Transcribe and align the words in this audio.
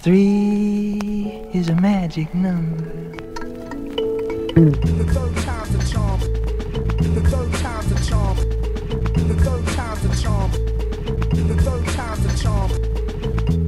Three 0.00 1.40
is 1.54 1.68
a 1.68 1.76
magic 1.76 2.34
number. 2.34 3.12
The 4.56 5.04
third 5.12 5.36
time's 5.36 5.74
a 5.76 5.92
charm. 5.92 6.20
The 6.98 7.20
third 7.30 7.52
time's 7.54 7.92
a 7.92 8.10
charm. 8.10 8.36
The 9.28 9.34
third 9.38 9.66
time's 9.68 10.04
a 10.04 10.20
charm. 10.20 10.50
The 10.50 11.62
third 11.62 11.86
time's 11.94 12.24
a 12.24 12.42
charm. 12.42 12.70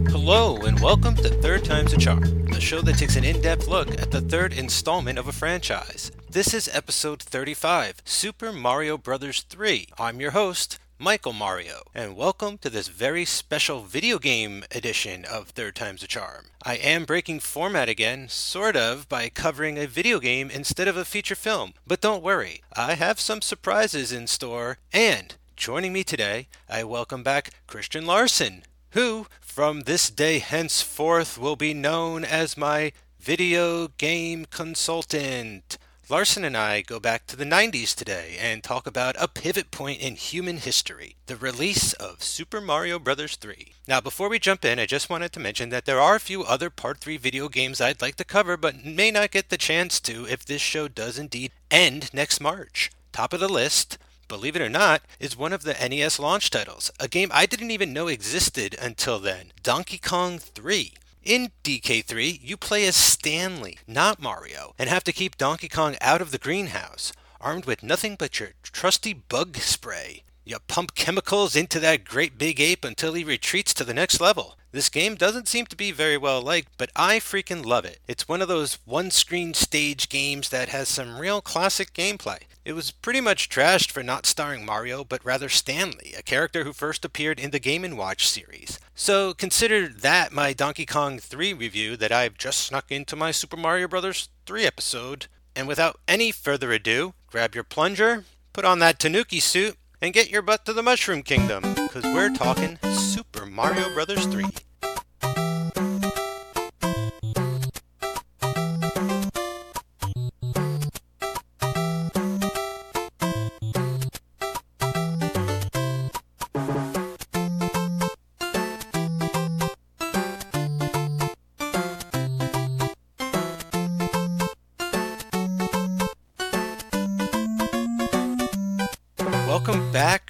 Hello, 0.07 0.57
and 0.57 0.81
welcome 0.81 1.15
to 1.15 1.29
Third 1.29 1.65
Time's 1.65 1.93
a 1.93 1.97
Charm, 1.97 2.47
the 2.47 2.61
show 2.61 2.81
that 2.81 2.99
takes 2.99 3.15
an 3.15 3.23
in 3.23 3.41
depth 3.41 3.69
look 3.69 4.03
at 4.03 4.11
the 4.11 4.21
third 4.21 4.53
installment 4.53 5.21
of 5.21 5.29
a 5.29 5.33
franchise. 5.33 6.11
This 6.29 6.53
is 6.55 6.69
episode 6.73 7.23
35 7.23 8.03
Super 8.05 8.53
Mario 8.53 8.99
Bros. 8.99 9.43
3. 9.43 9.87
I'm 9.97 10.21
your 10.21 10.33
host, 10.33 10.81
Michael 11.03 11.33
Mario, 11.33 11.85
and 11.95 12.15
welcome 12.15 12.59
to 12.59 12.69
this 12.69 12.89
very 12.89 13.25
special 13.25 13.81
video 13.81 14.19
game 14.19 14.65
edition 14.71 15.25
of 15.25 15.49
Third 15.49 15.75
Time's 15.75 16.03
a 16.03 16.07
Charm. 16.07 16.49
I 16.63 16.75
am 16.75 17.07
breaking 17.07 17.41
format 17.41 17.89
again, 17.89 18.29
sort 18.29 18.77
of, 18.77 19.09
by 19.09 19.31
covering 19.31 19.79
a 19.79 19.87
video 19.87 20.21
game 20.21 20.51
instead 20.51 20.89
of 20.89 20.99
a 20.99 21.07
feature 21.07 21.35
film, 21.35 21.73
but 21.87 22.03
don't 22.03 22.23
worry, 22.23 22.61
I 22.77 22.97
have 22.97 23.19
some 23.19 23.41
surprises 23.41 24.13
in 24.13 24.27
store, 24.27 24.77
and 24.93 25.35
joining 25.57 25.95
me 25.95 26.05
today, 26.05 26.49
I 26.69 26.85
welcome 26.85 27.23
back 27.23 27.49
Christian 27.67 28.05
Larson, 28.05 28.65
who, 28.91 29.27
from 29.41 29.85
this 29.85 30.11
day 30.11 30.39
henceforth, 30.39 31.39
will 31.39 31.57
be 31.57 31.73
known 31.73 32.27
as 32.27 32.59
my 32.59 32.93
video 33.19 33.89
game 33.97 34.45
consultant. 34.51 35.79
Larson 36.11 36.45
and 36.45 36.57
I 36.57 36.81
go 36.81 36.99
back 36.99 37.29
to 37.29 37.37
the 37.37 37.45
90s 37.45 37.95
today 37.95 38.37
and 38.41 38.65
talk 38.65 38.85
about 38.85 39.15
a 39.17 39.29
pivot 39.29 39.71
point 39.71 40.01
in 40.01 40.17
human 40.17 40.57
history 40.57 41.15
the 41.27 41.37
release 41.37 41.93
of 41.93 42.25
Super 42.25 42.61
Mario 42.61 42.99
Bros. 42.99 43.37
3. 43.37 43.75
Now, 43.87 44.01
before 44.01 44.29
we 44.29 44.41
jump 44.41 44.65
in, 44.65 44.81
I 44.81 44.87
just 44.87 45.09
wanted 45.09 45.33
to 45.33 45.39
mention 45.39 45.69
that 45.69 45.85
there 45.85 46.01
are 46.01 46.17
a 46.17 46.21
few 46.21 46.43
other 46.43 46.69
Part 46.69 46.99
3 46.99 47.17
video 47.17 47.49
games 47.49 47.81
I'd 47.81 48.03
like 48.03 48.17
to 48.17 48.25
cover, 48.25 48.57
but 48.57 48.85
may 48.85 49.13
not 49.13 49.31
get 49.31 49.51
the 49.51 49.57
chance 49.57 50.01
to 50.01 50.27
if 50.27 50.45
this 50.45 50.61
show 50.61 50.89
does 50.89 51.17
indeed 51.17 51.53
end 51.71 52.13
next 52.13 52.41
March. 52.41 52.91
Top 53.13 53.33
of 53.33 53.39
the 53.39 53.49
list, 53.49 53.97
believe 54.27 54.57
it 54.57 54.63
or 54.63 54.69
not, 54.69 55.03
is 55.21 55.37
one 55.37 55.53
of 55.53 55.63
the 55.63 55.75
NES 55.75 56.19
launch 56.19 56.51
titles, 56.51 56.91
a 56.99 57.07
game 57.07 57.31
I 57.33 57.47
didn't 57.47 57.71
even 57.71 57.93
know 57.93 58.09
existed 58.09 58.75
until 58.83 59.21
then 59.21 59.53
Donkey 59.63 59.99
Kong 59.99 60.41
3. 60.41 60.93
In 61.23 61.51
DK3, 61.65 62.41
you 62.43 62.57
play 62.57 62.87
as 62.87 62.97
Stanley, 62.97 63.79
not 63.87 64.23
Mario, 64.23 64.75
and 64.79 64.89
have 64.89 65.05
to 65.05 65.13
keep 65.13 65.37
Donkey 65.37 65.69
Kong 65.69 65.97
out 66.01 66.23
of 66.23 66.31
the 66.31 66.39
greenhouse, 66.39 67.13
armed 67.43 67.67
with 67.67 67.83
nothing 67.83 68.17
but 68.19 68.41
your 68.41 68.51
trusty 68.63 69.13
bug 69.13 69.59
spray. 69.59 70.23
You 70.47 70.57
pump 70.67 70.95
chemicals 70.95 71.55
into 71.55 71.79
that 71.81 72.05
great 72.05 72.39
big 72.39 72.59
ape 72.59 72.87
until 72.87 73.13
he 73.13 73.23
retreats 73.23 73.75
to 73.75 73.85
the 73.85 73.93
next 73.93 74.19
level. 74.19 74.57
This 74.73 74.89
game 74.89 75.15
doesn't 75.15 75.47
seem 75.47 75.67
to 75.67 75.77
be 75.77 75.93
very 75.93 76.17
well 76.17 76.41
liked, 76.41 76.73
but 76.79 76.91
I 76.97 77.19
freaking 77.19 77.67
love 77.67 77.85
it. 77.85 77.99
It's 78.09 78.27
one 78.27 78.41
of 78.41 78.49
those 78.49 78.79
one 78.87 79.11
screen 79.11 79.53
stage 79.53 80.09
games 80.09 80.49
that 80.49 80.71
has 80.71 80.89
some 80.89 81.19
real 81.19 81.43
classic 81.43 81.93
gameplay. 81.93 82.39
It 82.65 82.73
was 82.73 82.91
pretty 82.91 83.21
much 83.21 83.49
trashed 83.49 83.91
for 83.91 84.03
not 84.03 84.27
starring 84.27 84.65
Mario, 84.65 85.05
but 85.05 85.25
rather 85.25 85.49
Stanley, 85.49 86.15
a 86.17 86.23
character 86.23 86.65
who 86.65 86.73
first 86.73 87.05
appeared 87.05 87.39
in 87.39 87.51
the 87.51 87.59
Game 87.59 87.85
& 87.91 87.97
Watch 87.97 88.27
series. 88.29 88.79
So 89.01 89.33
consider 89.33 89.89
that 89.89 90.31
my 90.31 90.53
Donkey 90.53 90.85
Kong 90.85 91.19
3 91.19 91.55
review 91.55 91.97
that 91.97 92.13
I've 92.13 92.37
just 92.37 92.61
snuck 92.61 92.93
into 92.93 93.17
my 93.17 93.31
Super 93.31 93.57
Mario 93.57 93.89
Bros. 93.89 94.29
3 94.45 94.67
episode. 94.67 95.27
And 95.57 95.67
without 95.67 95.99
any 96.07 96.31
further 96.31 96.71
ado, 96.71 97.15
grab 97.27 97.55
your 97.55 97.65
plunger, 97.65 98.27
put 98.53 98.67
on 98.67 98.79
that 98.81 98.99
Tanuki 98.99 99.41
suit, 99.41 99.79
and 100.03 100.13
get 100.13 100.29
your 100.29 100.43
butt 100.43 100.67
to 100.67 100.75
the 100.75 100.83
Mushroom 100.83 101.23
Kingdom, 101.23 101.63
because 101.73 102.05
we're 102.05 102.29
talking 102.29 102.79
Super 102.93 103.47
Mario 103.47 103.89
Bros. 103.95 104.27
3. 104.27 104.45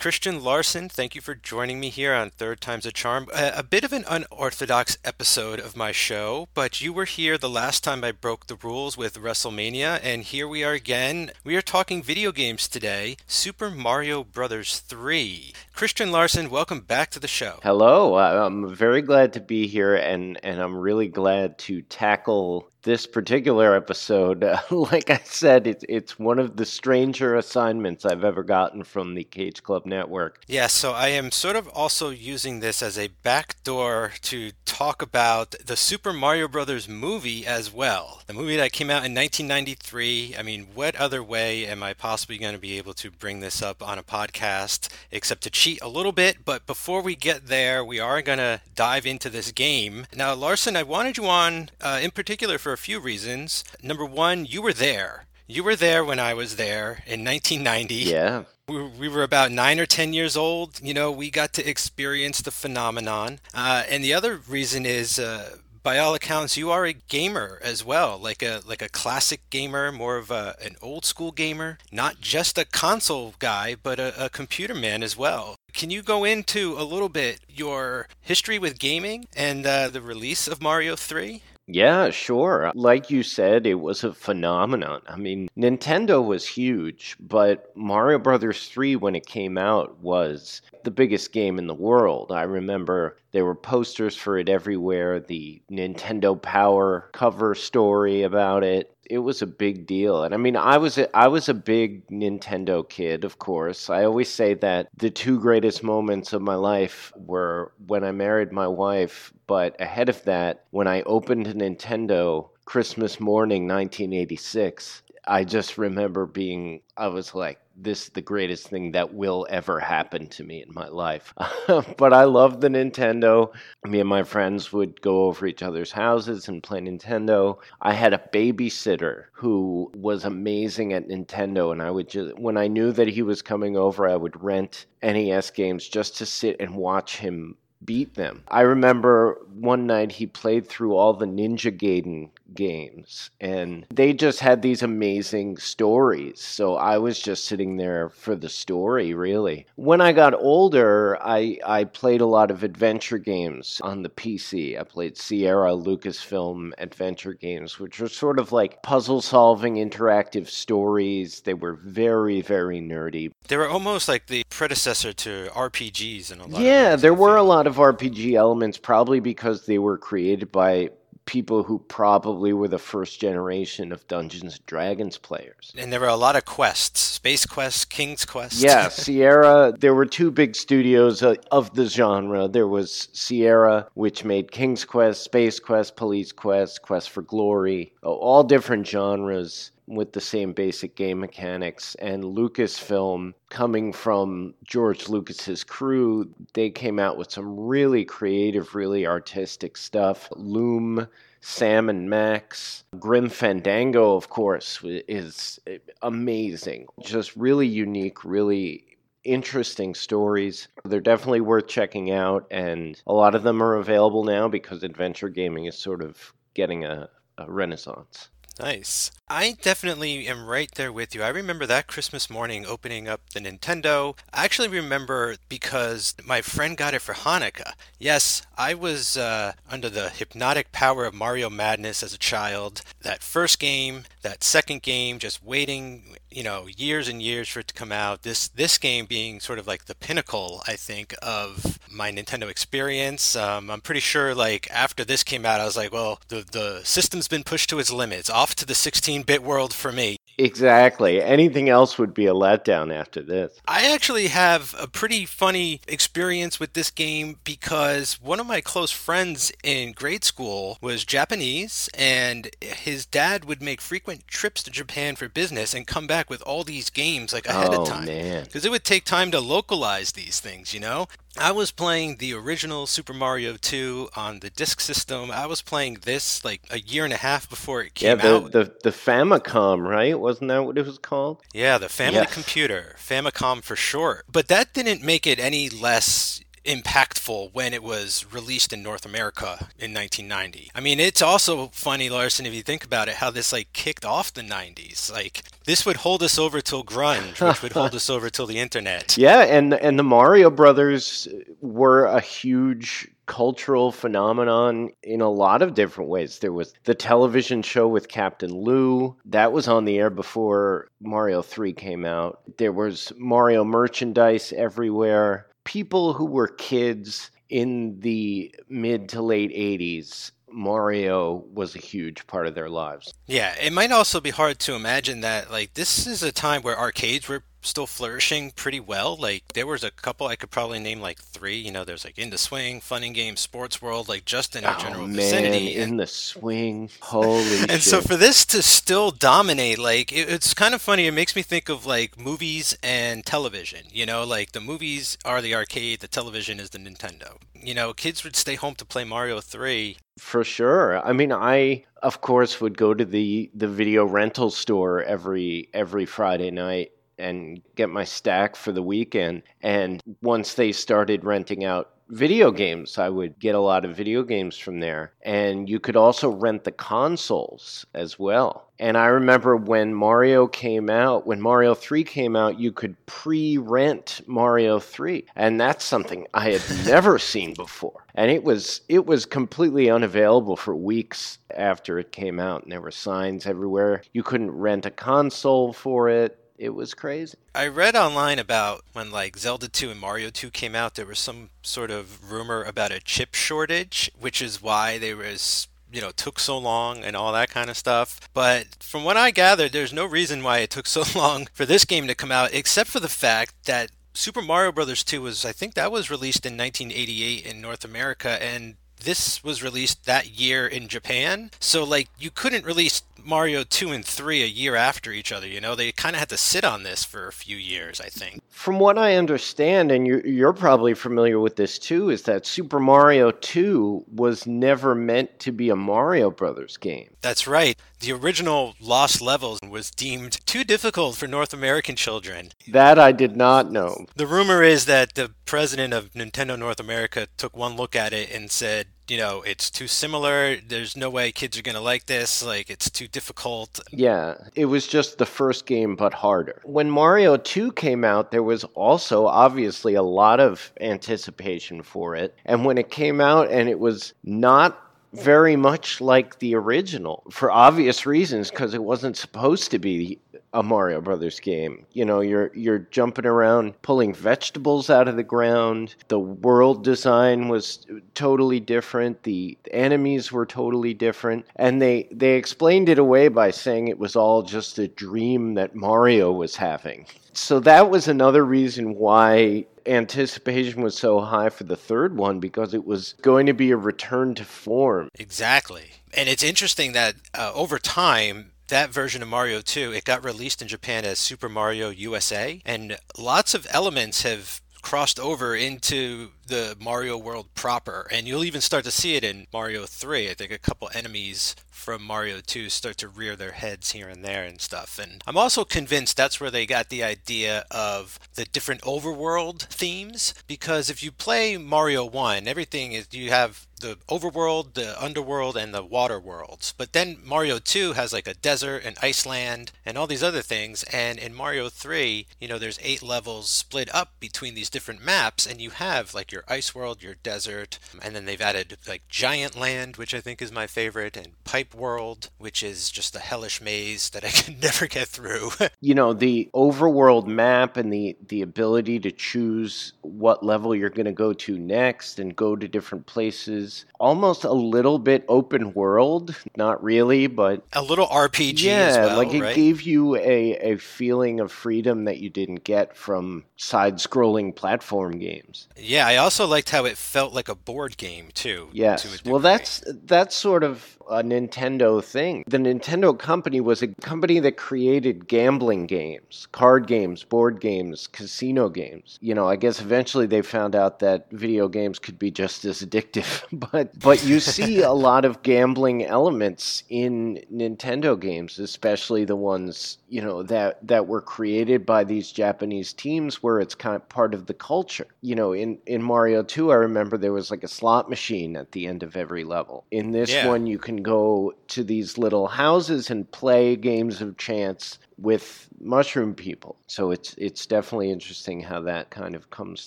Christian 0.00 0.43
Larson. 0.43 0.88
Thank 0.88 1.15
you 1.15 1.21
for 1.21 1.34
joining 1.34 1.78
me 1.78 1.91
here 1.91 2.15
on 2.15 2.31
Third 2.31 2.62
Time's 2.62 2.87
a 2.87 2.91
Charm. 2.91 3.28
A, 3.34 3.53
a, 3.56 3.62
bit 3.62 3.84
of 3.84 3.93
an 3.93 4.06
unorthodox 4.09 4.97
episode 5.05 5.61
of 5.61 5.77
my 5.77 5.93
show, 5.93 6.49
but 6.55 6.81
you 6.81 6.91
were 6.91 7.05
here 7.05 7.37
the 7.37 7.50
last 7.50 7.84
time 7.84 8.03
I 8.03 8.10
broke 8.10 8.47
the 8.47 8.56
rules 8.56 8.97
with 8.97 9.21
WrestleMania, 9.21 10.00
and 10.03 10.22
here 10.22 10.49
we 10.49 10.65
are 10.65 10.72
again. 10.72 11.33
We 11.44 11.55
are 11.55 11.60
talking 11.60 12.03
video 12.03 12.33
games 12.33 12.66
today 12.66 13.19
Super 13.27 13.71
Mario 13.71 14.25
Brothers 14.25 14.78
3. 14.78 15.53
Christian 15.81 16.13
Larson, 16.13 16.51
welcome 16.51 16.81
back 16.81 17.11
to 17.13 17.19
the 17.19 17.27
show. 17.27 17.59
Hello. 17.63 18.19
I'm 18.19 18.75
very 18.75 19.01
glad 19.01 19.33
to 19.33 19.41
be 19.41 19.67
here, 19.67 19.97
and, 19.97 20.39
and 20.45 20.61
I'm 20.61 20.77
really 20.77 21.09
glad 21.09 21.57
to 21.61 21.81
tackle 21.81 22.71
this 22.83 23.07
particular 23.07 23.75
episode, 23.75 24.43
uh, 24.43 24.59
like 24.71 25.11
I 25.11 25.21
said, 25.25 25.67
it's 25.67 25.85
it's 25.89 26.19
one 26.19 26.39
of 26.39 26.57
the 26.57 26.65
stranger 26.65 27.35
assignments 27.35 28.05
I've 28.05 28.25
ever 28.25 28.43
gotten 28.43 28.85
from 28.85 29.15
the 29.15 29.25
Cage 29.25 29.63
Club 29.63 29.87
Network. 29.87 30.43
Yeah, 30.47 30.67
so 30.67 30.93
I 30.93 31.09
am 31.09 31.31
sort 31.31 31.57
of 31.57 31.69
also 31.69 32.11
using 32.11 32.61
this 32.61 32.83
as 32.83 32.99
a 32.99 33.09
backdoor 33.23 34.13
to 34.23 34.53
talk 34.65 35.03
about 35.03 35.51
the 35.65 35.77
Super 35.77 36.13
Mario 36.13 36.49
Brothers 36.49 36.89
movie 36.89 37.47
as 37.47 37.73
well. 37.73 38.23
The 38.27 38.35
movie 38.35 38.57
that 38.57 38.73
came 38.73 38.91
out 38.91 39.05
in 39.05 39.15
1993. 39.15 40.37
I 40.39 40.43
mean, 40.43 40.69
what 40.75 40.97
other 40.97 41.23
way 41.23 41.67
am 41.67 41.83
I 41.83 41.93
possibly 41.93 42.39
going 42.39 42.55
to 42.55 42.61
be 42.61 42.79
able 42.79 42.95
to 42.95 43.11
bring 43.11 43.41
this 43.41 43.63
up 43.63 43.87
on 43.87 43.99
a 43.99 44.03
podcast 44.03 44.89
except 45.11 45.43
to 45.43 45.51
cheat 45.51 45.70
a 45.83 45.89
little 45.89 46.13
bit? 46.13 46.47
But 46.47 46.67
before 46.67 47.03
we 47.03 47.15
get 47.15 47.49
there, 47.49 47.85
we 47.85 48.01
are 48.01 48.23
going 48.23 48.39
to 48.39 48.63
dive 48.75 49.05
into 49.05 49.29
this 49.29 49.53
game. 49.53 50.07
Now, 50.17 50.35
Larson, 50.35 50.77
I 50.77 50.83
wanted 50.83 51.19
you 51.19 51.27
on 51.27 51.69
uh, 51.83 52.01
in 52.03 52.11
particular 52.11 52.59
for 52.59 52.71
for 52.71 52.75
a 52.75 52.79
few 52.79 53.01
reasons. 53.01 53.65
Number 53.83 54.05
one, 54.05 54.47
you 54.47 54.63
were 54.63 54.73
there. 54.73 55.27
You 55.49 55.65
were 55.65 55.75
there 55.75 56.05
when 56.05 56.21
I 56.21 56.35
was 56.35 56.55
there 56.55 57.03
in 57.05 57.25
1990. 57.25 57.95
Yeah. 57.97 58.45
We, 58.69 58.85
we 58.87 59.09
were 59.09 59.25
about 59.25 59.51
nine 59.51 59.81
or 59.81 59.87
10 59.87 60.13
years 60.13 60.37
old. 60.37 60.81
You 60.81 60.95
know, 60.95 61.11
we 61.11 61.33
got 61.33 61.53
to 61.55 61.69
experience 61.69 62.41
the 62.41 62.53
phenomenon. 62.53 63.41
Uh, 63.53 63.83
and 63.89 64.05
the 64.05 64.15
other 64.15 64.37
reason 64.37 64.87
is, 64.87 65.19
uh, 65.19 65.57
by 65.83 65.99
all 65.99 66.15
accounts, 66.15 66.57
you 66.57 66.71
are 66.71 66.87
a 66.87 66.93
gamer 66.93 67.59
as 67.61 67.85
well, 67.85 68.17
like 68.19 68.41
a 68.41 68.61
like 68.65 68.83
a 68.83 68.89
classic 68.89 69.41
gamer, 69.51 69.91
more 69.91 70.17
of 70.17 70.31
a, 70.31 70.55
an 70.63 70.77
old 70.81 71.05
school 71.05 71.33
gamer, 71.33 71.79
not 71.91 72.21
just 72.21 72.57
a 72.57 72.65
console 72.65 73.35
guy, 73.41 73.75
but 73.75 73.99
a, 73.99 74.27
a 74.27 74.29
computer 74.29 74.75
man 74.75 75.03
as 75.03 75.17
well. 75.17 75.57
Can 75.73 75.91
you 75.91 76.03
go 76.03 76.25
into 76.25 76.75
a 76.79 76.85
little 76.85 77.09
bit 77.09 77.41
your 77.49 78.09
history 78.21 78.59
with 78.59 78.79
gaming 78.79 79.27
and 79.37 79.67
uh, 79.67 79.89
the 79.89 80.01
release 80.01 80.49
of 80.49 80.63
Mario 80.63 80.97
3? 80.97 81.43
Yeah, 81.73 82.11
sure. 82.11 82.73
Like 82.75 83.11
you 83.11 83.23
said, 83.23 83.65
it 83.65 83.75
was 83.75 84.03
a 84.03 84.13
phenomenon. 84.13 85.03
I 85.07 85.17
mean, 85.17 85.49
Nintendo 85.57 86.25
was 86.25 86.47
huge, 86.47 87.17
but 87.21 87.71
Mario 87.77 88.19
Brothers 88.19 88.67
3 88.67 88.97
when 88.97 89.15
it 89.15 89.27
came 89.27 89.57
out 89.57 90.01
was 90.01 90.63
the 90.83 90.91
biggest 90.91 91.33
game 91.33 91.59
in 91.59 91.69
the 91.69 91.75
world. 91.75 92.33
I 92.33 92.43
remember 92.43 93.17
there 93.31 93.45
were 93.45 93.55
posters 93.55 94.17
for 94.17 94.37
it 94.37 94.49
everywhere, 94.49 95.21
the 95.21 95.63
Nintendo 95.71 96.41
Power 96.41 97.09
cover 97.13 97.55
story 97.55 98.23
about 98.23 98.65
it. 98.65 98.93
It 99.10 99.19
was 99.19 99.43
a 99.43 99.47
big 99.47 99.87
deal. 99.87 100.22
And 100.22 100.32
I 100.32 100.37
mean, 100.37 100.56
I 100.56 100.78
was 100.78 100.97
a, 100.97 101.15
I 101.16 101.26
was 101.26 101.48
a 101.48 101.54
big 101.54 102.06
Nintendo 102.09 102.88
kid, 102.88 103.25
of 103.25 103.38
course. 103.38 103.91
I 103.91 104.04
always 104.04 104.31
say 104.31 104.54
that 104.54 104.88
the 104.97 105.10
two 105.10 105.41
greatest 105.41 105.82
moments 105.82 106.32
of 106.32 106.43
my 106.43 106.54
life 106.54 107.12
were 107.16 107.72
when 107.88 108.04
I 108.04 108.12
married 108.12 108.53
my 108.53 108.69
wife, 108.69 109.32
but 109.48 109.75
ahead 109.81 110.09
of 110.09 110.22
that, 110.24 110.65
when 110.71 110.86
I 110.86 111.03
opened 111.03 111.48
a 111.48 111.54
Nintendo 111.54 112.51
Christmas 112.65 113.18
morning 113.18 113.66
1986. 113.66 115.03
I 115.27 115.42
just 115.42 115.77
remember 115.77 116.24
being, 116.24 116.83
I 116.97 117.09
was 117.09 117.34
like, 117.34 117.59
this 117.82 118.09
the 118.10 118.21
greatest 118.21 118.68
thing 118.68 118.92
that 118.92 119.15
will 119.15 119.47
ever 119.50 119.80
happen 119.80 120.27
to 120.28 120.44
me 120.44 120.62
in 120.62 120.72
my 120.72 120.88
life. 120.88 121.32
but 121.97 122.12
I 122.12 122.24
love 122.24 122.60
the 122.60 122.68
Nintendo. 122.68 123.53
Me 123.84 124.00
and 124.00 124.09
my 124.09 124.22
friends 124.22 124.72
would 124.72 125.00
go 125.00 125.24
over 125.24 125.47
each 125.47 125.62
other's 125.62 125.92
houses 125.92 126.48
and 126.48 126.62
play 126.62 126.80
Nintendo. 126.80 127.59
I 127.80 127.92
had 127.92 128.12
a 128.12 128.22
babysitter 128.32 129.24
who 129.32 129.91
was 129.94 130.24
amazing 130.24 130.92
at 130.92 131.09
Nintendo, 131.09 131.72
and 131.72 131.82
I 131.82 131.91
would 131.91 132.09
just, 132.09 132.38
when 132.38 132.56
I 132.56 132.68
knew 132.68 132.92
that 132.92 133.09
he 133.09 133.22
was 133.22 133.42
coming 133.42 133.77
over, 133.77 134.09
I 134.09 134.16
would 134.16 134.42
rent 134.42 134.86
NES 135.03 135.50
games 135.50 135.88
just 135.88 136.16
to 136.18 136.27
sit 136.27 136.56
and 136.60 136.74
watch 136.77 137.16
him 137.16 137.56
beat 137.84 138.15
them. 138.15 138.42
I 138.48 138.62
remember 138.62 139.38
one 139.54 139.86
night 139.86 140.12
he 140.12 140.27
played 140.27 140.66
through 140.66 140.97
all 140.97 141.12
the 141.12 141.27
Ninja 141.27 141.77
Gaiden 141.77 142.30
games 142.54 143.30
and 143.41 143.86
they 143.91 144.12
just 144.12 144.41
had 144.41 144.62
these 144.62 144.82
amazing 144.82 145.56
stories. 145.56 146.41
So 146.41 146.77
I 146.77 146.98
was 146.98 147.21
just 147.21 147.44
sitting 147.44 147.77
there 147.77 148.09
for 148.09 148.34
the 148.34 148.48
story 148.48 149.15
really. 149.15 149.66
When 149.77 150.00
I 150.00 150.12
got 150.12 150.34
older, 150.34 151.18
I 151.22 151.59
I 151.65 151.84
played 151.84 152.21
a 152.21 152.27
lot 152.27 152.50
of 152.50 152.62
adventure 152.62 153.18
games 153.18 153.80
on 153.82 154.03
the 154.03 154.09
PC. 154.09 154.78
I 154.78 154.84
played 154.84 155.16
Sierra 155.16 155.72
Lucasfilm 155.72 156.72
adventure 156.78 157.34
games 157.34 157.78
which 157.78 158.00
were 158.00 158.09
sort 158.09 158.38
of 158.38 158.53
like 158.53 158.82
puzzle 158.82 159.21
solving 159.21 159.74
interactive 159.77 160.48
stories. 160.48 161.42
They 161.42 161.54
were 161.54 161.74
very 161.74 162.41
very 162.41 162.80
nerdy. 162.80 163.32
They 163.48 163.56
were 163.56 163.68
almost 163.68 164.09
like 164.09 164.27
the 164.27 164.42
predecessor 164.50 165.12
to 165.12 165.48
RPGs 165.53 166.32
in 166.32 166.41
a 166.41 166.47
lot 166.47 166.62
Yeah, 166.62 166.97
there 166.97 167.15
were 167.15 167.36
a 167.36 167.42
lot 167.42 167.66
of 167.66 167.70
RPG 167.77 168.34
elements 168.34 168.78
probably 168.78 169.21
because 169.21 169.67
they 169.67 169.78
were 169.78 169.99
created 169.99 170.51
by 170.53 170.91
people 171.31 171.63
who 171.63 171.78
probably 171.78 172.53
were 172.53 172.67
the 172.67 172.78
first 172.78 173.21
generation 173.21 173.93
of 173.93 174.07
Dungeons 174.09 174.57
and 174.57 174.67
Dragons 174.67 175.17
players. 175.17 175.72
And 175.78 175.93
there 175.93 176.01
were 176.01 176.09
a 176.09 176.17
lot 176.17 176.34
of 176.34 176.45
quests 176.45 177.01
Space 177.01 177.47
Quest, 177.47 177.89
King's 177.89 178.25
Quest. 178.25 178.61
Yeah, 178.61 178.89
Sierra, 178.89 179.72
there 179.78 179.95
were 179.95 180.07
two 180.07 180.33
big 180.33 180.57
studios 180.57 181.22
uh, 181.22 181.34
of 181.53 181.75
the 181.75 181.87
genre. 181.87 182.49
There 182.49 182.67
was 182.67 183.09
Sierra, 183.13 183.87
which 183.95 184.25
made 184.25 184.51
King's 184.51 184.84
Quest, 184.84 185.23
Space 185.23 185.61
Quest, 185.61 185.97
Police 185.97 186.33
Quest, 186.33 186.83
Quest 186.83 187.11
for 187.11 187.23
Glory, 187.23 187.93
uh, 188.03 188.11
all 188.11 188.43
different 188.43 188.87
genres 188.87 189.71
with 189.91 190.13
the 190.13 190.21
same 190.21 190.53
basic 190.53 190.97
game 190.97 191.21
mechanics. 191.21 191.95
And 191.97 192.22
Lucasfilm, 192.22 193.34
coming 193.51 193.92
from 193.92 194.54
George 194.65 195.09
Lucas's 195.09 195.65
crew, 195.65 196.33
they 196.54 196.71
came 196.71 196.98
out 196.98 197.19
with 197.19 197.31
some 197.31 197.59
really 197.59 198.04
creative, 198.04 198.75
really 198.75 199.07
artistic 199.07 199.77
stuff. 199.77 200.28
Loom, 200.37 201.09
Sam 201.41 201.89
and 201.89 202.09
Max. 202.09 202.84
Grim 202.98 203.28
Fandango, 203.28 204.15
of 204.15 204.28
course, 204.28 204.81
is 204.84 205.59
uh, 205.69 205.75
amazing. 206.03 206.87
Just 207.01 207.34
really 207.37 207.66
unique, 207.66 208.25
really 208.25 208.87
interesting 209.25 209.95
stories. 209.95 210.69
They're 210.84 211.01
definitely 211.01 211.41
worth 211.41 211.66
checking 211.66 212.10
out, 212.10 212.47
and 212.51 213.01
a 213.07 213.13
lot 213.13 213.34
of 213.34 213.42
them 213.42 213.63
are 213.63 213.77
available 213.77 214.25
now 214.25 214.48
because 214.48 214.83
adventure 214.83 215.28
gaming 215.28 215.66
is 215.66 215.78
sort 215.78 216.03
of 216.03 216.33
getting 216.54 216.84
a, 216.84 217.09
a 217.39 217.51
renaissance. 217.51 218.31
Nice. 218.60 219.10
I 219.33 219.53
definitely 219.62 220.27
am 220.27 220.45
right 220.45 220.71
there 220.74 220.92
with 220.92 221.15
you. 221.15 221.22
I 221.22 221.28
remember 221.28 221.65
that 221.65 221.86
Christmas 221.86 222.28
morning 222.28 222.66
opening 222.66 223.07
up 223.07 223.21
the 223.33 223.39
Nintendo. 223.39 224.18
I 224.34 224.45
actually 224.45 224.66
remember 224.66 225.36
because 225.48 226.16
my 226.24 226.42
friend 226.42 226.77
got 226.77 226.95
it 226.95 227.01
for 227.01 227.15
Hanukkah. 227.15 227.74
Yes, 228.01 228.42
I 228.59 228.74
was 228.74 229.16
uh, 229.16 229.53
under 229.71 229.89
the 229.89 230.10
hypnotic 230.10 230.72
power 230.72 231.04
of 231.04 231.15
Mario 231.15 231.48
Madness 231.48 232.03
as 232.03 232.12
a 232.12 232.18
child. 232.18 232.83
That 233.03 233.22
first 233.22 233.60
game, 233.60 234.03
that 234.22 234.42
second 234.42 234.83
game, 234.83 235.21
just 235.21 235.45
waiting, 235.45 236.16
you 236.28 236.42
know, 236.42 236.66
years 236.66 237.06
and 237.06 237.22
years 237.22 237.48
for 237.48 237.60
it 237.60 237.68
to 237.68 237.74
come 237.74 237.92
out. 237.92 238.22
This 238.24 238.48
this 238.48 238.78
game 238.78 239.06
being 239.06 239.39
sort 239.39 239.60
of 239.60 239.66
like 239.68 239.84
the 239.84 239.95
pinnacle, 239.95 240.63
I 240.66 240.74
think, 240.74 241.15
of 241.22 241.78
my 241.89 242.10
Nintendo 242.10 242.51
experience. 242.51 243.36
Um, 243.36 243.71
I'm 243.71 243.80
pretty 243.80 244.01
sure, 244.01 244.34
like 244.34 244.68
after 244.72 245.04
this 245.04 245.22
came 245.22 245.47
out, 245.47 245.60
I 245.60 245.66
was 245.66 245.77
like, 245.77 245.92
well, 245.92 246.21
the 246.28 246.45
the 246.51 246.80
system's 246.83 247.28
been 247.28 247.45
pushed 247.45 247.71
to 247.71 247.78
its 247.78 247.92
limits. 247.92 248.28
Off 248.28 248.50
to 248.57 248.67
the 248.67 248.75
16-bit 248.75 249.43
world 249.43 249.73
for 249.73 249.93
me. 249.93 250.17
Exactly. 250.39 251.23
Anything 251.23 251.69
else 251.69 251.99
would 251.99 252.15
be 252.15 252.27
a 252.27 252.33
letdown 252.33 252.95
after 252.95 253.23
this. 253.23 253.61
I 253.69 253.93
actually 253.93 254.29
have 254.29 254.75
a 254.79 254.87
pretty 254.87 255.27
funny 255.27 255.83
experience 255.87 256.59
with 256.59 256.73
this 256.73 256.91
game 256.91 257.37
because 257.45 258.14
one 258.23 258.41
of 258.41 258.47
my 258.47 258.61
close 258.62 258.91
friends 258.91 259.52
in 259.62 259.93
grade 259.93 260.25
school 260.25 260.79
was 260.81 261.05
Japanese, 261.05 261.91
and 261.93 262.49
his 262.62 263.05
dad 263.05 263.45
would 263.45 263.61
make 263.61 263.81
frequent 263.81 264.26
trips 264.26 264.62
to 264.62 264.71
Japan 264.71 265.14
for 265.14 265.29
business 265.29 265.75
and 265.75 265.87
come 265.87 266.07
back 266.07 266.31
with 266.31 266.41
all 266.43 266.64
these 266.64 266.88
games 266.88 267.33
like 267.33 267.47
ahead 267.47 267.75
oh, 267.75 267.83
of 267.83 267.88
time. 267.88 268.07
man. 268.07 268.45
Because 268.45 268.64
it 268.64 268.71
would 268.71 268.85
take 268.85 269.05
time 269.05 269.31
to 269.33 269.41
localize 269.41 270.12
these 270.12 270.41
things, 270.41 270.73
you 270.73 270.81
know? 270.81 271.07
I 271.38 271.52
was 271.52 271.71
playing 271.71 272.16
the 272.16 272.35
original 272.35 272.87
Super 272.87 273.14
Mario 273.14 273.56
2 273.56 274.11
on 274.16 274.40
the 274.40 274.50
disk 274.50 274.80
system. 274.80 275.30
I 275.30 275.47
was 275.47 275.62
playing 275.62 275.99
this 276.02 276.44
like 276.44 276.62
a 276.71 276.80
year 276.80 277.04
and 277.04 277.12
a 277.12 277.16
half 277.18 277.49
before 277.49 277.82
it 277.82 277.92
Yeah, 278.02 278.16
came 278.16 278.18
the, 278.18 278.37
out. 278.37 278.52
the, 278.52 278.75
the 278.82 278.90
Famicom, 278.90 279.87
right? 279.88 280.18
Wasn't 280.18 280.49
that 280.49 280.64
what 280.64 280.76
it 280.76 280.85
was 280.85 280.99
called? 280.99 281.40
Yeah, 281.54 281.78
the 281.78 281.88
Family 281.88 282.18
Yes. 282.21 282.35
Computer, 282.35 282.97
Famicom 282.99 283.62
for 283.62 283.76
short. 283.76 284.25
But 284.30 284.49
that 284.49 284.75
didn't 284.75 285.02
make 285.02 285.26
it 285.26 285.38
any 285.38 285.68
less 285.71 286.40
impactful 286.64 287.52
when 287.52 287.73
it 287.73 287.83
was 287.83 288.26
released 288.33 288.73
in 288.73 288.83
North 288.83 289.07
America 289.07 289.68
in 289.78 289.95
1990. 289.95 290.71
I 290.75 290.80
mean, 290.80 291.00
it's 291.00 291.23
also 291.23 291.68
funny, 291.68 292.11
Larson, 292.11 292.47
if 292.47 292.54
you 292.54 292.62
think 292.62 292.85
about 292.85 293.09
it, 293.09 293.16
how 293.16 293.30
this 293.30 293.52
like 293.52 293.73
kicked 293.73 294.04
off 294.04 294.33
the 294.33 294.42
90s. 294.42 295.12
Like 295.12 295.42
this 295.64 295.85
would 295.87 295.97
hold 295.99 296.23
us 296.23 296.38
over 296.38 296.61
till 296.61 296.85
grunge, 296.85 297.47
which 297.47 297.62
would 297.62 297.73
hold 297.73 297.95
us 297.95 298.11
over 298.11 298.30
till 298.30 298.47
the 298.47 298.59
internet. 298.59 299.16
Yeah, 299.21 299.42
and 299.42 299.75
and 299.75 299.99
the 299.99 300.02
Mario 300.02 300.50
Brothers 300.50 301.28
were 301.61 302.07
a 302.07 302.21
huge 302.21 303.09
cultural 303.26 303.92
phenomenon 303.92 304.90
in 305.02 305.21
a 305.21 305.30
lot 305.30 305.62
of 305.62 305.75
different 305.75 306.11
ways. 306.11 306.38
There 306.38 306.52
was 306.52 306.75
the 306.85 306.95
television 306.95 307.62
show 307.62 307.87
with 307.87 308.09
Captain 308.09 308.50
Lou 308.52 309.16
that 309.26 309.52
was 309.52 309.68
on 309.68 309.85
the 309.85 309.99
air 309.99 310.11
before 310.11 310.88
Mario 311.00 311.42
3 311.42 311.73
came 311.75 312.04
out. 312.04 312.40
There 312.59 312.73
was 312.73 313.12
Mario 313.16 313.62
merchandise 313.62 314.52
everywhere. 314.56 315.47
People 315.71 316.14
who 316.14 316.25
were 316.25 316.49
kids 316.49 317.31
in 317.49 318.00
the 318.00 318.52
mid 318.69 319.09
to 319.11 319.23
late 319.23 319.52
80s, 319.52 320.33
Mario 320.50 321.45
was 321.52 321.76
a 321.76 321.78
huge 321.78 322.26
part 322.26 322.49
of 322.49 322.57
their 322.57 322.69
lives. 322.69 323.14
Yeah, 323.26 323.55
it 323.55 323.73
might 323.73 323.93
also 323.93 324.21
be 324.21 324.31
hard 324.31 324.59
to 324.61 324.75
imagine 324.75 325.21
that 325.21 325.49
like 325.49 325.75
this 325.75 326.09
is 326.09 326.25
a 326.25 326.33
time 326.33 326.62
where 326.62 326.76
arcades 326.76 327.28
were 327.28 327.45
still 327.62 327.87
flourishing 327.87 328.50
pretty 328.52 328.80
well. 328.80 329.16
Like 329.16 329.52
there 329.54 329.66
was 329.66 329.85
a 329.85 329.90
couple 329.90 330.26
I 330.26 330.37
could 330.37 330.50
probably 330.50 330.78
name 330.78 331.00
like 331.00 331.18
three. 331.21 331.57
You 331.57 331.71
know, 331.73 331.85
there's 331.85 332.04
like 332.04 332.18
In 332.18 332.30
the 332.30 332.38
Swing, 332.38 332.80
Fun 332.80 333.02
and 333.04 333.14
Games, 333.14 333.40
Sports 333.40 333.80
World, 333.83 334.09
like 334.09 334.25
just 334.25 334.57
in 334.57 334.64
our 334.64 334.76
Oh 334.76 334.80
general 334.83 335.07
man, 335.07 335.16
vicinity. 335.16 335.76
in 335.76 335.97
the 335.97 336.07
swing. 336.07 336.90
Holy 337.00 337.59
and 337.62 337.71
shit. 337.73 337.83
so 337.83 338.00
for 338.00 338.16
this 338.16 338.45
to 338.47 338.62
still 338.62 339.11
dominate 339.11 339.78
like 339.78 340.12
it, 340.12 340.28
it's 340.28 340.54
kind 340.54 340.75
of 340.75 340.80
funny 340.83 341.07
it 341.07 341.12
makes 341.12 341.35
me 341.37 341.42
think 341.42 341.68
of 341.68 341.87
like 341.87 342.18
movies 342.18 342.76
and 342.83 343.25
television 343.25 343.80
you 343.92 344.04
know 344.06 344.25
like 344.25 344.52
the 344.52 344.61
movies 344.61 345.16
are 345.25 345.40
the 345.42 345.54
arcade 345.54 346.00
the 346.00 346.09
television 346.09 346.59
is 346.61 346.71
the 346.71 346.78
nintendo 346.78 347.37
you 347.54 347.75
know 347.75 347.92
kids 347.92 348.25
would 348.25 348.37
stay 348.37 348.54
home 348.54 348.75
to 348.75 348.85
play 348.85 349.04
mario 349.04 349.40
3 349.40 349.97
For 350.18 350.45
sure. 350.45 351.00
I 351.06 351.12
mean, 351.12 351.33
I 351.33 351.85
of 352.02 352.21
course 352.21 352.61
would 352.61 352.76
go 352.76 352.92
to 352.95 353.04
the 353.04 353.50
the 353.54 353.68
video 353.68 354.04
rental 354.04 354.50
store 354.50 355.02
every 355.02 355.68
every 355.73 356.06
Friday 356.06 356.50
night 356.50 356.92
and 357.21 357.61
get 357.76 357.90
my 357.90 358.05
stack 358.05 358.57
for 358.57 358.73
the 358.73 358.83
weekend. 358.83 359.43
And 359.62 360.00
once 360.23 360.55
they 360.55 360.73
started 360.73 361.25
renting 361.25 361.64
out 361.64 361.90
video 362.11 362.50
games, 362.50 362.99
I 362.99 363.09
would 363.09 363.38
get 363.38 363.55
a 363.55 363.61
lot 363.61 363.85
of 363.85 363.97
video 363.97 364.23
games 364.23 364.59
from 364.59 364.81
there. 364.81 365.12
And 365.23 365.69
you 365.69 365.78
could 365.78 365.97
also 365.97 366.28
rent 366.28 366.64
the 366.64 366.73
consoles 366.73 367.87
as 367.94 368.18
well. 368.18 368.71
And 368.78 368.97
I 368.97 369.06
remember 369.06 369.56
when 369.56 369.94
Mario 369.94 370.47
came 370.47 370.88
out, 370.88 371.26
when 371.26 371.40
Mario 371.40 371.75
3 371.75 372.02
came 372.02 372.35
out, 372.35 372.59
you 372.59 372.73
could 372.73 372.97
pre 373.06 373.59
rent 373.59 374.23
Mario 374.26 374.78
3. 374.78 375.26
And 375.37 375.61
that's 375.61 375.85
something 375.85 376.26
I 376.35 376.50
had 376.50 376.62
never 376.87 377.18
seen 377.18 377.54
before. 377.54 378.06
And 378.14 378.30
it 378.30 378.42
was 378.42 378.80
it 378.88 379.06
was 379.06 379.26
completely 379.26 379.90
unavailable 379.90 380.56
for 380.56 380.75
weeks 380.75 381.38
after 381.54 381.99
it 381.99 382.12
came 382.12 382.40
out. 382.40 382.62
And 382.62 382.73
there 382.73 382.80
were 382.80 382.90
signs 382.90 383.47
everywhere. 383.47 384.02
You 384.12 384.23
couldn't 384.23 384.50
rent 384.50 384.87
a 384.87 384.90
console 384.90 385.73
for 385.73 386.09
it. 386.09 386.39
It 386.61 386.75
was 386.75 386.93
crazy. 386.93 387.38
i 387.55 387.67
read 387.67 387.97
online 387.97 388.38
about 388.38 388.85
when 388.93 389.11
like 389.11 389.38
zelda 389.38 389.67
2 389.67 389.90
and 389.90 389.99
mario 389.99 390.29
2 390.29 390.50
came 390.50 390.75
out 390.75 390.95
there 390.95 391.07
was 391.07 391.19
some 391.19 391.49
sort 391.62 391.90
of 391.90 392.31
rumor 392.31 392.62
about 392.62 392.93
a 392.93 393.00
chip 393.00 393.35
shortage 393.35 394.11
which 394.21 394.43
is 394.43 394.61
why 394.62 394.99
they 394.99 395.14
was 395.14 395.69
you 395.90 396.02
know 396.02 396.11
took 396.11 396.38
so 396.38 396.59
long 396.59 397.02
and 397.02 397.17
all 397.17 397.33
that 397.33 397.49
kind 397.49 397.71
of 397.71 397.76
stuff 397.79 398.21
but 398.35 398.67
from 398.81 399.05
what 399.05 399.17
i 399.17 399.31
gathered 399.31 399.73
there's 399.73 399.93
no 399.93 400.05
reason 400.05 400.43
why 400.43 400.59
it 400.59 400.69
took 400.71 400.87
so 400.87 401.02
long 401.19 401.49
for 401.55 401.64
this 401.64 401.87
game 401.87 402.07
to 402.07 402.14
come 402.14 402.31
out 402.31 402.52
except 402.52 402.90
for 402.90 403.00
the 403.00 403.09
fact 403.09 403.55
that 403.64 403.90
super 404.12 404.43
mario 404.43 404.71
brothers 404.71 405.02
2 405.02 405.23
was 405.23 405.45
i 405.47 405.52
think 405.52 405.73
that 405.75 405.90
was 405.90 406.11
released 406.11 406.45
in 406.45 406.59
1988 406.59 407.47
in 407.47 407.61
north 407.62 407.85
america 407.87 408.40
and 408.43 408.76
this 409.00 409.42
was 409.42 409.62
released 409.62 410.04
that 410.07 410.38
year 410.38 410.66
in 410.66 410.88
Japan. 410.88 411.50
So 411.61 411.85
like 411.85 412.09
you 412.19 412.30
couldn't 412.30 412.64
release 412.64 413.02
Mario 413.25 413.64
2 413.64 413.90
and 413.90 414.04
3 414.04 414.42
a 414.42 414.47
year 414.47 414.75
after 414.75 415.12
each 415.12 415.33
other, 415.33 415.47
you 415.47 415.61
know? 415.61 415.75
They 415.75 415.92
kind 415.92 416.16
of 416.16 416.21
had 416.21 416.28
to 416.30 416.37
sit 416.37 416.64
on 416.64 416.83
this 416.83 417.04
for 417.04 417.28
a 417.28 417.33
few 417.33 417.57
years, 417.57 418.00
I 418.00 418.09
think. 418.09 418.42
From 418.49 418.78
what 418.78 418.99
I 418.99 419.16
understand, 419.16 419.90
and 419.92 420.07
you're, 420.07 420.26
you're 420.26 420.52
probably 420.52 420.95
familiar 420.95 421.38
with 421.38 421.57
this 421.57 421.78
too, 421.78 422.11
is 422.11 422.23
that 422.23 422.47
Super 422.47 422.80
Mario 422.80 423.30
2 423.30 424.04
was 424.14 424.47
never 424.47 424.95
meant 424.95 425.38
to 425.40 425.52
be 425.52 425.71
a 425.71 425.76
Mario 425.76 426.30
Brothers 426.30 426.76
game. 426.76 427.11
That's 427.21 427.47
right. 427.47 427.78
The 428.00 428.12
original 428.12 428.76
Lost 428.80 429.21
Levels 429.21 429.59
was 429.69 429.90
deemed 429.90 430.40
too 430.47 430.64
difficult 430.64 431.16
for 431.16 431.26
North 431.26 431.52
American 431.52 431.97
children. 431.97 432.52
That 432.66 432.99
I 432.99 433.12
did 433.12 433.37
not 433.37 433.71
know. 433.71 434.07
The 434.16 434.26
rumor 434.26 434.62
is 434.62 434.87
that 434.87 435.14
the 435.16 435.33
president 435.45 435.92
of 435.92 436.11
Nintendo 436.14 436.59
North 436.59 436.80
America 436.80 437.28
took 437.37 437.54
one 437.54 437.76
look 437.76 437.95
at 437.95 438.14
it 438.14 438.30
and 438.35 438.50
said, 438.50 438.87
you 439.07 439.19
know, 439.19 439.42
it's 439.42 439.71
too 439.71 439.87
similar. 439.87 440.57
There's 440.57 440.97
no 440.97 441.11
way 441.11 441.30
kids 441.30 441.59
are 441.59 441.62
going 441.62 441.75
to 441.75 441.80
like 441.80 442.07
this. 442.07 442.42
Like, 442.42 442.71
it's 442.71 442.88
too 442.88 443.07
difficult. 443.07 443.80
Yeah, 443.90 444.37
it 444.54 444.66
was 444.66 444.87
just 444.87 445.19
the 445.19 445.26
first 445.26 445.66
game, 445.66 445.95
but 445.95 446.14
harder. 446.14 446.62
When 446.64 446.88
Mario 446.88 447.37
2 447.37 447.73
came 447.73 448.04
out, 448.04 448.30
there 448.30 448.42
was 448.42 448.64
also 448.75 449.26
obviously 449.26 449.95
a 449.95 450.02
lot 450.02 450.40
of 450.40 450.73
anticipation 450.80 451.83
for 451.83 452.16
it. 452.16 452.35
And 452.47 452.64
when 452.64 452.78
it 452.78 452.90
came 452.90 453.21
out 453.21 453.50
and 453.50 453.69
it 453.69 453.78
was 453.78 454.14
not 454.25 454.89
very 455.12 455.57
much 455.57 456.00
like 456.00 456.38
the 456.38 456.55
original 456.55 457.25
for 457.31 457.50
obvious 457.50 458.07
reasons 458.07 458.50
because 458.50 458.75
it 458.75 458.83
wasn't 458.83 459.17
supposed 459.17 459.71
to 459.71 459.79
be 459.79 460.21
a 460.52 460.62
Mario 460.62 461.00
Brothers 461.00 461.40
game. 461.40 461.87
You 461.92 462.04
know, 462.04 462.21
you're 462.21 462.50
you're 462.54 462.78
jumping 462.90 463.26
around 463.26 463.80
pulling 463.83 464.14
vegetables 464.14 464.90
out 464.90 465.09
of 465.09 465.16
the 465.16 465.23
ground. 465.23 465.95
The 466.09 466.19
world 466.19 466.85
design 466.85 467.49
was 467.49 467.87
totally 468.14 468.61
different. 468.61 469.23
The 469.23 469.57
enemies 469.71 470.33
were 470.33 470.47
totally 470.47 470.95
different. 470.95 471.47
And 471.57 471.80
they 471.80 472.09
they 472.11 472.35
explained 472.37 472.88
it 472.88 472.99
away 472.99 473.28
by 473.28 473.50
saying 473.50 473.88
it 473.88 473.99
was 473.99 474.16
all 474.16 474.42
just 474.42 474.78
a 474.78 474.88
dream 474.88 475.54
that 475.54 475.75
Mario 475.75 476.33
was 476.33 476.57
having. 476.57 477.07
So 477.33 477.61
that 477.61 477.90
was 477.90 478.09
another 478.09 478.45
reason 478.45 478.97
why 478.97 479.66
anticipation 479.87 480.83
was 480.83 480.97
so 480.97 481.21
high 481.21 481.49
for 481.49 481.64
the 481.64 481.76
third 481.76 482.16
one 482.16 482.40
because 482.40 482.75
it 482.75 482.85
was 482.85 483.14
going 483.23 483.47
to 483.47 483.52
be 483.52 483.71
a 483.71 483.76
return 483.76 484.35
to 484.35 484.45
form. 484.45 485.09
Exactly. 485.14 485.92
And 486.12 486.28
it's 486.28 486.42
interesting 486.42 486.92
that 486.92 487.14
uh, 487.35 487.52
over 487.54 487.78
time, 487.78 488.50
that 488.70 488.90
version 488.90 489.22
of 489.22 489.28
Mario 489.28 489.60
2, 489.60 489.92
it 489.92 490.04
got 490.04 490.24
released 490.24 490.62
in 490.62 490.68
Japan 490.68 491.04
as 491.04 491.18
Super 491.18 491.48
Mario 491.48 491.90
USA, 491.90 492.62
and 492.64 492.98
lots 493.18 493.54
of 493.54 493.66
elements 493.70 494.22
have 494.22 494.60
crossed 494.82 495.20
over 495.20 495.54
into 495.54 496.30
the 496.46 496.76
Mario 496.80 497.16
world 497.16 497.54
proper. 497.54 498.08
And 498.10 498.26
you'll 498.26 498.44
even 498.44 498.60
start 498.60 498.84
to 498.84 498.90
see 498.90 499.14
it 499.14 499.24
in 499.24 499.46
Mario 499.52 499.84
3. 499.84 500.30
I 500.30 500.34
think 500.34 500.50
a 500.50 500.58
couple 500.58 500.90
enemies 500.94 501.54
from 501.70 502.02
Mario 502.02 502.40
2 502.40 502.68
start 502.68 502.96
to 502.98 503.08
rear 503.08 503.36
their 503.36 503.52
heads 503.52 503.92
here 503.92 504.08
and 504.08 504.24
there 504.24 504.44
and 504.44 504.60
stuff. 504.60 504.98
And 504.98 505.22
I'm 505.26 505.38
also 505.38 505.64
convinced 505.64 506.16
that's 506.16 506.40
where 506.40 506.50
they 506.50 506.66
got 506.66 506.88
the 506.88 507.02
idea 507.02 507.64
of 507.70 508.18
the 508.34 508.44
different 508.44 508.82
overworld 508.82 509.62
themes 509.62 510.34
because 510.46 510.90
if 510.90 511.02
you 511.02 511.10
play 511.10 511.56
Mario 511.56 512.04
1, 512.04 512.46
everything 512.46 512.92
is 512.92 513.08
you 513.12 513.30
have 513.30 513.66
the 513.80 513.99
overworld, 514.08 514.75
the 514.75 515.02
underworld, 515.02 515.56
and 515.56 515.75
the 515.75 515.82
water 515.82 516.20
worlds. 516.20 516.75
But 516.76 516.92
then 516.92 517.18
Mario 517.25 517.58
2 517.58 517.94
has 517.94 518.12
like 518.12 518.26
a 518.26 518.34
desert 518.34 518.82
and 518.84 518.96
Iceland 519.02 519.72
and 519.84 519.96
all 519.96 520.06
these 520.06 520.22
other 520.22 520.42
things. 520.42 520.82
And 520.84 521.18
in 521.18 521.34
Mario 521.34 521.68
3, 521.68 522.26
you 522.40 522.49
know, 522.49 522.58
there's 522.58 522.78
eight 522.82 523.02
levels 523.02 523.50
split 523.50 523.92
up 523.94 524.12
between 524.20 524.54
these 524.54 524.70
different 524.70 525.04
maps, 525.04 525.46
and 525.46 525.60
you 525.60 525.70
have 525.70 526.14
like 526.14 526.32
your 526.32 526.44
ice 526.49 526.75
world, 526.75 527.02
your 527.02 527.16
desert, 527.22 527.78
and 528.02 528.14
then 528.14 528.25
they've 528.25 528.40
added 528.40 528.76
like 528.87 529.08
Giant 529.08 529.56
Land, 529.56 529.96
which 529.96 530.14
I 530.14 530.20
think 530.20 530.40
is 530.42 530.52
my 530.52 530.66
favorite, 530.66 531.16
and 531.16 531.42
Pipe 531.44 531.75
World, 531.75 532.30
which 532.38 532.62
is 532.62 532.90
just 532.90 533.16
a 533.16 533.20
hellish 533.20 533.60
maze 533.60 534.10
that 534.10 534.25
I 534.25 534.28
can 534.40 534.60
never 534.60 534.87
get 534.87 535.08
through. 535.08 535.50
you 535.80 535.94
know, 535.94 536.12
the 536.12 536.50
overworld 536.54 537.26
map 537.26 537.76
and 537.76 537.92
the 537.92 538.16
the 538.28 538.42
ability 538.42 538.99
to 539.00 539.10
choose 539.10 539.92
what 540.02 540.44
level 540.44 540.75
you're 540.75 540.90
going 540.90 541.06
to 541.06 541.12
go 541.12 541.32
to 541.32 541.58
next 541.58 542.18
and 542.18 542.37
go 542.37 542.56
to 542.56 542.68
different 542.68 543.06
places 543.06 543.69
almost 543.98 544.44
a 544.44 544.52
little 544.52 544.98
bit 544.98 545.24
open 545.28 545.72
world, 545.74 546.34
not 546.56 546.82
really, 546.82 547.26
but 547.26 547.64
a 547.72 547.82
little 547.82 548.06
RPG 548.06 548.62
yeah, 548.62 548.72
as 548.72 548.96
well, 548.96 549.16
like 549.16 549.34
it 549.34 549.42
right? 549.42 549.56
gave 549.56 549.82
you 549.82 550.16
a, 550.16 550.72
a 550.72 550.76
feeling 550.76 551.40
of 551.40 551.52
freedom 551.52 552.04
that 552.04 552.18
you 552.18 552.30
didn't 552.30 552.64
get 552.64 552.96
from 552.96 553.44
side-scrolling 553.56 554.54
platform 554.54 555.18
games. 555.18 555.68
Yeah, 555.76 556.06
I 556.06 556.16
also 556.16 556.46
liked 556.46 556.70
how 556.70 556.84
it 556.84 556.96
felt 556.96 557.32
like 557.34 557.48
a 557.48 557.54
board 557.54 557.96
game 557.96 558.28
too. 558.34 558.68
to 558.70 558.76
Yes. 558.76 559.24
Well, 559.24 559.40
that's 559.40 559.82
that's 559.86 560.34
sort 560.34 560.64
of 560.64 560.98
a 561.11 561.23
Nintendo 561.23 562.02
thing. 562.02 562.45
The 562.47 562.59
Nintendo 562.59 563.19
company 563.19 563.61
was 563.61 563.83
a 563.83 563.88
company 563.88 564.38
that 564.40 564.57
created 564.57 565.26
gambling 565.26 565.87
games, 565.87 566.47
card 566.52 566.87
games, 566.87 567.25
board 567.25 567.61
games, 567.61 568.07
casino 568.07 568.69
games. 568.69 569.19
You 569.21 569.35
know, 569.35 569.49
I 569.49 569.57
guess 569.57 569.81
eventually 569.81 570.26
they 570.26 570.40
found 570.43 570.76
out 570.76 571.00
that 571.00 571.29
video 571.33 571.69
games 571.69 571.99
could 571.99 572.19
be 572.19 572.31
just 572.31 572.64
as 572.64 572.81
addictive, 572.81 573.43
but 573.73 573.99
but 573.99 574.25
you 574.25 574.38
see 574.40 574.81
a 574.83 574.93
lot 574.93 575.25
of 575.25 575.43
gambling 575.43 576.05
elements 576.05 576.85
in 576.88 577.43
Nintendo 577.52 578.19
games, 578.19 578.59
especially 578.59 579.25
the 579.25 579.37
ones, 579.37 579.99
you 580.09 580.23
know, 580.23 580.43
that 580.45 580.87
that 580.87 581.09
were 581.09 581.21
created 581.21 581.85
by 581.85 582.05
these 582.05 582.31
Japanese 582.31 582.93
teams 582.93 583.43
where 583.43 583.59
it's 583.61 583.75
kind 583.75 583.97
of 583.97 584.09
part 584.09 584.33
of 584.33 584.47
the 584.47 584.55
culture. 584.55 585.07
You 585.23 585.35
know, 585.35 585.52
in 585.52 585.79
in 585.87 586.02
Mario 586.02 586.45
2 586.45 586.71
I 586.71 586.76
remember 586.76 587.19
there 587.19 587.33
was 587.33 587.50
like 587.50 587.64
a 587.64 587.69
slot 587.69 588.09
machine 588.09 588.57
at 588.57 588.73
the 588.73 588.87
end 588.87 589.02
of 589.02 589.17
every 589.17 589.43
level. 589.43 589.85
In 589.90 590.12
this 590.12 590.31
Yeah. 590.31 590.47
one 590.47 590.67
you 590.67 590.79
can 590.79 591.00
go 591.02 591.54
to 591.69 591.85
these 591.85 592.19
little 592.19 592.47
houses 592.47 593.11
and 593.11 593.30
play 593.30 593.76
games 593.76 594.21
of 594.21 594.37
chance 594.37 594.99
with 595.19 595.69
mushroom 595.80 596.35
people. 596.35 596.76
So 596.87 597.11
it's 597.11 597.35
it's 597.38 597.66
definitely 597.66 598.11
interesting 598.11 598.62
how 598.62 598.80
that 598.83 599.11
kind 599.11 599.35
of 599.35 599.50
comes 599.50 599.87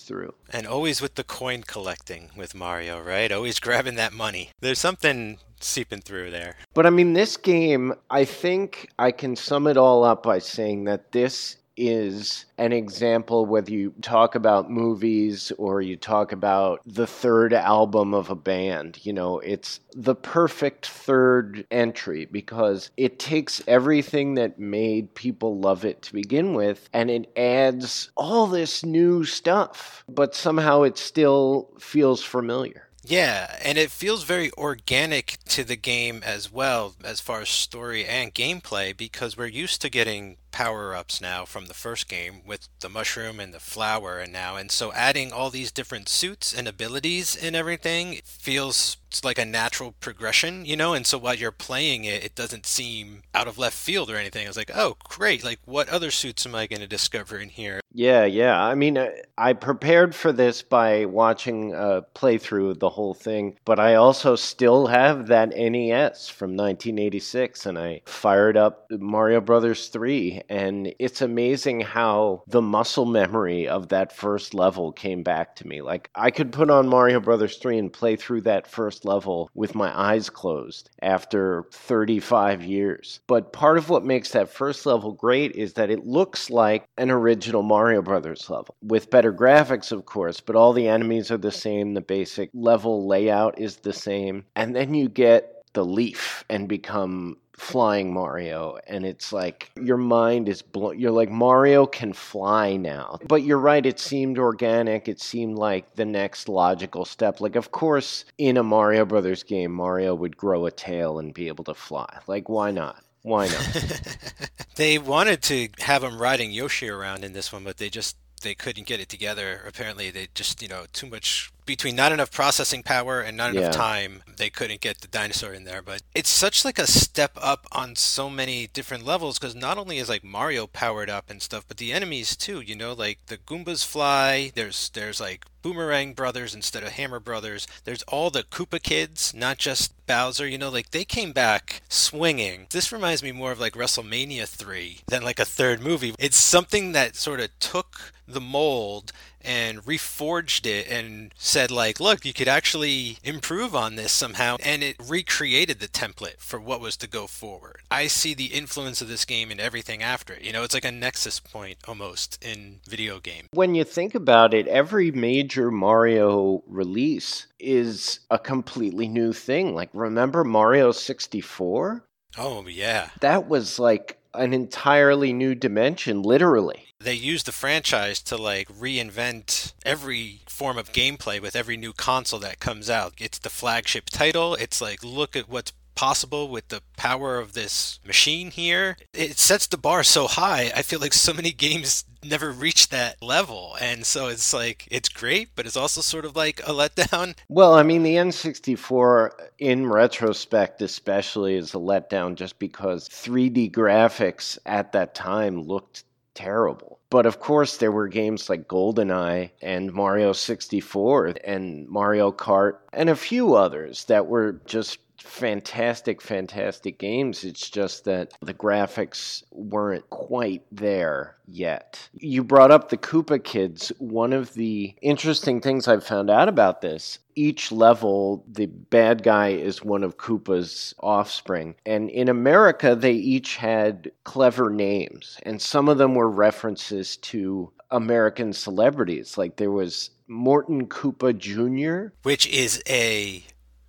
through. 0.00 0.34
And 0.50 0.66
always 0.66 1.00
with 1.00 1.14
the 1.16 1.24
coin 1.24 1.62
collecting 1.62 2.30
with 2.36 2.54
Mario, 2.54 3.00
right? 3.00 3.30
Always 3.30 3.60
grabbing 3.66 3.96
that 3.96 4.12
money. 4.12 4.50
There's 4.60 4.78
something 4.78 5.38
seeping 5.60 6.00
through 6.00 6.30
there. 6.30 6.56
But 6.74 6.86
I 6.86 6.90
mean 6.90 7.14
this 7.14 7.36
game, 7.36 7.94
I 8.10 8.24
think 8.24 8.90
I 8.98 9.10
can 9.10 9.36
sum 9.36 9.66
it 9.66 9.76
all 9.76 10.04
up 10.04 10.22
by 10.22 10.38
saying 10.38 10.84
that 10.84 11.12
this 11.12 11.56
is 11.76 12.44
an 12.58 12.72
example 12.72 13.46
whether 13.46 13.70
you 13.70 13.92
talk 14.02 14.34
about 14.34 14.70
movies 14.70 15.52
or 15.58 15.80
you 15.80 15.96
talk 15.96 16.32
about 16.32 16.80
the 16.86 17.06
third 17.06 17.52
album 17.52 18.14
of 18.14 18.30
a 18.30 18.34
band 18.34 18.98
you 19.02 19.12
know 19.12 19.38
it's 19.40 19.80
the 19.94 20.14
perfect 20.14 20.86
third 20.86 21.66
entry 21.70 22.26
because 22.26 22.90
it 22.96 23.18
takes 23.18 23.62
everything 23.66 24.34
that 24.34 24.58
made 24.58 25.14
people 25.14 25.58
love 25.58 25.84
it 25.84 26.00
to 26.02 26.12
begin 26.12 26.54
with 26.54 26.88
and 26.92 27.10
it 27.10 27.30
adds 27.36 28.10
all 28.16 28.46
this 28.46 28.84
new 28.84 29.24
stuff 29.24 30.04
but 30.08 30.34
somehow 30.34 30.82
it 30.82 30.98
still 30.98 31.70
feels 31.78 32.22
familiar. 32.22 32.88
Yeah, 33.06 33.58
and 33.62 33.76
it 33.76 33.90
feels 33.90 34.24
very 34.24 34.50
organic 34.52 35.36
to 35.50 35.62
the 35.62 35.76
game 35.76 36.22
as 36.24 36.50
well, 36.50 36.94
as 37.04 37.20
far 37.20 37.42
as 37.42 37.50
story 37.50 38.06
and 38.06 38.34
gameplay, 38.34 38.96
because 38.96 39.36
we're 39.36 39.46
used 39.46 39.82
to 39.82 39.90
getting 39.90 40.38
power 40.54 40.94
ups 40.94 41.20
now 41.20 41.44
from 41.44 41.66
the 41.66 41.74
first 41.74 42.08
game 42.08 42.40
with 42.46 42.68
the 42.78 42.88
mushroom 42.88 43.40
and 43.40 43.52
the 43.52 43.58
flower, 43.58 44.20
and 44.20 44.32
now, 44.32 44.54
and 44.54 44.70
so 44.70 44.92
adding 44.92 45.32
all 45.32 45.50
these 45.50 45.72
different 45.72 46.08
suits 46.08 46.54
and 46.54 46.68
abilities 46.68 47.34
and 47.34 47.56
everything 47.56 48.20
feels 48.24 48.96
like 49.24 49.38
a 49.38 49.44
natural 49.44 49.94
progression, 50.00 50.64
you 50.64 50.76
know. 50.76 50.94
And 50.94 51.06
so 51.06 51.18
while 51.18 51.34
you're 51.34 51.52
playing 51.52 52.04
it, 52.04 52.24
it 52.24 52.34
doesn't 52.34 52.66
seem 52.66 53.22
out 53.34 53.46
of 53.46 53.58
left 53.58 53.76
field 53.76 54.10
or 54.10 54.16
anything. 54.16 54.46
It's 54.46 54.56
like, 54.56 54.70
oh, 54.74 54.96
great! 55.04 55.44
Like, 55.44 55.58
what 55.64 55.88
other 55.88 56.10
suits 56.10 56.46
am 56.46 56.54
I 56.54 56.66
going 56.66 56.80
to 56.80 56.86
discover 56.86 57.38
in 57.38 57.50
here? 57.50 57.80
Yeah, 57.92 58.24
yeah. 58.24 58.60
I 58.60 58.74
mean, 58.74 58.98
uh, 58.98 59.10
I 59.38 59.52
prepared 59.52 60.14
for 60.14 60.32
this 60.32 60.62
by 60.62 61.04
watching 61.04 61.74
a 61.74 62.02
playthrough 62.14 62.70
of 62.70 62.80
the 62.80 62.88
whole 62.88 63.14
thing, 63.14 63.56
but 63.64 63.78
I 63.78 63.94
also 63.94 64.34
still 64.34 64.86
have 64.88 65.28
that 65.28 65.50
NES 65.50 66.28
from 66.28 66.56
1986, 66.56 67.66
and 67.66 67.78
I 67.78 68.02
fired 68.06 68.56
up 68.56 68.86
Mario 68.90 69.40
Brothers 69.40 69.88
3, 69.88 70.42
and 70.48 70.94
it's 70.98 71.22
amazing 71.22 71.80
how 71.80 72.42
the 72.46 72.62
muscle 72.62 73.06
memory 73.06 73.68
of 73.68 73.88
that 73.88 74.12
first 74.12 74.54
level 74.54 74.92
came 74.92 75.22
back 75.22 75.56
to 75.56 75.66
me. 75.66 75.82
Like, 75.82 76.10
I 76.14 76.30
could 76.30 76.52
put 76.52 76.70
on 76.70 76.88
Mario 76.88 77.20
Brothers 77.20 77.56
3 77.58 77.78
and 77.78 77.92
play 77.92 78.16
through 78.16 78.42
that 78.42 78.66
first 78.66 79.04
level 79.04 79.50
with 79.54 79.74
my 79.74 79.96
eyes 79.98 80.30
closed 80.30 80.90
after 81.02 81.64
35 81.72 82.62
years. 82.62 83.20
But 83.26 83.52
part 83.52 83.78
of 83.78 83.88
what 83.88 84.04
makes 84.04 84.30
that 84.32 84.48
first 84.48 84.86
level 84.86 85.12
great 85.12 85.52
is 85.52 85.74
that 85.74 85.90
it 85.90 86.06
looks 86.06 86.50
like 86.50 86.86
an 86.98 87.10
original 87.10 87.62
Mario 87.62 88.02
Brothers 88.02 88.48
level 88.50 88.74
with 88.82 89.10
better 89.10 89.32
graphics, 89.32 89.92
of 89.92 90.04
course, 90.06 90.40
but 90.40 90.56
all 90.56 90.72
the 90.72 90.88
enemies 90.88 91.30
are 91.30 91.38
the 91.38 91.50
same. 91.50 91.94
The 91.94 92.00
basic 92.00 92.50
level 92.54 93.06
layout 93.06 93.58
is 93.58 93.76
the 93.76 93.92
same. 93.92 94.44
And 94.56 94.74
then 94.74 94.94
you 94.94 95.08
get 95.08 95.64
the 95.74 95.84
leaf 95.84 96.44
and 96.48 96.68
become 96.68 97.36
flying 97.56 98.12
Mario 98.12 98.78
and 98.86 99.06
it's 99.06 99.32
like 99.32 99.70
your 99.80 99.96
mind 99.96 100.48
is 100.48 100.60
blown 100.62 100.98
you're 100.98 101.10
like 101.10 101.30
Mario 101.30 101.86
can 101.86 102.12
fly 102.12 102.76
now. 102.76 103.18
But 103.26 103.42
you're 103.42 103.58
right 103.58 103.84
it 103.84 104.00
seemed 104.00 104.38
organic 104.38 105.08
it 105.08 105.20
seemed 105.20 105.56
like 105.56 105.94
the 105.94 106.04
next 106.04 106.48
logical 106.48 107.04
step. 107.04 107.40
Like 107.40 107.56
of 107.56 107.70
course 107.70 108.24
in 108.38 108.56
a 108.56 108.62
Mario 108.62 109.04
Brothers 109.04 109.42
game 109.42 109.72
Mario 109.72 110.14
would 110.14 110.36
grow 110.36 110.66
a 110.66 110.70
tail 110.70 111.18
and 111.18 111.32
be 111.34 111.48
able 111.48 111.64
to 111.64 111.74
fly. 111.74 112.18
Like 112.26 112.48
why 112.48 112.70
not? 112.70 113.02
Why 113.22 113.48
not? 113.48 114.02
They 114.76 114.98
wanted 114.98 115.42
to 115.44 115.68
have 115.80 116.02
him 116.02 116.18
riding 116.20 116.50
Yoshi 116.50 116.88
around 116.88 117.24
in 117.24 117.32
this 117.32 117.52
one, 117.52 117.62
but 117.62 117.76
they 117.76 117.88
just 117.88 118.16
they 118.42 118.54
couldn't 118.54 118.86
get 118.86 119.00
it 119.00 119.08
together. 119.08 119.62
Apparently, 119.66 120.10
they 120.10 120.28
just 120.34 120.62
you 120.62 120.68
know 120.68 120.84
too 120.92 121.06
much 121.06 121.52
between 121.66 121.96
not 121.96 122.12
enough 122.12 122.30
processing 122.30 122.82
power 122.82 123.20
and 123.20 123.36
not 123.36 123.50
enough 123.50 123.64
Yeah. 123.64 123.70
time, 123.70 124.22
they 124.36 124.50
couldn't 124.50 124.80
get 124.80 125.00
the 125.00 125.08
dinosaur 125.08 125.52
in 125.52 125.64
there. 125.64 125.82
But 125.82 126.02
it's 126.14 126.30
such 126.30 126.64
like 126.64 126.78
a 126.78 126.86
step 126.86 127.32
up 127.40 127.66
on 127.72 127.96
so 127.96 128.28
many 128.28 128.66
different 128.66 129.04
levels 129.04 129.38
because 129.38 129.54
not 129.54 129.78
only 129.78 129.98
is 129.98 130.08
like 130.08 130.24
Mario 130.24 130.66
powered 130.66 131.10
up 131.10 131.30
and 131.30 131.42
stuff, 131.42 131.64
but 131.66 131.76
the 131.78 131.92
enemies 131.92 132.36
too. 132.36 132.60
You 132.60 132.76
know, 132.76 132.92
like 132.92 133.18
the 133.26 133.38
Goombas 133.38 133.84
fly. 133.86 134.52
There's 134.54 134.90
there's 134.90 135.20
like 135.20 135.44
Boomerang 135.62 136.12
Brothers 136.12 136.54
instead 136.54 136.82
of 136.82 136.90
Hammer 136.90 137.20
Brothers. 137.20 137.66
There's 137.84 138.02
all 138.02 138.30
the 138.30 138.42
Koopa 138.42 138.82
kids, 138.82 139.32
not 139.34 139.56
just 139.58 139.92
Bowser. 140.06 140.46
You 140.46 140.58
know, 140.58 140.68
like 140.70 140.90
they 140.90 141.04
came 141.06 141.32
back 141.32 141.80
swinging. 141.88 142.66
This 142.70 142.92
reminds 142.92 143.22
me 143.22 143.32
more 143.32 143.52
of 143.52 143.60
like 143.60 143.72
WrestleMania 143.74 144.46
3 144.46 144.98
than 145.06 145.22
like 145.22 145.38
a 145.38 145.44
third 145.46 145.80
movie. 145.80 146.14
It's 146.18 146.36
something 146.36 146.92
that 146.92 147.16
sort 147.16 147.40
of 147.40 147.48
took 147.60 148.12
the 148.28 148.40
mold 148.40 149.12
and 149.44 149.78
reforged 149.84 150.66
it 150.66 150.88
and 150.88 151.32
said 151.36 151.70
like 151.70 152.00
look 152.00 152.24
you 152.24 152.32
could 152.32 152.48
actually 152.48 153.18
improve 153.22 153.74
on 153.74 153.96
this 153.96 154.12
somehow 154.12 154.56
and 154.64 154.82
it 154.82 154.96
recreated 155.08 155.80
the 155.80 155.88
template 155.88 156.38
for 156.38 156.60
what 156.60 156.80
was 156.80 156.96
to 156.96 157.06
go 157.06 157.26
forward 157.26 157.80
i 157.90 158.06
see 158.06 158.34
the 158.34 158.46
influence 158.46 159.00
of 159.00 159.08
this 159.08 159.24
game 159.24 159.50
in 159.50 159.60
everything 159.60 160.02
after 160.02 160.34
it 160.34 160.42
you 160.42 160.52
know 160.52 160.62
it's 160.62 160.74
like 160.74 160.84
a 160.84 160.92
nexus 160.92 161.40
point 161.40 161.76
almost 161.86 162.42
in 162.42 162.80
video 162.88 163.20
game 163.20 163.46
When 163.52 163.74
you 163.74 163.84
think 163.84 164.14
about 164.14 164.54
it, 164.54 164.66
every 164.68 165.10
major 165.10 165.70
Mario 165.70 166.62
release 166.66 167.46
is 167.58 168.20
a 168.30 168.38
completely 168.38 169.08
new 169.08 169.32
thing. 169.32 169.74
Like, 169.74 169.90
remember 169.92 170.44
Mario 170.44 170.92
64? 170.92 172.04
oh 172.38 172.66
yeah 172.66 173.10
That 173.20 173.48
was 173.48 173.78
like 173.78 174.18
an 174.34 174.52
entirely 174.52 175.32
new 175.32 175.54
dimension, 175.54 176.22
literally. 176.22 176.83
They 177.00 177.14
used 177.14 177.46
the 177.46 177.52
franchise 177.52 178.20
to 178.22 178.36
like 178.36 178.68
reinvent 178.68 179.72
every 179.84 180.40
form 180.46 180.78
of 180.78 180.92
gameplay 180.92 181.40
with 181.40 181.54
every 181.54 181.76
new 181.76 181.92
console 181.92 182.40
that 182.40 182.60
comes 182.60 182.88
out. 182.88 183.14
It's 183.18 183.38
the 183.38 183.50
flagship 183.50 184.06
title. 184.06 184.54
It's 184.54 184.80
like 184.80 185.04
look 185.04 185.36
at 185.36 185.48
what's 185.48 185.72
possible 185.94 186.48
with 186.48 186.68
the 186.68 186.82
power 186.96 187.38
of 187.38 187.52
this 187.52 188.00
machine 188.04 188.50
here. 188.50 188.96
It 189.12 189.38
sets 189.38 189.66
the 189.66 189.76
bar 189.76 190.02
so 190.02 190.26
high. 190.26 190.72
I 190.74 190.82
feel 190.82 190.98
like 190.98 191.12
so 191.12 191.32
many 191.32 191.52
games 191.66 192.04
never 192.24 192.50
reach 192.50 192.88
that 192.88 193.22
level. 193.22 193.76
And 193.80 194.06
so 194.06 194.28
it's 194.28 194.52
like 194.54 194.88
it's 194.90 195.08
great, 195.08 195.50
but 195.54 195.66
it's 195.66 195.76
also 195.76 196.00
sort 196.00 196.24
of 196.24 196.34
like 196.34 196.60
a 196.60 196.72
letdown. 196.72 197.36
Well, 197.48 197.74
I 197.74 197.82
mean, 197.82 198.02
the 198.02 198.16
N64, 198.16 199.30
in 199.58 199.86
retrospect, 199.88 200.82
especially, 200.82 201.54
is 201.54 201.74
a 201.74 201.78
letdown 201.78 202.34
just 202.34 202.58
because 202.58 203.08
3D 203.08 203.70
graphics 203.70 204.58
at 204.66 204.92
that 204.92 205.14
time 205.14 205.62
looked 205.62 206.04
terrible. 206.34 207.00
But 207.10 207.26
of 207.26 207.40
course, 207.40 207.76
there 207.76 207.92
were 207.92 208.08
games 208.08 208.48
like 208.48 208.68
GoldenEye 208.68 209.50
and 209.62 209.92
Mario 209.92 210.32
64 210.32 211.34
and 211.44 211.88
Mario 211.88 212.32
Kart 212.32 212.78
and 212.92 213.08
a 213.08 213.16
few 213.16 213.54
others 213.54 214.04
that 214.06 214.26
were 214.26 214.60
just 214.66 214.98
fantastic, 215.24 216.20
fantastic 216.22 216.98
games. 216.98 217.44
It's 217.44 217.68
just 217.70 218.04
that 218.04 218.34
the 218.40 218.54
graphics 218.54 219.42
weren't 219.50 220.08
quite 220.10 220.62
there 220.70 221.36
yet. 221.46 222.08
You 222.14 222.44
brought 222.44 222.70
up 222.70 222.88
the 222.88 222.96
Koopa 222.96 223.42
Kids. 223.42 223.92
One 223.98 224.32
of 224.32 224.54
the 224.54 224.94
interesting 225.02 225.60
things 225.60 225.88
I've 225.88 226.04
found 226.04 226.30
out 226.30 226.48
about 226.48 226.80
this 226.80 227.18
each 227.36 227.72
level, 227.72 228.44
the 228.48 228.66
bad 228.66 229.22
guy 229.22 229.48
is 229.48 229.82
one 229.82 230.04
of 230.04 230.16
Koopa's 230.18 230.94
offspring. 231.00 231.74
And 231.84 232.08
in 232.10 232.28
America, 232.28 232.94
they 232.94 233.12
each 233.12 233.56
had 233.56 234.10
clever 234.22 234.70
names. 234.70 235.38
And 235.42 235.60
some 235.60 235.88
of 235.88 235.98
them 235.98 236.14
were 236.14 236.30
references 236.30 237.16
to 237.18 237.72
American 237.90 238.52
celebrities. 238.52 239.36
Like 239.36 239.56
there 239.56 239.70
was 239.70 240.10
Morton 240.28 240.86
Koopa 240.86 241.36
Jr. 241.36 242.14
Which 242.22 242.46
is 242.46 242.82
a 242.88 243.42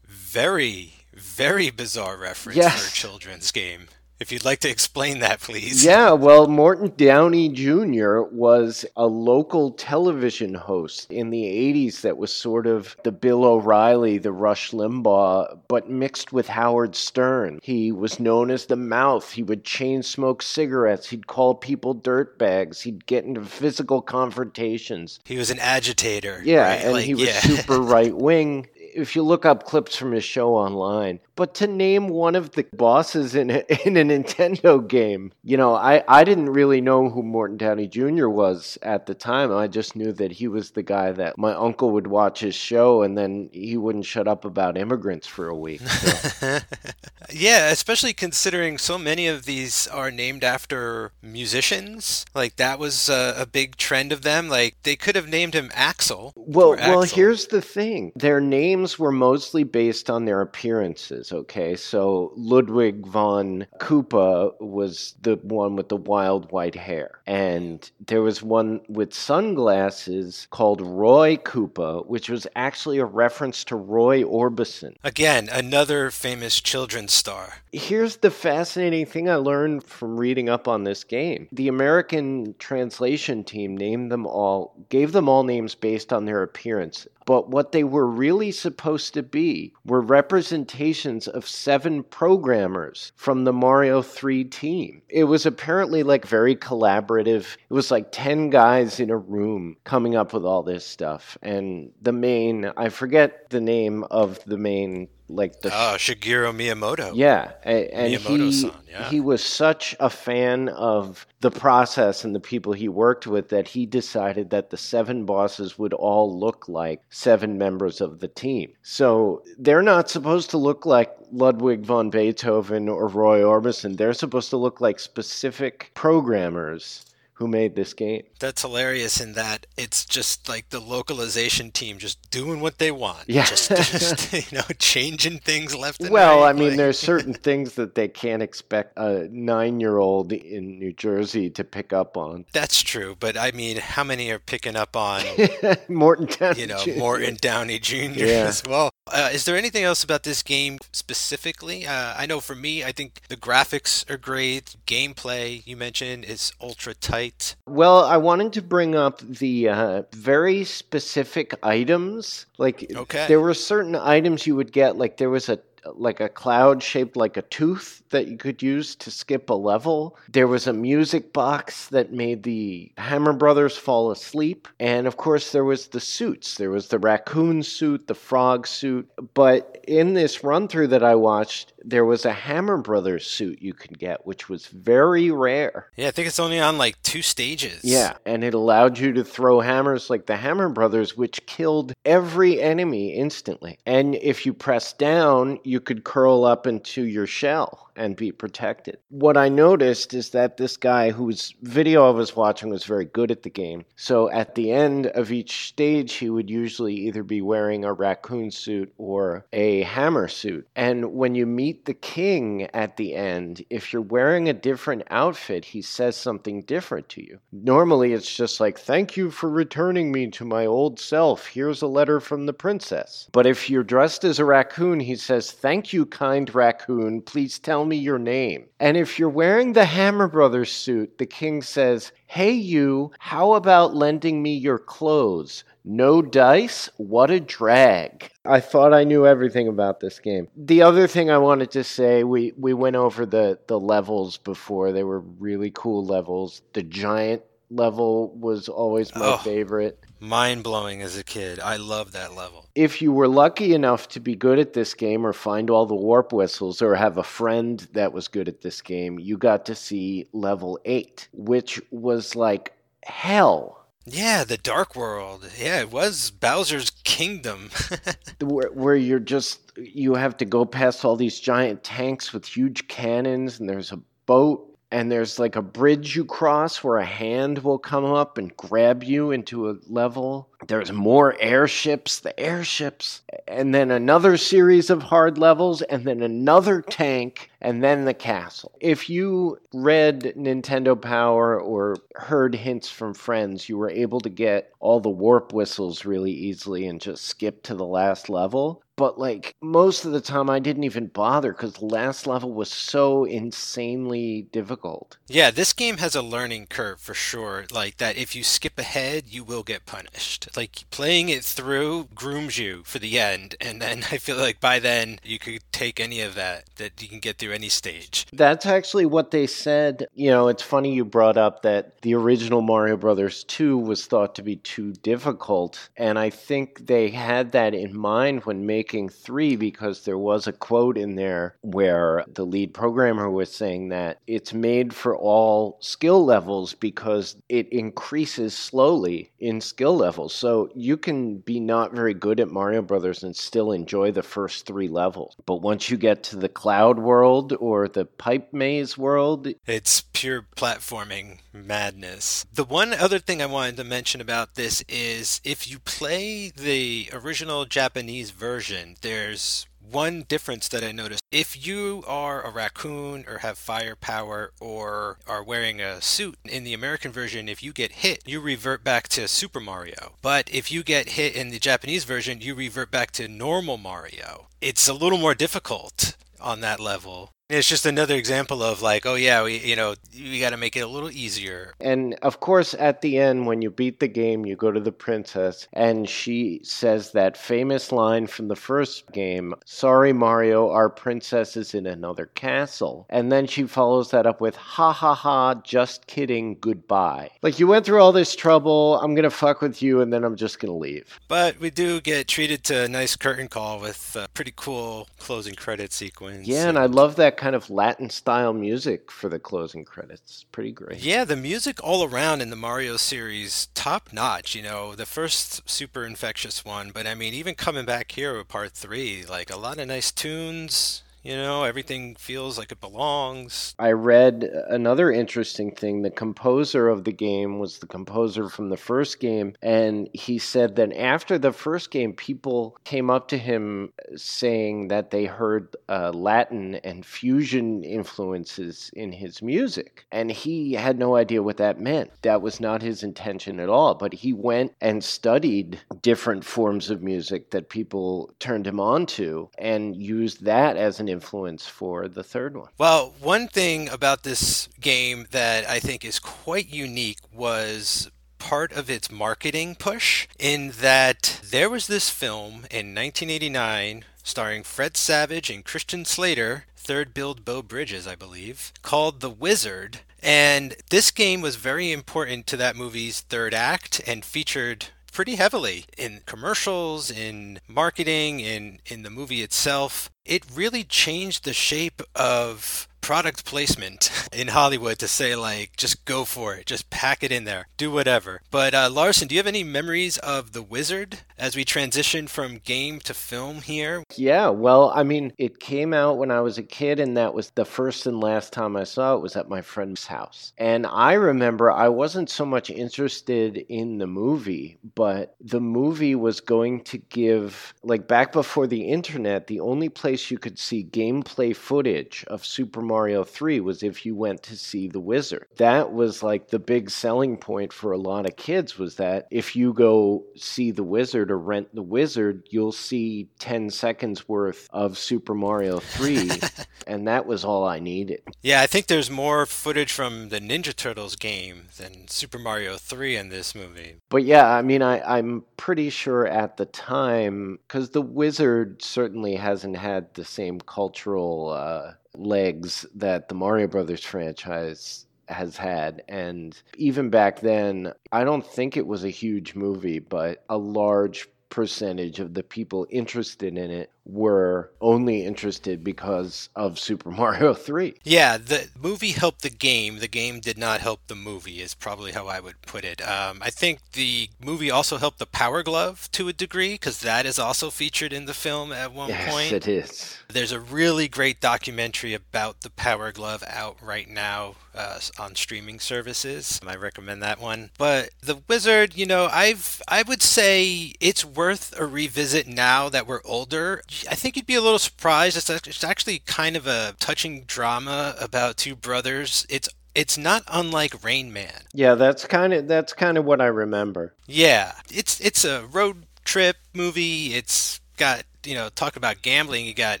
very, 0.06 0.93
very 1.16 1.70
bizarre 1.70 2.16
reference 2.16 2.56
Yes. 2.56 2.80
for 2.82 2.88
a 2.88 2.92
children's 2.92 3.50
game. 3.50 3.88
If 4.20 4.30
you'd 4.30 4.44
like 4.44 4.60
to 4.60 4.70
explain 4.70 5.18
that, 5.18 5.40
please. 5.40 5.84
Yeah, 5.84 6.12
well, 6.12 6.46
Morton 6.46 6.92
Downey 6.96 7.48
Jr. 7.48 8.20
was 8.20 8.84
a 8.96 9.06
local 9.06 9.72
television 9.72 10.54
host 10.54 11.10
in 11.10 11.30
the 11.30 11.42
80s 11.42 12.02
that 12.02 12.16
was 12.16 12.32
sort 12.32 12.68
of 12.68 12.96
the 13.02 13.10
Bill 13.10 13.44
O'Reilly, 13.44 14.18
the 14.18 14.30
Rush 14.32 14.70
Limbaugh, 14.70 15.58
but 15.66 15.90
mixed 15.90 16.32
with 16.32 16.46
Howard 16.46 16.94
Stern. 16.94 17.58
He 17.60 17.90
was 17.90 18.20
known 18.20 18.52
as 18.52 18.66
the 18.66 18.76
mouth. 18.76 19.32
He 19.32 19.42
would 19.42 19.64
chain 19.64 20.04
smoke 20.04 20.42
cigarettes. 20.42 21.10
He'd 21.10 21.26
call 21.26 21.56
people 21.56 21.92
dirtbags. 21.94 22.82
He'd 22.82 23.06
get 23.06 23.24
into 23.24 23.42
physical 23.44 24.00
confrontations. 24.00 25.18
He 25.24 25.36
was 25.36 25.50
an 25.50 25.58
agitator. 25.58 26.40
Yeah, 26.44 26.68
right? 26.68 26.84
and 26.84 26.92
Like, 26.92 27.04
he 27.04 27.14
was 27.14 27.24
yeah. 27.26 27.40
super 27.40 27.80
right 27.80 28.14
wing. 28.16 28.68
If 28.94 29.16
you 29.16 29.22
look 29.22 29.44
up 29.44 29.64
clips 29.64 29.96
from 29.96 30.12
his 30.12 30.24
show 30.24 30.54
online, 30.54 31.20
but 31.36 31.54
to 31.56 31.66
name 31.66 32.08
one 32.08 32.36
of 32.36 32.52
the 32.52 32.64
bosses 32.74 33.34
in 33.34 33.50
a, 33.50 33.64
in 33.86 33.96
a 33.96 34.04
Nintendo 34.04 34.86
game, 34.86 35.32
you 35.42 35.56
know, 35.56 35.74
I, 35.74 36.04
I 36.06 36.24
didn't 36.24 36.50
really 36.50 36.80
know 36.80 37.08
who 37.08 37.22
Morton 37.22 37.56
Downey 37.56 37.88
Jr. 37.88 38.28
was 38.28 38.78
at 38.82 39.06
the 39.06 39.14
time. 39.14 39.52
I 39.52 39.66
just 39.66 39.96
knew 39.96 40.12
that 40.12 40.32
he 40.32 40.48
was 40.48 40.70
the 40.70 40.82
guy 40.82 41.12
that 41.12 41.38
my 41.38 41.54
uncle 41.54 41.90
would 41.90 42.06
watch 42.06 42.40
his 42.40 42.54
show 42.54 43.02
and 43.02 43.18
then 43.18 43.50
he 43.52 43.76
wouldn't 43.76 44.04
shut 44.04 44.28
up 44.28 44.44
about 44.44 44.78
immigrants 44.78 45.26
for 45.26 45.48
a 45.48 45.56
week. 45.56 45.80
So. 45.80 46.58
yeah, 47.32 47.70
especially 47.70 48.12
considering 48.12 48.78
so 48.78 48.98
many 48.98 49.26
of 49.26 49.44
these 49.44 49.88
are 49.88 50.10
named 50.10 50.44
after 50.44 51.12
musicians. 51.22 52.24
Like 52.34 52.56
that 52.56 52.78
was 52.78 53.08
a, 53.08 53.34
a 53.38 53.46
big 53.46 53.76
trend 53.76 54.12
of 54.12 54.22
them. 54.22 54.48
Like 54.48 54.76
they 54.82 54.96
could 54.96 55.16
have 55.16 55.28
named 55.28 55.54
him 55.54 55.70
Axel. 55.74 56.32
Well, 56.36 56.70
well, 56.70 57.02
Axel. 57.02 57.16
here's 57.16 57.46
the 57.48 57.62
thing. 57.62 58.12
Their 58.14 58.40
names 58.40 58.83
were 58.98 59.12
mostly 59.12 59.64
based 59.64 60.10
on 60.10 60.24
their 60.24 60.40
appearances, 60.40 61.32
okay? 61.32 61.76
So 61.76 62.32
Ludwig 62.36 63.06
von 63.06 63.66
Koopa 63.78 64.60
was 64.60 65.14
the 65.22 65.36
one 65.42 65.76
with 65.76 65.88
the 65.88 65.96
wild 65.96 66.50
white 66.52 66.74
hair. 66.74 67.20
And 67.26 67.90
there 68.06 68.22
was 68.22 68.42
one 68.42 68.80
with 68.88 69.14
sunglasses 69.14 70.46
called 70.50 70.80
Roy 70.80 71.36
Koopa, 71.36 72.06
which 72.06 72.28
was 72.28 72.46
actually 72.56 72.98
a 72.98 73.04
reference 73.04 73.64
to 73.64 73.76
Roy 73.76 74.22
Orbison. 74.22 74.96
Again, 75.02 75.48
another 75.50 76.10
famous 76.10 76.60
children's 76.60 77.12
star. 77.12 77.63
Here's 77.76 78.18
the 78.18 78.30
fascinating 78.30 79.04
thing 79.04 79.28
I 79.28 79.34
learned 79.34 79.82
from 79.82 80.16
reading 80.16 80.48
up 80.48 80.68
on 80.68 80.84
this 80.84 81.02
game. 81.02 81.48
The 81.50 81.66
American 81.66 82.54
translation 82.60 83.42
team 83.42 83.76
named 83.76 84.12
them 84.12 84.26
all, 84.26 84.86
gave 84.90 85.10
them 85.10 85.28
all 85.28 85.42
names 85.42 85.74
based 85.74 86.12
on 86.12 86.24
their 86.24 86.44
appearance. 86.44 87.08
But 87.26 87.48
what 87.48 87.72
they 87.72 87.84
were 87.84 88.06
really 88.06 88.52
supposed 88.52 89.14
to 89.14 89.22
be 89.22 89.72
were 89.84 90.00
representations 90.00 91.26
of 91.26 91.48
seven 91.48 92.02
programmers 92.02 93.12
from 93.16 93.44
the 93.44 93.52
Mario 93.52 94.02
3 94.02 94.44
team. 94.44 95.02
It 95.08 95.24
was 95.24 95.46
apparently 95.46 96.02
like 96.02 96.26
very 96.26 96.54
collaborative. 96.54 97.56
It 97.70 97.74
was 97.74 97.90
like 97.90 98.08
10 98.12 98.50
guys 98.50 99.00
in 99.00 99.10
a 99.10 99.16
room 99.16 99.76
coming 99.84 100.14
up 100.14 100.32
with 100.32 100.44
all 100.44 100.62
this 100.62 100.86
stuff. 100.86 101.38
And 101.42 101.92
the 102.00 102.12
main, 102.12 102.70
I 102.76 102.90
forget 102.90 103.50
the 103.50 103.60
name 103.60 104.04
of 104.10 104.38
the 104.44 104.58
main, 104.58 105.08
like 105.28 105.60
the 105.62 105.68
Oh, 105.68 105.94
Shigeru 105.96 106.52
Miyamoto. 106.54 107.12
yeah, 107.14 107.52
and 107.62 108.12
he 108.14 108.70
yeah. 108.90 109.08
he 109.08 109.20
was 109.20 109.42
such 109.42 109.96
a 109.98 110.10
fan 110.10 110.68
of 110.68 111.26
the 111.40 111.50
process 111.50 112.24
and 112.24 112.34
the 112.34 112.40
people 112.40 112.72
he 112.72 112.88
worked 112.88 113.26
with 113.26 113.48
that 113.48 113.68
he 113.68 113.86
decided 113.86 114.50
that 114.50 114.70
the 114.70 114.76
seven 114.76 115.24
bosses 115.24 115.78
would 115.78 115.92
all 115.94 116.38
look 116.38 116.68
like 116.68 117.00
seven 117.10 117.56
members 117.58 118.00
of 118.00 118.20
the 118.20 118.28
team. 118.28 118.72
So 118.82 119.42
they're 119.58 119.82
not 119.82 120.10
supposed 120.10 120.50
to 120.50 120.58
look 120.58 120.84
like 120.86 121.14
Ludwig 121.32 121.80
von 121.84 122.10
Beethoven 122.10 122.88
or 122.88 123.08
Roy 123.08 123.40
Orbison. 123.40 123.96
They're 123.96 124.12
supposed 124.12 124.50
to 124.50 124.56
look 124.56 124.80
like 124.80 124.98
specific 125.00 125.90
programmers 125.94 127.06
who 127.34 127.48
made 127.48 127.74
this 127.74 127.92
game. 127.94 128.22
That's 128.38 128.62
hilarious 128.62 129.20
in 129.20 129.32
that 129.32 129.66
it's 129.76 130.04
just 130.04 130.48
like 130.48 130.68
the 130.70 130.78
localization 130.78 131.72
team 131.72 131.98
just 131.98 132.30
doing 132.30 132.60
what 132.60 132.78
they 132.78 132.92
want. 132.92 133.24
Yeah. 133.28 133.44
Just, 133.44 133.68
just 133.76 134.32
you 134.32 134.56
know, 134.56 134.64
changing 134.78 135.38
things 135.38 135.74
left 135.74 136.00
and 136.00 136.10
right. 136.10 136.14
Well, 136.14 136.40
right. 136.42 136.50
I 136.50 136.52
mean, 136.52 136.68
like- 136.68 136.76
there's 136.76 136.98
certain 137.12 137.34
things 137.34 137.74
that 137.74 137.96
they 137.96 138.06
can't 138.08 138.42
expect 138.42 138.96
a 138.96 139.28
nine 139.30 139.80
year 139.80 139.98
old 139.98 140.32
in 140.32 140.78
New 140.78 140.92
Jersey 140.92 141.50
to 141.50 141.64
pick 141.64 141.92
up 141.92 142.16
on. 142.16 142.44
That's 142.52 142.80
true, 142.82 143.16
but 143.18 143.36
I 143.36 143.50
mean, 143.50 143.78
how 143.78 144.04
many 144.04 144.30
are 144.30 144.38
picking 144.38 144.76
up 144.76 144.94
on, 144.96 145.22
Morton 145.88 146.26
Downey 146.26 146.60
you 146.60 146.66
know, 146.68 146.78
Jr. 146.84 146.98
Morton 146.98 147.36
Downey 147.40 147.78
Jr. 147.80 147.94
Yeah. 148.14 148.26
as 148.46 148.62
well? 148.64 148.90
Uh, 149.12 149.28
is 149.32 149.44
there 149.44 149.54
anything 149.56 149.84
else 149.84 150.02
about 150.02 150.22
this 150.22 150.42
game 150.42 150.78
specifically? 150.92 151.86
Uh, 151.86 152.14
I 152.16 152.24
know 152.24 152.40
for 152.40 152.54
me, 152.54 152.82
I 152.82 152.90
think 152.90 153.20
the 153.28 153.36
graphics 153.36 154.08
are 154.10 154.16
great. 154.16 154.76
Gameplay, 154.86 155.62
you 155.66 155.76
mentioned, 155.76 156.24
is 156.24 156.52
ultra 156.58 156.94
tight. 156.94 157.54
Well, 157.66 158.02
I 158.04 158.16
wanted 158.16 158.54
to 158.54 158.62
bring 158.62 158.94
up 158.94 159.20
the 159.20 159.68
uh, 159.68 160.02
very 160.12 160.64
specific 160.64 161.54
items. 161.62 162.46
Like, 162.56 162.90
Okay. 162.96 163.26
there 163.28 163.40
were 163.40 163.52
certain 163.52 163.94
items 163.94 164.46
you 164.46 164.56
would 164.56 164.72
get. 164.72 164.96
Like, 164.96 165.18
there 165.18 165.30
was 165.30 165.50
a, 165.50 165.58
like 165.94 166.20
a 166.20 166.28
cloud 166.28 166.82
shaped 166.82 167.16
like 167.16 167.36
a 167.36 167.42
tooth 167.42 168.02
that 168.10 168.26
you 168.26 168.36
could 168.36 168.62
use 168.62 168.94
to 168.96 169.10
skip 169.10 169.50
a 169.50 169.54
level. 169.54 170.16
There 170.28 170.48
was 170.48 170.66
a 170.66 170.72
music 170.72 171.32
box 171.32 171.88
that 171.88 172.12
made 172.12 172.42
the 172.42 172.90
Hammer 172.98 173.32
Brothers 173.32 173.76
fall 173.76 174.10
asleep. 174.10 174.68
And 174.80 175.06
of 175.06 175.16
course, 175.16 175.52
there 175.52 175.64
was 175.64 175.88
the 175.88 176.00
suits. 176.00 176.56
There 176.56 176.70
was 176.70 176.88
the 176.88 176.98
raccoon 176.98 177.62
suit, 177.62 178.06
the 178.06 178.14
frog 178.14 178.66
suit. 178.66 179.08
But 179.34 179.84
in 179.86 180.14
this 180.14 180.42
run 180.42 180.68
through 180.68 180.88
that 180.88 181.04
I 181.04 181.14
watched, 181.14 181.73
there 181.84 182.04
was 182.04 182.24
a 182.24 182.32
Hammer 182.32 182.76
Brothers 182.76 183.26
suit 183.26 183.62
you 183.62 183.74
could 183.74 183.98
get, 183.98 184.26
which 184.26 184.48
was 184.48 184.66
very 184.66 185.30
rare. 185.30 185.90
Yeah, 185.96 186.08
I 186.08 186.10
think 186.10 186.28
it's 186.28 186.40
only 186.40 186.60
on 186.60 186.78
like 186.78 187.00
two 187.02 187.22
stages. 187.22 187.84
Yeah, 187.84 188.14
and 188.24 188.42
it 188.42 188.54
allowed 188.54 188.98
you 188.98 189.12
to 189.12 189.24
throw 189.24 189.60
hammers 189.60 190.10
like 190.10 190.26
the 190.26 190.36
Hammer 190.36 190.68
Brothers, 190.68 191.16
which 191.16 191.44
killed 191.46 191.92
every 192.04 192.60
enemy 192.60 193.14
instantly. 193.14 193.78
And 193.86 194.14
if 194.16 194.46
you 194.46 194.54
pressed 194.54 194.98
down, 194.98 195.58
you 195.64 195.80
could 195.80 196.04
curl 196.04 196.44
up 196.44 196.66
into 196.66 197.04
your 197.04 197.26
shell 197.26 197.84
and 197.96 198.16
be 198.16 198.32
protected. 198.32 198.98
What 199.08 199.36
I 199.36 199.48
noticed 199.48 200.14
is 200.14 200.30
that 200.30 200.56
this 200.56 200.76
guy 200.76 201.10
whose 201.10 201.54
video 201.62 202.08
I 202.08 202.10
was 202.10 202.36
watching 202.36 202.70
was 202.70 202.84
very 202.84 203.04
good 203.04 203.30
at 203.30 203.42
the 203.42 203.50
game. 203.50 203.84
So 203.96 204.30
at 204.30 204.54
the 204.54 204.72
end 204.72 205.06
of 205.08 205.32
each 205.32 205.68
stage, 205.68 206.14
he 206.14 206.30
would 206.30 206.50
usually 206.50 206.94
either 206.94 207.22
be 207.22 207.42
wearing 207.42 207.84
a 207.84 207.92
raccoon 207.92 208.50
suit 208.50 208.92
or 208.98 209.46
a 209.52 209.82
hammer 209.82 210.28
suit. 210.28 210.66
And 210.74 211.12
when 211.14 211.34
you 211.34 211.46
meet 211.46 211.73
the 211.84 211.94
king 211.94 212.62
at 212.74 212.96
the 212.96 213.14
end, 213.14 213.64
if 213.70 213.92
you're 213.92 214.02
wearing 214.02 214.48
a 214.48 214.52
different 214.52 215.02
outfit, 215.10 215.64
he 215.64 215.82
says 215.82 216.16
something 216.16 216.62
different 216.62 217.08
to 217.10 217.22
you. 217.22 217.38
Normally, 217.52 218.12
it's 218.12 218.34
just 218.34 218.60
like, 218.60 218.78
Thank 218.78 219.16
you 219.16 219.30
for 219.30 219.48
returning 219.48 220.12
me 220.12 220.30
to 220.30 220.44
my 220.44 220.66
old 220.66 221.00
self. 221.00 221.46
Here's 221.46 221.82
a 221.82 221.86
letter 221.86 222.20
from 222.20 222.46
the 222.46 222.52
princess. 222.52 223.28
But 223.32 223.46
if 223.46 223.68
you're 223.68 223.82
dressed 223.82 224.24
as 224.24 224.38
a 224.38 224.44
raccoon, 224.44 225.00
he 225.00 225.16
says, 225.16 225.50
Thank 225.50 225.92
you, 225.92 226.06
kind 226.06 226.52
raccoon. 226.54 227.22
Please 227.22 227.58
tell 227.58 227.84
me 227.84 227.96
your 227.96 228.18
name. 228.18 228.66
And 228.84 228.98
if 228.98 229.18
you're 229.18 229.30
wearing 229.30 229.72
the 229.72 229.86
Hammer 229.86 230.28
Brothers 230.28 230.70
suit, 230.70 231.16
the 231.16 231.24
king 231.24 231.62
says, 231.62 232.12
Hey, 232.26 232.50
you, 232.50 233.12
how 233.18 233.54
about 233.54 233.94
lending 233.94 234.42
me 234.42 234.54
your 234.58 234.78
clothes? 234.78 235.64
No 235.86 236.20
dice? 236.20 236.90
What 236.98 237.30
a 237.30 237.40
drag. 237.40 238.30
I 238.44 238.60
thought 238.60 238.92
I 238.92 239.04
knew 239.04 239.26
everything 239.26 239.68
about 239.68 240.00
this 240.00 240.18
game. 240.18 240.48
The 240.54 240.82
other 240.82 241.06
thing 241.06 241.30
I 241.30 241.38
wanted 241.38 241.70
to 241.70 241.82
say, 241.82 242.24
we, 242.24 242.52
we 242.58 242.74
went 242.74 242.96
over 242.96 243.24
the, 243.24 243.58
the 243.68 243.80
levels 243.80 244.36
before. 244.36 244.92
They 244.92 245.02
were 245.04 245.20
really 245.20 245.70
cool 245.74 246.04
levels. 246.04 246.60
The 246.74 246.82
giant 246.82 247.40
level 247.70 248.36
was 248.36 248.68
always 248.68 249.14
my 249.14 249.32
Oh. 249.32 249.36
favorite. 249.38 249.98
Mind 250.24 250.64
blowing 250.64 251.02
as 251.02 251.18
a 251.18 251.22
kid. 251.22 251.60
I 251.60 251.76
love 251.76 252.12
that 252.12 252.34
level. 252.34 252.66
If 252.74 253.02
you 253.02 253.12
were 253.12 253.28
lucky 253.28 253.74
enough 253.74 254.08
to 254.08 254.20
be 254.20 254.34
good 254.34 254.58
at 254.58 254.72
this 254.72 254.94
game 254.94 255.26
or 255.26 255.34
find 255.34 255.68
all 255.68 255.84
the 255.84 255.94
warp 255.94 256.32
whistles 256.32 256.80
or 256.80 256.94
have 256.94 257.18
a 257.18 257.22
friend 257.22 257.86
that 257.92 258.12
was 258.12 258.28
good 258.28 258.48
at 258.48 258.62
this 258.62 258.80
game, 258.80 259.18
you 259.18 259.36
got 259.36 259.66
to 259.66 259.74
see 259.74 260.26
level 260.32 260.78
8, 260.86 261.28
which 261.32 261.80
was 261.90 262.34
like 262.34 262.72
hell. 263.04 263.86
Yeah, 264.06 264.44
the 264.44 264.56
Dark 264.56 264.96
World. 264.96 265.50
Yeah, 265.58 265.80
it 265.80 265.90
was 265.90 266.30
Bowser's 266.30 266.90
Kingdom. 267.04 267.70
where, 268.40 268.70
where 268.70 268.96
you're 268.96 269.18
just 269.18 269.72
you 269.76 270.14
have 270.14 270.36
to 270.38 270.44
go 270.44 270.64
past 270.64 271.04
all 271.04 271.16
these 271.16 271.40
giant 271.40 271.84
tanks 271.84 272.32
with 272.32 272.46
huge 272.46 272.88
cannons 272.88 273.60
and 273.60 273.68
there's 273.68 273.92
a 273.92 274.00
boat 274.26 274.73
and 274.94 275.10
there's 275.10 275.40
like 275.40 275.56
a 275.56 275.60
bridge 275.60 276.14
you 276.14 276.24
cross 276.24 276.84
where 276.84 276.98
a 276.98 277.04
hand 277.04 277.58
will 277.58 277.80
come 277.80 278.04
up 278.04 278.38
and 278.38 278.56
grab 278.56 279.02
you 279.02 279.32
into 279.32 279.68
a 279.68 279.74
level. 279.88 280.48
There's 280.68 280.92
more 280.92 281.34
airships 281.40 282.20
the 282.20 282.38
airships 282.38 283.22
and 283.48 283.74
then 283.74 283.90
another 283.90 284.36
series 284.36 284.90
of 284.90 285.02
hard 285.02 285.36
levels 285.36 285.82
and 285.82 286.04
then 286.04 286.22
another 286.22 286.80
tank 286.80 287.50
and 287.60 287.82
then 287.82 288.04
the 288.04 288.14
castle. 288.14 288.70
If 288.80 289.10
you 289.10 289.58
read 289.72 290.32
nintendo 290.36 290.98
power 291.00 291.60
or 291.60 291.96
heard 292.14 292.54
hints 292.54 292.88
from 292.88 293.14
friends 293.14 293.68
you 293.68 293.76
were 293.76 293.90
able 293.90 294.20
to 294.20 294.30
get 294.30 294.70
all 294.78 295.00
the 295.00 295.10
warp 295.10 295.52
whistles 295.52 296.04
really 296.04 296.32
easily 296.32 296.86
and 296.86 297.00
just 297.00 297.24
skip 297.24 297.64
to 297.64 297.74
the 297.74 297.84
last 297.84 298.28
level 298.28 298.83
but 298.96 299.18
like 299.18 299.54
most 299.60 300.04
of 300.04 300.12
the 300.12 300.20
time 300.20 300.48
i 300.50 300.58
didn't 300.58 300.84
even 300.84 301.06
bother 301.06 301.52
because 301.52 301.74
the 301.74 301.84
last 301.84 302.26
level 302.26 302.52
was 302.52 302.70
so 302.70 303.24
insanely 303.24 304.42
difficult 304.52 305.16
yeah, 305.26 305.50
this 305.50 305.72
game 305.72 305.96
has 305.98 306.14
a 306.14 306.22
learning 306.22 306.66
curve 306.66 307.00
for 307.00 307.14
sure. 307.14 307.64
Like 307.72 307.96
that 307.96 308.16
if 308.16 308.36
you 308.36 308.44
skip 308.44 308.78
ahead, 308.78 309.24
you 309.28 309.42
will 309.42 309.62
get 309.62 309.86
punished. 309.86 310.48
Like 310.56 310.84
playing 310.90 311.28
it 311.28 311.44
through 311.44 312.08
grooms 312.14 312.58
you 312.58 312.82
for 312.84 312.98
the 312.98 313.18
end, 313.18 313.56
and 313.60 313.80
then 313.80 313.98
I 314.12 314.18
feel 314.18 314.36
like 314.36 314.60
by 314.60 314.78
then 314.78 315.18
you 315.24 315.38
could 315.38 315.62
take 315.72 315.98
any 315.98 316.20
of 316.20 316.34
that 316.34 316.64
that 316.76 317.00
you 317.02 317.08
can 317.08 317.20
get 317.20 317.38
through 317.38 317.52
any 317.52 317.68
stage. 317.68 318.26
that's 318.32 318.66
actually 318.66 319.06
what 319.06 319.30
they 319.30 319.46
said 319.46 320.06
you 320.14 320.30
know 320.30 320.48
it's 320.48 320.62
funny 320.62 320.94
you 320.94 321.04
brought 321.04 321.36
up 321.36 321.62
that 321.62 322.00
the 322.02 322.14
original 322.14 322.60
mario 322.62 322.96
brothers 322.96 323.44
2 323.44 323.76
was 323.78 324.06
thought 324.06 324.34
to 324.34 324.42
be 324.42 324.56
too 324.56 324.92
difficult 325.02 325.88
and 325.96 326.18
i 326.18 326.30
think 326.30 326.86
they 326.86 327.10
had 327.10 327.52
that 327.52 327.74
in 327.74 327.96
mind 327.96 328.44
when 328.44 328.66
making 328.66 328.83
3 328.88 329.56
because 329.56 330.04
there 330.04 330.18
was 330.18 330.46
a 330.46 330.52
quote 330.52 330.96
in 330.96 331.14
there 331.14 331.56
where 331.62 332.24
the 332.32 332.44
lead 332.44 332.72
programmer 332.74 333.30
was 333.30 333.52
saying 333.52 333.88
that 333.88 334.20
it's 334.26 334.52
made 334.52 334.94
for 334.94 335.16
all 335.16 335.78
skill 335.80 336.24
levels 336.24 336.74
because 336.74 337.36
it 337.48 337.68
increases 337.70 338.56
slowly 338.56 339.30
in 339.40 339.60
skill 339.60 339.96
levels 339.96 340.34
so 340.34 340.68
you 340.74 340.96
can 340.96 341.38
be 341.38 341.60
not 341.60 341.92
very 341.92 342.14
good 342.14 342.40
at 342.40 342.50
mario 342.50 342.82
brothers 342.82 343.22
and 343.22 343.34
still 343.34 343.72
enjoy 343.72 344.10
the 344.10 344.22
first 344.22 344.66
three 344.66 344.88
levels 344.88 345.36
but 345.46 345.56
once 345.56 345.90
you 345.90 345.96
get 345.96 346.22
to 346.22 346.36
the 346.36 346.48
cloud 346.48 346.98
world 346.98 347.52
or 347.60 347.88
the 347.88 348.04
pipe 348.04 348.52
maze 348.52 348.96
world 348.96 349.48
It's 349.66 350.02
pure 350.12 350.46
platforming 350.56 351.38
madness. 351.52 352.44
The 352.52 352.64
one 352.64 352.92
other 352.92 353.18
thing 353.18 353.40
I 353.40 353.46
wanted 353.46 353.76
to 353.76 353.84
mention 353.84 354.20
about 354.20 354.54
this 354.54 354.82
is 354.88 355.40
if 355.44 355.68
you 355.70 355.78
play 355.78 356.50
the 356.50 357.10
original 357.12 357.64
Japanese 357.64 358.30
version, 358.30 358.73
there's 359.00 359.66
one 359.90 360.24
difference 360.26 360.68
that 360.68 360.82
I 360.82 360.92
noticed. 360.92 361.20
If 361.30 361.66
you 361.66 362.02
are 362.06 362.42
a 362.42 362.50
raccoon 362.50 363.24
or 363.28 363.38
have 363.38 363.58
firepower 363.58 364.52
or 364.60 365.18
are 365.26 365.42
wearing 365.42 365.80
a 365.80 366.00
suit 366.00 366.38
in 366.44 366.64
the 366.64 366.74
American 366.74 367.12
version, 367.12 367.48
if 367.48 367.62
you 367.62 367.72
get 367.72 367.92
hit, 367.92 368.22
you 368.24 368.40
revert 368.40 368.82
back 368.82 369.08
to 369.08 369.28
Super 369.28 369.60
Mario. 369.60 370.14
But 370.22 370.48
if 370.50 370.72
you 370.72 370.82
get 370.82 371.10
hit 371.10 371.34
in 371.34 371.50
the 371.50 371.58
Japanese 371.58 372.04
version, 372.04 372.40
you 372.40 372.54
revert 372.54 372.90
back 372.90 373.10
to 373.12 373.28
normal 373.28 373.76
Mario. 373.76 374.46
It's 374.60 374.88
a 374.88 374.94
little 374.94 375.18
more 375.18 375.34
difficult 375.34 376.16
on 376.40 376.60
that 376.60 376.80
level. 376.80 377.30
It's 377.50 377.68
just 377.68 377.84
another 377.84 378.14
example 378.14 378.62
of 378.62 378.80
like, 378.80 379.04
oh 379.04 379.16
yeah, 379.16 379.42
we 379.44 379.58
you 379.58 379.76
know 379.76 379.94
we 380.14 380.40
got 380.40 380.50
to 380.50 380.56
make 380.56 380.76
it 380.76 380.80
a 380.80 380.86
little 380.86 381.10
easier. 381.10 381.74
And 381.78 382.14
of 382.22 382.40
course, 382.40 382.74
at 382.78 383.02
the 383.02 383.18
end, 383.18 383.44
when 383.44 383.60
you 383.60 383.70
beat 383.70 384.00
the 384.00 384.08
game, 384.08 384.46
you 384.46 384.56
go 384.56 384.72
to 384.72 384.80
the 384.80 384.90
princess, 384.90 385.68
and 385.74 386.08
she 386.08 386.60
says 386.62 387.12
that 387.12 387.36
famous 387.36 387.92
line 387.92 388.28
from 388.28 388.48
the 388.48 388.56
first 388.56 389.12
game 389.12 389.54
Sorry, 389.66 390.14
Mario, 390.14 390.70
our 390.70 390.88
princess 390.88 391.54
is 391.54 391.74
in 391.74 391.86
another 391.86 392.26
castle. 392.26 393.06
And 393.10 393.30
then 393.30 393.46
she 393.46 393.64
follows 393.64 394.10
that 394.12 394.24
up 394.24 394.40
with, 394.40 394.56
Ha 394.56 394.92
ha 394.92 395.14
ha, 395.14 395.54
just 395.56 396.06
kidding, 396.06 396.56
goodbye. 396.62 397.28
Like, 397.42 397.58
you 397.58 397.66
went 397.66 397.84
through 397.84 398.00
all 398.00 398.12
this 398.12 398.34
trouble, 398.34 398.98
I'm 399.02 399.14
gonna 399.14 399.28
fuck 399.28 399.60
with 399.60 399.82
you, 399.82 400.00
and 400.00 400.10
then 400.10 400.24
I'm 400.24 400.36
just 400.36 400.60
gonna 400.60 400.72
leave. 400.72 401.20
But 401.28 401.60
we 401.60 401.68
do 401.68 402.00
get 402.00 402.26
treated 402.26 402.64
to 402.64 402.84
a 402.84 402.88
nice 402.88 403.16
curtain 403.16 403.48
call 403.48 403.80
with 403.80 404.16
a 404.16 404.28
pretty 404.32 404.54
cool 404.56 405.08
closing 405.18 405.54
credit 405.54 405.92
sequence. 405.92 406.46
Yeah, 406.46 406.70
and 406.70 406.78
I 406.78 406.86
love 406.86 407.16
that 407.16 407.33
kind 407.36 407.54
of 407.54 407.70
Latin 407.70 408.10
style 408.10 408.52
music 408.52 409.10
for 409.10 409.28
the 409.28 409.38
closing 409.38 409.84
credits. 409.84 410.44
Pretty 410.50 410.72
great. 410.72 410.98
Yeah, 410.98 411.24
the 411.24 411.36
music 411.36 411.82
all 411.82 412.04
around 412.04 412.40
in 412.40 412.50
the 412.50 412.56
Mario 412.56 412.96
series, 412.96 413.68
top 413.74 414.12
notch. 414.12 414.54
You 414.54 414.62
know, 414.62 414.94
the 414.94 415.06
first 415.06 415.68
super 415.68 416.04
infectious 416.04 416.64
one, 416.64 416.90
but 416.92 417.06
I 417.06 417.14
mean, 417.14 417.34
even 417.34 417.54
coming 417.54 417.84
back 417.84 418.12
here 418.12 418.36
with 418.36 418.48
part 418.48 418.72
three, 418.72 419.24
like 419.24 419.50
a 419.50 419.56
lot 419.56 419.78
of 419.78 419.86
nice 419.86 420.10
tunes. 420.10 421.03
You 421.24 421.36
know, 421.38 421.64
everything 421.64 422.16
feels 422.16 422.58
like 422.58 422.70
it 422.70 422.82
belongs. 422.82 423.74
I 423.78 423.92
read 423.92 424.44
another 424.68 425.10
interesting 425.10 425.74
thing. 425.74 426.02
The 426.02 426.10
composer 426.10 426.90
of 426.90 427.04
the 427.04 427.12
game 427.12 427.58
was 427.58 427.78
the 427.78 427.86
composer 427.86 428.50
from 428.50 428.68
the 428.68 428.76
first 428.76 429.20
game, 429.20 429.54
and 429.62 430.10
he 430.12 430.36
said 430.36 430.76
that 430.76 430.94
after 430.94 431.38
the 431.38 431.50
first 431.52 431.90
game, 431.90 432.12
people 432.12 432.76
came 432.84 433.08
up 433.08 433.28
to 433.28 433.38
him 433.38 433.94
saying 434.16 434.88
that 434.88 435.12
they 435.12 435.24
heard 435.24 435.74
uh, 435.88 436.10
Latin 436.10 436.74
and 436.84 437.06
fusion 437.06 437.82
influences 437.84 438.90
in 438.92 439.10
his 439.10 439.40
music, 439.40 440.04
and 440.12 440.30
he 440.30 440.74
had 440.74 440.98
no 440.98 441.16
idea 441.16 441.42
what 441.42 441.56
that 441.56 441.80
meant. 441.80 442.10
That 442.20 442.42
was 442.42 442.60
not 442.60 442.82
his 442.82 443.02
intention 443.02 443.60
at 443.60 443.70
all, 443.70 443.94
but 443.94 444.12
he 444.12 444.34
went 444.34 444.74
and 444.82 445.02
studied 445.02 445.80
different 446.02 446.44
forms 446.44 446.90
of 446.90 447.02
music 447.02 447.48
that 447.52 447.70
people 447.70 448.34
turned 448.40 448.66
him 448.66 448.78
on 448.78 449.06
to 449.06 449.48
and 449.56 449.96
used 449.96 450.44
that 450.44 450.76
as 450.76 451.00
an 451.00 451.13
influence 451.14 451.66
for 451.66 452.08
the 452.08 452.22
third 452.22 452.56
one. 452.56 452.68
Well, 452.76 453.14
one 453.20 453.48
thing 453.48 453.88
about 453.88 454.22
this 454.22 454.68
game 454.80 455.26
that 455.30 455.66
I 455.66 455.78
think 455.80 456.04
is 456.04 456.18
quite 456.18 456.68
unique 456.68 457.20
was 457.32 458.10
part 458.38 458.72
of 458.72 458.90
its 458.90 459.10
marketing 459.10 459.74
push 459.74 460.28
in 460.38 460.72
that 460.80 461.40
there 461.50 461.70
was 461.70 461.86
this 461.86 462.10
film 462.10 462.66
in 462.70 462.94
1989 462.94 464.04
starring 464.22 464.62
Fred 464.62 464.96
Savage 464.96 465.48
and 465.50 465.64
Christian 465.64 466.04
Slater, 466.04 466.64
third 466.76 467.14
build 467.14 467.44
Beau 467.44 467.62
Bridges, 467.62 468.06
I 468.06 468.14
believe, 468.14 468.72
called 468.82 469.20
The 469.20 469.30
Wizard. 469.30 470.00
And 470.22 470.76
this 470.90 471.10
game 471.10 471.40
was 471.40 471.56
very 471.56 471.92
important 471.92 472.46
to 472.48 472.56
that 472.56 472.76
movie's 472.76 473.20
third 473.20 473.54
act 473.54 474.02
and 474.06 474.24
featured 474.24 474.86
pretty 475.12 475.36
heavily 475.36 475.84
in 475.96 476.20
commercials, 476.26 477.10
in 477.10 477.60
marketing, 477.68 478.40
in 478.40 478.80
in 478.86 479.02
the 479.02 479.10
movie 479.10 479.42
itself. 479.42 480.10
It 480.24 480.46
really 480.54 480.84
changed 480.84 481.44
the 481.44 481.52
shape 481.52 482.00
of 482.14 482.88
product 483.04 483.44
placement 483.44 484.10
in 484.32 484.48
Hollywood 484.48 484.98
to 484.98 485.06
say 485.06 485.36
like 485.36 485.76
just 485.76 486.06
go 486.06 486.24
for 486.24 486.54
it, 486.54 486.64
just 486.64 486.88
pack 486.88 487.22
it 487.22 487.30
in 487.30 487.44
there, 487.44 487.68
do 487.76 487.90
whatever. 487.90 488.40
But 488.50 488.74
uh, 488.74 488.88
Larson, 488.90 489.28
do 489.28 489.34
you 489.34 489.38
have 489.38 489.46
any 489.46 489.62
memories 489.62 490.16
of 490.18 490.52
The 490.52 490.62
Wizard 490.62 491.18
as 491.36 491.56
we 491.56 491.64
transition 491.64 492.26
from 492.26 492.58
game 492.58 493.00
to 493.00 493.12
film 493.12 493.60
here? 493.60 494.04
Yeah, 494.16 494.48
well, 494.48 494.92
I 494.94 495.02
mean, 495.02 495.32
it 495.36 495.60
came 495.60 495.92
out 495.92 496.16
when 496.16 496.30
I 496.30 496.40
was 496.40 496.56
a 496.56 496.62
kid, 496.62 497.00
and 497.00 497.16
that 497.16 497.34
was 497.34 497.50
the 497.50 497.64
first 497.64 498.06
and 498.06 498.20
last 498.20 498.52
time 498.52 498.76
I 498.76 498.84
saw 498.84 499.14
it 499.14 499.20
was 499.20 499.36
at 499.36 499.48
my 499.48 499.60
friend's 499.60 500.06
house. 500.06 500.52
And 500.56 500.86
I 500.86 501.14
remember 501.14 501.70
I 501.70 501.88
wasn't 501.88 502.30
so 502.30 502.46
much 502.46 502.70
interested 502.70 503.58
in 503.68 503.98
the 503.98 504.06
movie, 504.06 504.78
but 504.94 505.34
the 505.40 505.60
movie 505.60 506.14
was 506.14 506.40
going 506.40 506.82
to 506.84 506.98
give, 506.98 507.74
like 507.82 508.08
back 508.08 508.32
before 508.32 508.66
the 508.66 508.84
internet, 508.84 509.46
the 509.46 509.60
only 509.60 509.88
place 509.88 510.13
you 510.30 510.38
could 510.38 510.58
see 510.58 510.84
gameplay 510.84 511.54
footage 511.54 512.24
of 512.28 512.44
Super 512.44 512.80
Mario 512.80 513.24
3 513.24 513.60
was 513.60 513.82
if 513.82 514.04
you 514.06 514.14
went 514.14 514.42
to 514.44 514.56
see 514.56 514.88
The 514.88 515.00
Wizard. 515.00 515.46
That 515.56 515.92
was 515.92 516.22
like 516.22 516.48
the 516.48 516.58
big 516.58 516.90
selling 516.90 517.36
point 517.36 517.72
for 517.72 517.92
a 517.92 517.98
lot 517.98 518.26
of 518.26 518.36
kids 518.36 518.78
was 518.78 518.96
that 518.96 519.26
if 519.30 519.56
you 519.56 519.72
go 519.72 520.24
see 520.36 520.70
The 520.70 520.82
Wizard 520.82 521.30
or 521.30 521.38
rent 521.38 521.74
The 521.74 521.82
Wizard, 521.82 522.46
you'll 522.50 522.72
see 522.72 523.28
10 523.38 523.70
seconds 523.70 524.28
worth 524.28 524.68
of 524.70 524.98
Super 524.98 525.34
Mario 525.34 525.80
3 525.80 526.30
and 526.86 527.08
that 527.08 527.26
was 527.26 527.44
all 527.44 527.66
I 527.66 527.78
needed. 527.78 528.22
Yeah, 528.42 528.60
I 528.60 528.66
think 528.66 528.86
there's 528.86 529.10
more 529.10 529.46
footage 529.46 529.92
from 529.92 530.28
the 530.28 530.40
Ninja 530.40 530.74
Turtles 530.74 531.16
game 531.16 531.68
than 531.78 532.08
Super 532.08 532.38
Mario 532.38 532.76
3 532.76 533.16
in 533.16 533.28
this 533.28 533.54
movie. 533.54 533.96
But 534.08 534.24
yeah, 534.24 534.48
I 534.48 534.62
mean, 534.62 534.82
I, 534.82 535.18
I'm 535.18 535.44
pretty 535.56 535.90
sure 535.90 536.26
at 536.26 536.56
the 536.56 536.66
time, 536.66 537.58
because 537.66 537.90
The 537.90 538.02
Wizard 538.02 538.82
certainly 538.82 539.36
hasn't 539.36 539.76
had 539.76 540.03
the 540.12 540.24
same 540.24 540.60
cultural 540.60 541.48
uh, 541.48 541.92
legs 542.14 542.84
that 542.94 543.28
the 543.28 543.34
Mario 543.34 543.66
Brothers 543.66 544.04
franchise 544.04 545.06
has 545.28 545.56
had. 545.56 546.02
And 546.08 546.60
even 546.76 547.08
back 547.08 547.40
then, 547.40 547.94
I 548.12 548.24
don't 548.24 548.46
think 548.46 548.76
it 548.76 548.86
was 548.86 549.04
a 549.04 549.10
huge 549.10 549.54
movie, 549.54 549.98
but 549.98 550.44
a 550.50 550.58
large 550.58 551.28
percentage 551.48 552.20
of 552.20 552.34
the 552.34 552.42
people 552.42 552.86
interested 552.90 553.56
in 553.56 553.70
it 553.70 553.90
were 554.06 554.70
only 554.80 555.24
interested 555.24 555.82
because 555.82 556.48
of 556.54 556.78
Super 556.78 557.10
Mario 557.24 557.54
3. 557.54 557.94
Yeah, 558.04 558.36
the 558.36 558.68
movie 558.80 559.12
helped 559.12 559.42
the 559.42 559.50
game. 559.50 559.98
The 559.98 560.08
game 560.08 560.40
did 560.40 560.58
not 560.58 560.80
help 560.80 561.00
the 561.06 561.14
movie, 561.14 561.60
is 561.60 561.74
probably 561.74 562.12
how 562.12 562.26
I 562.26 562.40
would 562.40 562.60
put 562.62 562.84
it. 562.84 563.06
Um, 563.06 563.38
I 563.40 563.50
think 563.50 563.80
the 563.92 564.28
movie 564.42 564.70
also 564.70 564.98
helped 564.98 565.18
the 565.18 565.26
Power 565.26 565.62
Glove 565.62 566.08
to 566.12 566.28
a 566.28 566.32
degree 566.32 566.74
because 566.74 567.00
that 567.00 567.26
is 567.26 567.38
also 567.38 567.70
featured 567.70 568.12
in 568.12 568.26
the 568.26 568.34
film 568.34 568.72
at 568.72 568.92
one 568.92 569.08
yes, 569.08 569.30
point. 569.30 569.50
Yes, 569.50 569.52
it 569.52 569.68
is. 569.68 570.18
There's 570.28 570.52
a 570.52 570.60
really 570.60 571.08
great 571.08 571.40
documentary 571.40 572.14
about 572.14 572.60
the 572.60 572.70
Power 572.70 573.12
Glove 573.12 573.42
out 573.46 573.76
right 573.82 574.08
now 574.08 574.56
uh, 574.74 574.98
on 575.18 575.34
streaming 575.34 575.80
services. 575.80 576.60
I 576.66 576.76
recommend 576.76 577.22
that 577.22 577.40
one. 577.40 577.70
But 577.78 578.10
the 578.22 578.42
Wizard, 578.48 578.96
you 578.96 579.06
know, 579.06 579.28
I've 579.30 579.80
I 579.88 580.02
would 580.02 580.22
say 580.22 580.94
it's 581.00 581.24
worth 581.24 581.78
a 581.78 581.86
revisit 581.86 582.46
now 582.46 582.88
that 582.88 583.06
we're 583.06 583.20
older. 583.24 583.82
I 584.10 584.14
think 584.14 584.36
you'd 584.36 584.46
be 584.46 584.54
a 584.54 584.60
little 584.60 584.78
surprised. 584.78 585.36
It's, 585.36 585.50
it's 585.50 585.84
actually 585.84 586.20
kind 586.20 586.56
of 586.56 586.66
a 586.66 586.94
touching 586.98 587.44
drama 587.44 588.14
about 588.20 588.56
two 588.56 588.74
brothers. 588.74 589.46
It's 589.48 589.68
it's 589.94 590.18
not 590.18 590.42
unlike 590.48 591.04
Rain 591.04 591.32
Man. 591.32 591.62
Yeah, 591.72 591.94
that's 591.94 592.26
kind 592.26 592.52
of 592.52 592.66
that's 592.66 592.92
kind 592.92 593.16
of 593.16 593.24
what 593.24 593.40
I 593.40 593.46
remember. 593.46 594.14
Yeah, 594.26 594.72
it's 594.90 595.20
it's 595.20 595.44
a 595.44 595.64
road 595.70 596.06
trip 596.24 596.56
movie. 596.72 597.34
It's 597.34 597.80
got 597.96 598.24
you 598.46 598.54
know 598.54 598.68
talk 598.68 598.96
about 598.96 599.22
gambling. 599.22 599.66
You 599.66 599.74
got 599.74 600.00